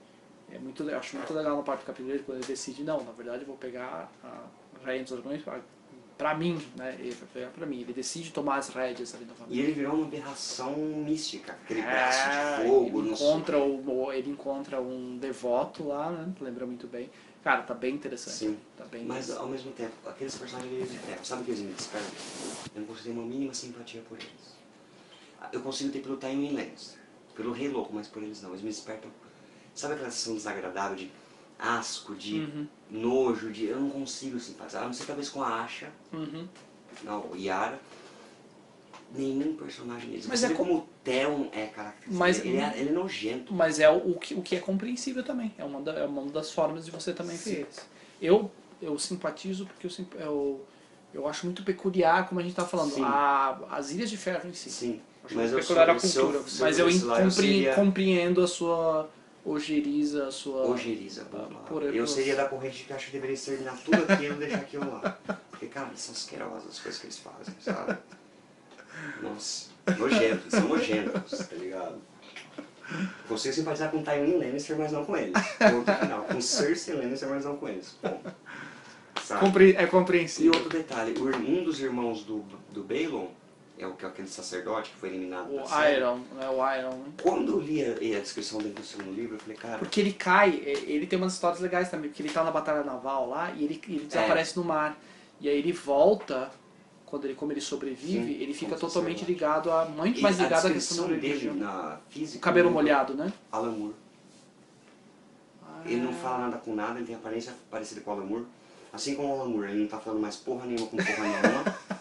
É 0.51 0.59
muito, 0.59 0.83
eu 0.83 0.97
acho 0.97 1.17
muito 1.17 1.33
legal 1.33 1.57
na 1.57 1.63
parte 1.63 1.81
do 1.81 1.87
capítulo 1.87 2.09
dele 2.09 2.23
quando 2.25 2.39
ele 2.39 2.47
decide, 2.47 2.85
não, 2.85 3.03
na 3.03 3.13
verdade 3.13 3.43
eu 3.43 3.47
vou 3.47 3.57
pegar 3.57 4.11
a 4.23 4.45
Rainha 4.85 5.03
dos 5.03 5.13
Dragões 5.13 5.43
pra, 6.17 6.31
pra 6.31 6.39
mim, 6.39 6.61
né? 6.77 6.97
Ele 6.99 7.11
vai 7.13 7.29
pegar 7.33 7.49
pra 7.49 7.67
mim. 7.67 7.81
Ele 7.81 7.93
decide 7.93 8.31
tomar 8.31 8.57
as 8.57 8.69
rédeas 8.69 9.15
ali 9.15 9.25
E 9.25 9.27
novamente. 9.27 9.59
ele 9.61 9.73
virou 9.73 9.95
uma 9.95 10.07
aberração 10.07 10.75
mística. 10.77 11.53
Aquele 11.53 11.81
É, 11.81 11.83
braço 11.83 12.29
de 12.63 12.69
fogo 12.69 13.01
ele 13.01 13.11
encontra, 13.11 13.59
o, 13.59 14.13
ele 14.13 14.31
encontra 14.31 14.81
um 14.81 15.19
devoto 15.19 15.87
lá, 15.89 16.11
né? 16.11 16.33
Lembra 16.41 16.67
muito 16.67 16.87
bem. 16.87 17.11
Cara, 17.45 17.63
tá 17.63 17.75
bem 17.75 17.95
interessante. 17.95 18.37
Sim. 18.37 18.59
Tá 18.77 18.85
bem 18.87 19.05
Mas 19.05 19.31
ao 19.31 19.47
mesmo 19.47 19.71
tempo, 19.73 19.93
aqueles 20.05 20.35
personagens 20.37 20.73
de 20.91 20.93
de 20.93 20.99
ferro, 20.99 21.25
sabe 21.25 21.45
que 21.45 21.51
eles 21.53 21.61
me 21.61 21.73
despertam? 21.73 22.11
Eu 22.75 22.81
não 22.81 22.89
consigo 22.89 23.05
ter 23.05 23.11
uma 23.13 23.25
mínima 23.25 23.55
simpatia 23.55 24.03
por 24.09 24.19
eles. 24.19 24.57
Eu 25.53 25.61
consigo 25.61 25.93
ter 25.93 26.01
pelo 26.01 26.17
Tywin 26.17 26.55
Lannister, 26.55 26.99
pelo 27.37 27.53
Rei 27.53 27.69
Louco, 27.69 27.93
mas 27.95 28.09
por 28.09 28.21
eles 28.21 28.43
não. 28.43 28.51
Eles 28.51 28.63
me 28.63 28.69
despertam. 28.71 29.11
Sabe 29.75 29.95
aquela 29.95 30.11
sensação 30.11 30.35
desagradável 30.35 30.97
de 30.97 31.13
asco, 31.59 32.14
de 32.14 32.40
Uhum. 32.40 32.66
nojo, 32.90 33.51
de 33.51 33.64
eu 33.66 33.81
não 33.81 33.90
consigo 33.90 34.38
simpatizar. 34.38 34.83
A 34.83 34.87
não 34.87 34.92
ser 34.92 35.05
talvez 35.07 35.29
com 35.29 35.42
a 35.42 35.62
Asha, 35.62 35.88
Uhum. 36.12 36.47
não, 37.03 37.31
o 37.33 37.37
Yara. 37.37 37.79
Nenhum 39.14 39.55
personagem 39.55 40.11
deles. 40.11 40.27
Mas 40.27 40.40
Você 40.40 40.47
é 40.47 40.49
vê 40.49 40.55
co- 40.57 40.64
como 40.64 40.79
o 40.79 40.88
Theon 41.05 41.47
é 41.53 41.66
característico. 41.66 42.14
Mas- 42.19 42.45
ele, 42.45 42.57
é, 42.57 42.75
ele 42.77 42.88
é 42.88 42.92
nojento. 42.92 43.55
Mas 43.55 43.79
é 43.79 43.88
o, 43.88 44.11
o 44.11 44.19
que, 44.19 44.35
o 44.35 44.42
que 44.42 44.57
é 44.57 44.59
compreensível 44.59 45.23
também. 45.23 45.55
É 45.57 45.64
uma, 45.64 45.81
da- 45.81 45.92
é 46.01 46.05
uma 46.05 46.23
das 46.31 46.51
formas 46.51 46.85
de 46.85 46.90
você 46.90 47.12
também 47.12 47.37
ver 47.37 47.61
eles. 47.61 47.87
Eu, 48.21 48.51
eu 48.83 48.99
simpatizo 48.99 49.64
porque 49.66 49.87
eu, 49.87 50.07
eu, 50.21 50.66
eu 51.14 51.29
acho 51.29 51.47
muito 51.47 51.62
peculiar, 51.62 52.29
como 52.29 52.40
a 52.40 52.42
gente 52.42 52.57
tá 52.57 52.64
falando, 52.66 52.92
Sim. 52.95 53.03
a, 53.05 53.59
as 53.71 53.92
Ilhas 53.92 54.11
de 54.11 54.16
Ferro 54.16 54.49
em 54.49 54.53
si. 54.53 54.71
Sim. 54.71 55.01
Acho 55.25 55.37
Mas 55.37 55.51
muito 55.53 55.61
eu 55.61 55.62
sou, 55.66 55.77
peculiar 55.77 55.97
a 55.97 56.01
se 56.01 56.16
eu- 56.19 56.23
cultura. 56.25 56.45
mas 56.61 56.79
eu 56.79 56.90
eu 56.90 57.01
compre- 57.01 57.31
seria- 57.31 57.75
compreendo 57.75 58.42
a 58.42 58.49
sua 58.49 59.09
ojeriza, 59.47 60.27
a 60.27 60.31
sua... 60.33 60.67
Palavra. 61.25 61.57
por- 61.69 61.83
Eu 61.83 62.07
seria 62.07 62.35
da 62.37 62.47
corrente 62.49 62.85
que 62.85 62.93
acha 62.93 63.07
que 63.07 63.13
deveria 63.13 63.35
exterminar 63.35 63.77
tudo 63.85 64.03
aquilo 64.13 64.35
e 64.35 64.39
deixar 64.39 64.59
aquilo 64.59 64.91
lá. 64.91 65.19
Porque, 65.51 65.67
cara, 65.67 65.91
são 65.95 66.13
asquerosas 66.15 66.69
as 66.69 66.79
coisas 66.81 67.01
que 67.01 67.07
eles 67.07 67.19
fazem, 67.19 67.55
sabe? 67.61 67.97
Nossa, 69.23 69.71
nojentos, 69.99 70.51
são 70.51 70.69
nojentos, 70.69 71.39
tá 71.39 71.57
ligado? 71.57 71.97
Consigo 73.29 73.55
simpatizar 73.55 73.91
com 73.91 74.03
Tywin 74.03 74.39
Lannister, 74.39 74.77
mas 74.79 74.93
não 74.93 75.05
com 75.05 75.17
eles. 75.17 75.33
Ponto 75.59 75.93
final. 75.93 76.23
Com 76.25 76.41
Cersei 76.41 76.95
Lannister, 76.95 77.29
mas 77.29 77.45
não 77.45 77.57
com 77.57 77.69
eles. 77.69 77.97
Sabe? 79.23 79.41
Compre- 79.41 79.75
é 79.77 79.83
E 79.83 79.87
compreensível. 79.89 80.53
outro 80.55 80.69
detalhe, 80.71 81.15
um 81.21 81.65
dos 81.65 81.81
irmãos 81.81 82.23
do, 82.25 82.45
do 82.73 82.85
Balon, 82.85 83.27
é 83.79 83.87
o 83.87 83.93
que 83.95 84.05
é 84.05 84.09
aquele 84.09 84.29
sacerdote 84.29 84.91
que 84.91 84.97
foi 84.97 85.11
eliminado 85.11 85.55
da 85.55 85.62
O 85.62 85.67
série. 85.69 85.97
Iron, 85.99 86.17
né? 86.35 86.49
O 86.49 86.75
Iron, 86.79 86.97
né? 86.97 87.12
Quando 87.23 87.53
eu 87.53 87.61
li 87.61 87.85
a, 87.85 87.93
a 88.19 88.21
descrição 88.21 88.59
dele 88.59 88.75
no 88.79 88.85
segundo 88.85 89.12
livro, 89.12 89.37
eu 89.37 89.39
falei, 89.39 89.57
cara, 89.57 89.79
Porque 89.79 90.01
ele 90.01 90.12
cai, 90.12 90.62
é, 90.65 90.71
ele 90.91 91.07
tem 91.07 91.19
umas 91.19 91.35
histórias 91.35 91.61
legais 91.61 91.91
também, 91.91 92.09
porque 92.11 92.23
ele 92.23 92.31
tá 92.31 92.43
na 92.43 92.51
batalha 92.51 92.83
naval 92.83 93.29
lá 93.29 93.53
e 93.53 93.65
ele, 93.65 93.81
ele 93.89 94.05
desaparece 94.07 94.57
no 94.57 94.65
mar. 94.65 94.99
E 95.41 95.49
aí 95.49 95.59
ele 95.59 95.73
volta, 95.73 96.51
quando 97.05 97.27
ele, 97.27 97.35
como 97.35 97.53
ele 97.53 97.61
sobrevive, 97.61 98.35
Sim, 98.35 98.43
ele 98.43 98.55
fica 98.55 98.77
totalmente 98.77 99.21
sacerdote. 99.21 99.33
ligado 99.33 99.71
a. 99.71 99.85
muito 99.85 100.19
e 100.19 100.23
mais 100.23 100.39
ligado 100.39 100.67
à 100.67 100.71
questão 100.71 100.73
descrição 100.73 101.09
da 101.09 101.15
dele 101.15 101.29
religião. 101.29 101.55
na 101.55 102.01
física... 102.09 102.39
O 102.39 102.41
cabelo 102.41 102.71
molhado, 102.71 103.15
né? 103.15 103.33
Alan 103.53 103.73
Moore. 103.73 103.95
Ele 105.85 106.01
não 106.01 106.12
fala 106.12 106.39
nada 106.39 106.57
com 106.59 106.75
nada, 106.75 106.99
ele 106.99 107.07
tem 107.07 107.15
aparência 107.15 107.53
parecida 107.71 108.01
com 108.01 108.11
o 108.11 108.15
Alan 108.15 108.25
Moore. 108.25 108.47
Assim 108.93 109.15
como 109.15 109.29
o 109.29 109.41
Alan 109.41 109.51
Moore, 109.51 109.71
ele 109.71 109.81
não 109.83 109.89
tá 109.89 109.99
falando 109.99 110.21
mais 110.21 110.37
porra 110.37 110.65
nenhuma 110.67 110.87
com 110.89 110.97
porra 110.97 111.23
nenhuma. 111.23 111.77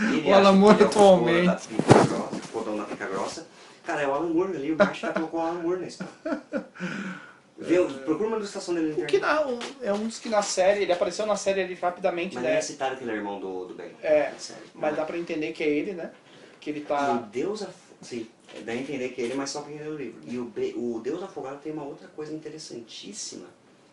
Ele 0.00 0.30
O 0.30 0.34
Alan 0.34 0.52
Moore 0.52 0.80
é 0.80 0.84
o 0.84 0.86
atualmente. 0.88 1.46
da 1.46 1.56
pica 1.56 1.92
grossa, 2.04 2.36
fodão 2.52 2.76
da 2.76 2.84
pica 2.84 3.06
grossa. 3.06 3.46
Cara, 3.84 4.02
é 4.02 4.06
o 4.06 4.12
Alan 4.14 4.28
Moore 4.28 4.56
ali, 4.56 4.72
o 4.72 4.76
Bart 4.76 4.98
já 5.00 5.12
colocou 5.12 5.40
o 5.40 5.42
Alan 5.42 5.60
Moore 5.62 5.80
na 5.80 5.86
história. 5.86 6.12
Vê, 7.60 7.82
procura 8.04 8.28
uma 8.28 8.36
ilustração 8.36 8.72
dele 8.72 8.94
na 8.96 9.02
O 9.02 9.06
que 9.06 9.16
internet. 9.16 9.66
na, 9.80 9.86
é 9.88 9.92
um 9.92 10.06
dos 10.06 10.20
que 10.20 10.28
na 10.28 10.42
série, 10.42 10.82
ele 10.82 10.92
apareceu 10.92 11.26
na 11.26 11.34
série 11.34 11.60
ali 11.62 11.74
rapidamente, 11.74 12.36
Mas 12.36 12.44
né? 12.44 12.56
é 12.56 12.60
citado 12.60 12.96
que 12.96 13.02
ele 13.02 13.10
é 13.10 13.14
irmão 13.14 13.40
do, 13.40 13.64
do 13.66 13.74
Ben. 13.74 13.90
É, 14.00 14.32
sério. 14.38 14.62
Mas 14.74 14.90
Não 14.90 14.96
dá 14.98 15.02
é. 15.02 15.06
pra 15.06 15.18
entender 15.18 15.52
que 15.52 15.64
é 15.64 15.68
ele, 15.68 15.92
né? 15.92 16.12
Que 16.60 16.70
ele 16.70 16.80
E 16.80 16.82
o 16.82 16.86
tá. 16.86 17.14
Deus 17.32 17.62
Afogado. 17.62 17.88
Sim, 18.00 18.28
dá 18.64 18.70
a 18.70 18.76
entender 18.76 19.08
que 19.08 19.20
ele, 19.20 19.34
mas 19.34 19.50
só 19.50 19.62
quem 19.62 19.76
lê 19.76 19.88
o 19.88 19.96
livro. 19.96 20.20
E 20.24 20.38
o, 20.38 20.44
Be- 20.44 20.72
o 20.76 21.00
Deus 21.02 21.20
Afogado 21.20 21.58
tem 21.60 21.72
uma 21.72 21.82
outra 21.82 22.06
coisa 22.14 22.32
interessantíssima, 22.32 23.46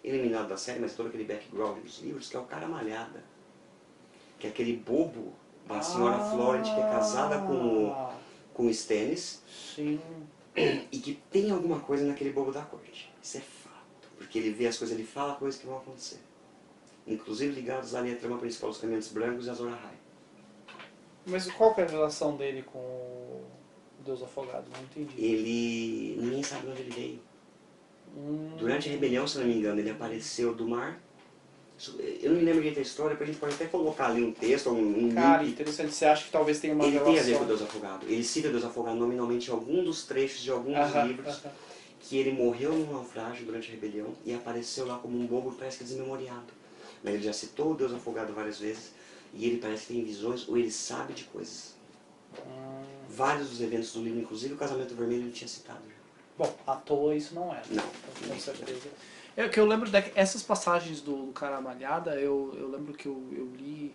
eliminado 0.04 0.48
da 0.50 0.58
série, 0.58 0.80
mas 0.80 0.94
todo 0.94 1.08
aquele 1.08 1.24
background 1.24 1.80
dos 1.80 2.00
livros, 2.04 2.30
que 2.30 2.36
é 2.36 2.40
o 2.40 2.44
cara 2.44 2.68
malhada. 2.68 3.24
Que 4.38 4.46
é 4.46 4.50
aquele 4.52 4.74
bobo 4.74 5.34
da 5.68 5.82
senhora 5.82 6.16
Ah, 6.18 6.30
Florent, 6.32 6.64
que 6.64 6.80
é 6.80 6.84
casada 6.84 7.40
com, 7.40 7.54
o- 7.88 8.10
com 8.54 8.64
o 8.68 8.70
Stannis, 8.70 9.42
Sim. 9.76 10.00
e 10.56 11.00
que 11.00 11.16
tem 11.32 11.52
alguma 11.52 11.80
coisa 11.80 12.06
naquele 12.06 12.32
bobo 12.32 12.52
da 12.52 12.62
corte. 12.62 13.12
Isso 13.22 13.38
é 13.38 13.42
fato. 13.42 14.08
Porque 14.18 14.38
ele 14.40 14.52
vê 14.52 14.68
as 14.68 14.78
coisas, 14.78 14.96
ele 14.98 15.06
fala 15.06 15.36
coisas 15.36 15.60
que 15.60 15.66
vão 15.68 15.78
acontecer. 15.78 16.20
Inclusive 17.08 17.54
ligados 17.54 17.94
ali 17.94 18.12
à 18.14 18.16
trama 18.16 18.38
principal 18.38 18.70
dos 18.70 18.80
Caminhantes 18.80 19.12
Brancos 19.12 19.46
e 19.48 19.50
Azor 19.50 19.72
Ahai. 19.72 19.96
Mas 21.26 21.50
qual 21.52 21.74
que 21.74 21.82
é 21.82 21.84
a 21.86 21.88
relação 21.88 22.36
dele 22.38 22.64
com 22.64 22.78
o 22.80 23.44
Deus 24.06 24.22
Afogado? 24.24 24.66
Não 24.74 24.84
entendi. 24.84 25.20
Ele. 25.24 26.18
ninguém 26.22 26.44
sabe 26.44 26.66
de 26.66 26.72
onde 26.72 26.82
ele 26.82 26.92
veio. 26.92 27.20
Hum, 28.16 28.56
Durante 28.58 28.88
a 28.88 28.92
rebelião, 28.92 29.28
se 29.28 29.38
não 29.40 29.46
me 29.46 29.56
engano, 29.56 29.80
ele 29.80 29.90
apareceu 29.90 30.54
do 30.56 30.68
mar. 30.68 31.00
Isso- 31.78 31.98
Eu 32.00 32.32
não 32.32 32.38
me 32.40 32.44
lembro 32.46 32.60
direito 32.62 32.76
da 32.76 32.82
história, 32.82 33.18
a 33.20 33.26
gente 33.26 33.38
pode 33.38 33.54
até 33.56 33.66
colocar 33.66 34.08
ali 34.08 34.24
um 34.24 34.32
texto, 34.32 34.70
um, 34.70 35.06
um 35.08 35.14
Cara, 35.14 35.44
link. 35.44 35.52
interessante. 35.52 35.94
Você 35.94 36.06
acha 36.06 36.24
que 36.26 36.32
talvez 36.32 36.60
tenha 36.60 36.74
uma 36.74 36.84
Ele 36.86 36.94
relação? 36.94 37.14
tem 37.14 37.22
a 37.22 37.26
ver 37.26 37.38
com 37.40 37.46
Deus 37.46 37.62
Afogado. 37.62 38.06
Ele 38.08 38.24
cita 38.24 38.50
Deus 38.50 38.64
Afogado 38.64 38.96
nominalmente 38.98 39.50
em 39.50 39.54
algum 39.54 39.84
dos 39.84 40.06
trechos 40.06 40.42
de 40.42 40.52
alguns 40.52 40.76
Aham, 40.78 41.08
livros. 41.08 41.28
aham. 41.28 41.52
Que 42.00 42.18
ele 42.18 42.32
morreu 42.34 42.72
num 42.72 42.92
naufrágio 42.94 43.46
durante 43.46 43.68
a 43.70 43.72
rebelião 43.72 44.14
e 44.24 44.34
apareceu 44.34 44.86
lá 44.86 44.98
como 45.00 45.18
um 45.20 45.26
bobo 45.26 45.52
parece 45.54 45.80
que 45.80 45.84
desmemoriado. 45.84 46.46
Mas 47.04 47.16
ele 47.16 47.24
já 47.24 47.34
citou 47.34 47.72
o 47.72 47.76
Deus 47.76 47.92
Afogado 47.94 48.32
várias 48.32 48.60
vezes 48.60 48.92
e 49.34 49.46
ele 49.46 49.58
parece 49.58 49.88
que 49.88 49.94
tem 49.94 50.04
visões 50.04 50.48
ou 50.48 50.56
ele 50.58 50.72
sabe 50.72 51.14
de 51.14 51.24
coisas. 51.26 51.74
Hum, 52.38 52.84
Vários 53.10 53.50
dos 53.50 53.62
eventos 53.62 53.92
do 53.94 54.04
livro, 54.04 54.20
inclusive 54.20 54.54
o 54.54 54.58
Casamento 54.58 54.94
Vermelho, 54.96 55.24
ele 55.24 55.32
tinha 55.32 55.48
citado. 55.48 55.82
Bom, 56.38 56.54
à 56.68 56.76
toa 56.76 57.16
isso 57.16 57.34
não 57.34 57.52
é. 57.54 57.62
Não. 57.72 57.84
Com 58.28 58.40
certeza. 58.40 58.88
É 59.38 59.50
que 59.50 59.60
eu 59.60 59.66
lembro 59.66 59.90
dessas 59.90 60.42
passagens 60.42 61.02
do 61.02 61.32
Cara 61.34 61.60
Malhada, 61.60 62.16
eu, 62.16 62.54
eu 62.58 62.70
lembro 62.70 62.94
que 62.94 63.06
eu, 63.06 63.22
eu 63.32 63.52
li 63.58 63.94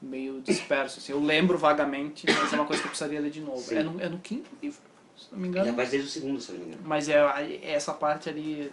meio 0.00 0.40
disperso. 0.40 0.98
Assim. 0.98 1.12
Eu 1.12 1.22
lembro 1.22 1.58
vagamente, 1.58 2.26
mas 2.26 2.52
é 2.52 2.56
uma 2.56 2.64
coisa 2.64 2.80
que 2.80 2.86
eu 2.86 2.90
precisaria 2.90 3.20
ler 3.20 3.30
de 3.30 3.40
novo. 3.40 3.60
Sim. 3.60 3.76
É 3.76 3.82
no, 3.82 4.00
é 4.00 4.08
no 4.08 4.18
quinto 4.18 4.48
livro, 4.62 4.80
se 5.16 5.26
não 5.30 5.38
me 5.38 5.48
Ele 5.48 5.58
engano. 5.58 5.70
aparece 5.72 5.92
desde 5.92 6.08
o 6.08 6.12
segundo, 6.12 6.40
se 6.40 6.52
não 6.52 6.58
me 6.60 6.66
engano. 6.66 6.82
Mas 6.84 7.08
é, 7.08 7.20
aí 7.20 7.60
essa 7.62 7.92
parte 7.92 8.30
ali 8.30 8.72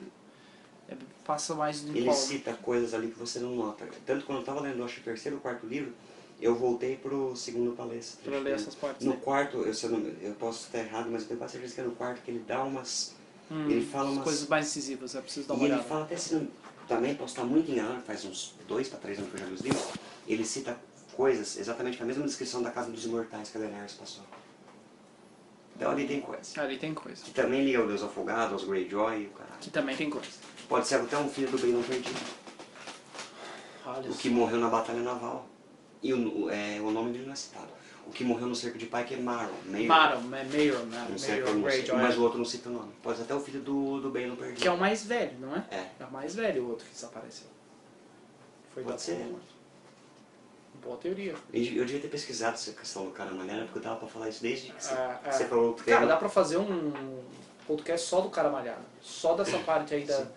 é, 0.88 0.95
passa 1.25 1.54
mais 1.54 1.84
no 1.84 1.95
Ele 1.95 2.13
cita 2.13 2.54
coisas 2.54 2.93
ali 2.93 3.10
que 3.10 3.19
você 3.19 3.39
não 3.39 3.56
nota. 3.56 3.86
Tanto 4.06 4.25
quando 4.25 4.38
eu 4.38 4.41
estava 4.41 4.62
lendo, 4.62 4.84
acho, 4.84 5.01
o 5.01 5.04
terceiro 5.04 5.38
ou 5.38 5.41
quarto 5.41 5.67
livro, 5.67 5.91
eu 6.39 6.56
voltei 6.56 6.95
pro 6.95 7.36
segundo 7.36 7.75
palestra. 7.75 8.32
Pra 8.32 8.39
ler 8.39 8.54
essas 8.54 8.75
partes. 8.75 9.06
No 9.06 9.13
né? 9.13 9.19
quarto, 9.21 9.58
eu, 9.58 9.73
se 9.73 9.86
eu, 9.86 9.91
não, 9.91 9.99
eu 10.21 10.34
posso 10.36 10.67
estar 10.67 10.80
errado, 10.80 11.10
mas 11.12 11.23
eu 11.23 11.28
tenho 11.28 11.39
quase 11.39 11.54
certeza 11.54 11.75
que 11.75 11.82
é 11.82 11.84
no 11.84 11.91
quarto 11.91 12.21
que 12.21 12.32
ele 12.32 12.43
dá 12.47 12.63
umas... 12.63 13.15
Hum, 13.52 13.70
ele 13.70 13.86
fala 13.86 14.08
as 14.10 14.14
umas- 14.16 14.24
coisas 14.24 14.48
mais 14.48 14.66
decisivas, 14.66 15.16
é 15.16 15.22
preciso 15.22 15.48
dar 15.48 15.54
E 15.54 15.58
uma 15.58 15.66
ele 15.66 15.74
olhada. 15.74 15.88
fala 15.90 16.04
até 16.06 16.18
se 16.18 16.34
não, 16.36 16.48
também, 16.88 17.14
posso 17.16 17.34
estar 17.34 17.44
muito 17.44 17.72
enganado, 17.72 18.02
faz 18.02 18.26
uns 18.26 18.56
dois 18.68 18.88
para 18.90 19.00
três 19.00 19.18
anos 19.20 19.30
que 19.32 19.36
eu 19.38 19.40
já 19.42 19.46
li 19.48 19.54
os 19.54 19.62
livros, 19.62 19.84
ele 20.28 20.46
cita 20.46 20.78
coisas 21.16 21.58
exatamente 21.58 21.98
com 21.98 22.04
a 22.04 22.08
mesma 22.08 22.26
descrição 22.26 22.62
da 22.62 22.72
Casa 22.72 22.92
dos 22.92 23.06
Imortais 23.06 23.50
que 23.50 23.58
a 23.58 23.62
Daenerys 23.62 23.94
passou. 23.94 24.24
Então 25.76 25.92
ali 25.92 26.08
tem 26.08 26.22
coisa. 26.22 26.62
Ali 26.62 26.78
tem 26.78 26.94
coisa. 26.94 27.24
Que 27.24 27.32
também 27.32 27.64
liga 27.66 27.80
ao 27.80 27.88
Deus 27.88 28.02
Afogado, 28.02 28.54
aos 28.54 28.64
Greyjoy 28.64 29.24
e 29.24 29.26
o 29.28 29.30
caralho. 29.32 29.56
Aqui 29.56 29.70
também 29.70 29.96
tem 29.96 30.10
coisa. 30.10 30.28
Pode 30.70 30.88
ser 30.88 30.96
até 30.96 31.18
um 31.18 31.30
filho 31.30 31.50
do 31.52 31.58
Baelon 31.58 31.82
perdido. 31.84 32.20
Olha 33.86 34.10
O 34.10 34.16
que 34.16 34.30
morreu 34.30 34.58
na 34.60 34.70
Batalha 34.70 35.02
Naval. 35.02 35.48
E 36.02 36.14
o, 36.14 36.50
é, 36.50 36.80
o 36.82 36.92
nome 36.92 37.12
dele 37.12 37.26
não 37.26 37.34
é 37.34 37.36
citado. 37.36 37.68
O 38.08 38.12
que 38.12 38.24
morreu 38.24 38.48
no 38.48 38.56
cerco 38.56 38.78
de 38.78 38.86
Pike 38.86 39.15
é 39.15 39.18
Maron. 39.18 39.52
Maron. 39.65 39.86
Maron, 39.88 40.18
é 40.36 40.44
Maron, 40.44 40.86
né? 40.86 41.08
Não 41.10 41.44
Maron 41.46 41.62
Greyjoy. 41.62 41.98
mas 41.98 42.18
o 42.18 42.22
outro 42.24 42.38
não 42.38 42.46
cita 42.46 42.70
o 42.70 42.74
nome. 42.74 42.94
Pode 43.02 43.22
até 43.22 43.34
o 43.34 43.39
filho 43.39 43.62
do, 43.62 44.00
do 44.00 44.10
Baelon 44.12 44.36
perdido. 44.36 44.62
Que 44.62 44.68
é 44.68 44.72
o 44.72 44.78
mais 44.78 45.04
velho, 45.06 45.38
não 45.39 45.56
é? 45.56 45.65
É. 45.72 45.89
É 46.00 46.06
o 46.06 46.12
mais 46.12 46.36
velho 46.36 46.63
o 46.63 46.70
outro 46.70 46.86
que 46.86 46.94
desapareceu. 46.94 47.48
Foi 48.74 48.84
Pode 48.84 49.02
ser. 49.02 49.15
Boa. 49.15 49.39
Boa 50.84 50.98
teoria. 50.98 51.34
Eu 51.52 51.63
eu 51.63 51.86
devia 51.86 52.00
ter 52.02 52.10
pesquisado 52.10 52.54
essa 52.54 52.72
questão 52.74 53.06
do 53.06 53.12
cara 53.12 53.32
maneira, 53.32 53.63
porque 53.63 53.80
eu 53.80 53.84
tava 53.84 53.96
pra 53.96 54.08
falar 54.08 54.30
isso 54.30 54.41
desde 54.44 54.72
que 54.72 54.84
você, 54.84 54.94
É, 54.94 55.20
é. 55.24 55.32
você 55.32 55.46
falou 55.46 55.74
que 55.74 55.84
Cara, 55.84 56.06
dá 56.06 56.18
pra 56.18 56.30
fazer 56.30 56.58
um 56.58 57.24
podcast 57.65 58.08
só 58.08 58.22
do 58.22 58.30
cara 58.30 58.50
malhado. 58.52 58.84
Só 59.02 59.34
dessa 59.36 59.58
parte 59.65 59.96
aí 59.96 60.06
da, 60.06 60.18
Sim. 60.18 60.28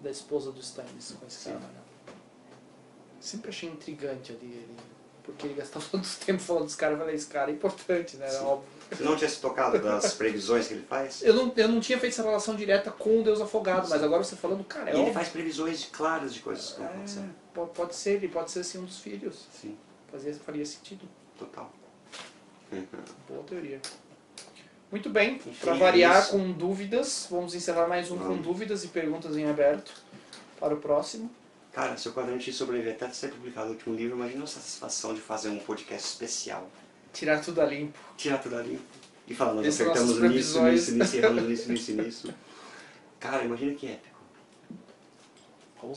da 0.00 0.10
esposa 0.10 0.50
do 0.50 0.58
Stannis 0.60 1.12
com 1.12 1.24
esse 1.26 1.44
cara 1.44 1.60
malhado. 1.60 1.82
Sempre 3.20 3.50
achei 3.50 3.68
intrigante 3.68 4.32
ali 4.32 4.46
ele. 4.46 4.76
Porque 5.24 5.46
ele 5.46 5.54
gastava 5.54 5.84
todo 5.90 6.04
o 6.04 6.24
tempo 6.26 6.40
falando 6.42 6.64
dos 6.64 6.74
caras. 6.74 6.94
Eu 6.94 7.00
falei, 7.00 7.14
esse 7.14 7.26
cara 7.26 7.50
é 7.50 7.54
importante, 7.54 8.16
né? 8.16 8.28
Sim. 8.28 8.44
Óbvio. 8.44 8.68
Você 8.90 9.02
não 9.04 9.16
tinha 9.16 9.30
se 9.30 9.40
tocado 9.40 9.78
das 9.78 10.12
previsões 10.14 10.68
que 10.68 10.74
ele 10.74 10.82
faz? 10.82 11.22
Eu 11.22 11.32
não, 11.34 11.52
eu 11.56 11.68
não 11.68 11.80
tinha 11.80 11.98
feito 11.98 12.12
essa 12.12 12.22
relação 12.22 12.54
direta 12.54 12.90
com 12.90 13.20
o 13.20 13.22
Deus 13.22 13.40
Afogado, 13.40 13.88
mas 13.88 14.02
agora 14.02 14.22
você 14.22 14.36
falando, 14.36 14.62
cara, 14.64 14.90
é 14.90 14.92
e 14.92 14.96
ele 14.96 14.98
óbvio. 15.00 15.14
faz 15.14 15.28
previsões 15.28 15.88
claras 15.90 16.34
de 16.34 16.40
coisas 16.40 16.72
que 16.72 16.80
vão 16.80 16.88
acontecer. 16.88 17.20
É, 17.20 17.24
po- 17.54 17.66
pode 17.68 17.94
ser, 17.94 18.10
ele 18.16 18.28
pode 18.28 18.50
ser 18.50 18.62
sim 18.64 18.78
um 18.78 18.84
dos 18.84 18.98
filhos. 18.98 19.46
Sim, 19.52 19.76
Fazia, 20.10 20.34
faria 20.34 20.66
sentido. 20.66 21.08
total. 21.38 21.72
Boa 23.28 23.42
teoria. 23.44 23.80
Muito 24.90 25.08
bem, 25.08 25.36
Enfim, 25.36 25.54
para 25.58 25.74
é 25.74 25.78
variar 25.78 26.20
isso. 26.22 26.32
com 26.32 26.52
dúvidas, 26.52 27.26
vamos 27.30 27.54
encerrar 27.54 27.86
mais 27.88 28.10
um 28.10 28.18
com 28.18 28.24
Vamos. 28.24 28.42
dúvidas 28.42 28.84
e 28.84 28.88
perguntas 28.88 29.36
em 29.38 29.48
aberto 29.48 29.90
para 30.60 30.74
o 30.74 30.76
próximo. 30.76 31.30
Cara, 31.72 31.96
se 31.96 32.08
o 32.08 32.12
quadrante 32.12 32.52
sobreviver 32.52 32.94
até 32.94 33.08
ser 33.10 33.30
publicado 33.30 33.68
o 33.68 33.70
último 33.70 33.94
livro, 33.94 34.16
imagina 34.16 34.44
a 34.44 34.46
satisfação 34.46 35.14
de 35.14 35.20
fazer 35.20 35.48
um 35.48 35.58
podcast 35.58 36.06
especial. 36.06 36.70
Tirar 37.12 37.40
tudo 37.40 37.60
a 37.62 37.64
limpo. 37.64 37.98
Tirar 38.16 38.38
tudo 38.38 38.56
ali 38.56 38.78
e 39.26 39.34
falar, 39.34 39.54
nós 39.54 39.66
Essas 39.66 39.80
acertamos 39.80 40.18
nossas 40.18 40.30
nisso, 40.30 40.62
nisso, 40.62 40.92
nisso, 40.92 41.16
erramos 41.16 41.44
nisso, 41.44 41.72
nisso, 41.72 41.92
nisso. 41.92 42.34
Cara, 43.18 43.44
imagina 43.44 43.74
que 43.74 43.86
épico. 43.86 44.12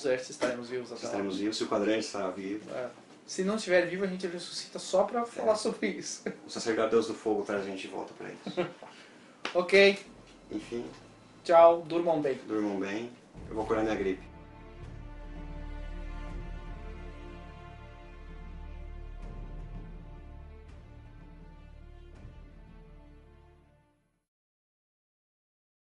Ver 0.04 0.20
se 0.20 0.32
estaremos 0.32 0.70
vivos 0.70 0.92
até 0.92 1.06
estaremos 1.06 1.38
vivos, 1.38 1.58
se 1.58 1.64
o 1.64 1.68
quadrante 1.68 2.06
estará 2.06 2.30
vivo. 2.32 2.72
É. 2.72 2.90
Se 3.28 3.44
não 3.44 3.56
estiver 3.56 3.86
vivo, 3.88 4.04
a 4.04 4.08
gente 4.08 4.26
ressuscita 4.26 4.80
só 4.80 5.04
pra 5.04 5.26
falar 5.26 5.56
sobre 5.56 5.90
isso. 5.90 6.24
O 6.46 6.50
sacerdote 6.50 6.92
Deus 6.92 7.08
do 7.08 7.14
Fogo 7.14 7.44
traz 7.44 7.62
a 7.62 7.66
gente 7.66 7.82
de 7.82 7.88
volta 7.88 8.14
para 8.14 8.30
isso. 8.30 8.70
ok, 9.54 10.00
Enfim, 10.52 10.86
tchau, 11.44 11.84
durmam 11.84 12.22
bem. 12.22 12.40
durmam 12.48 12.80
bem. 12.80 13.12
Eu 13.48 13.56
vou 13.56 13.66
curar 13.66 13.84
minha 13.84 13.96
gripe. 13.96 14.35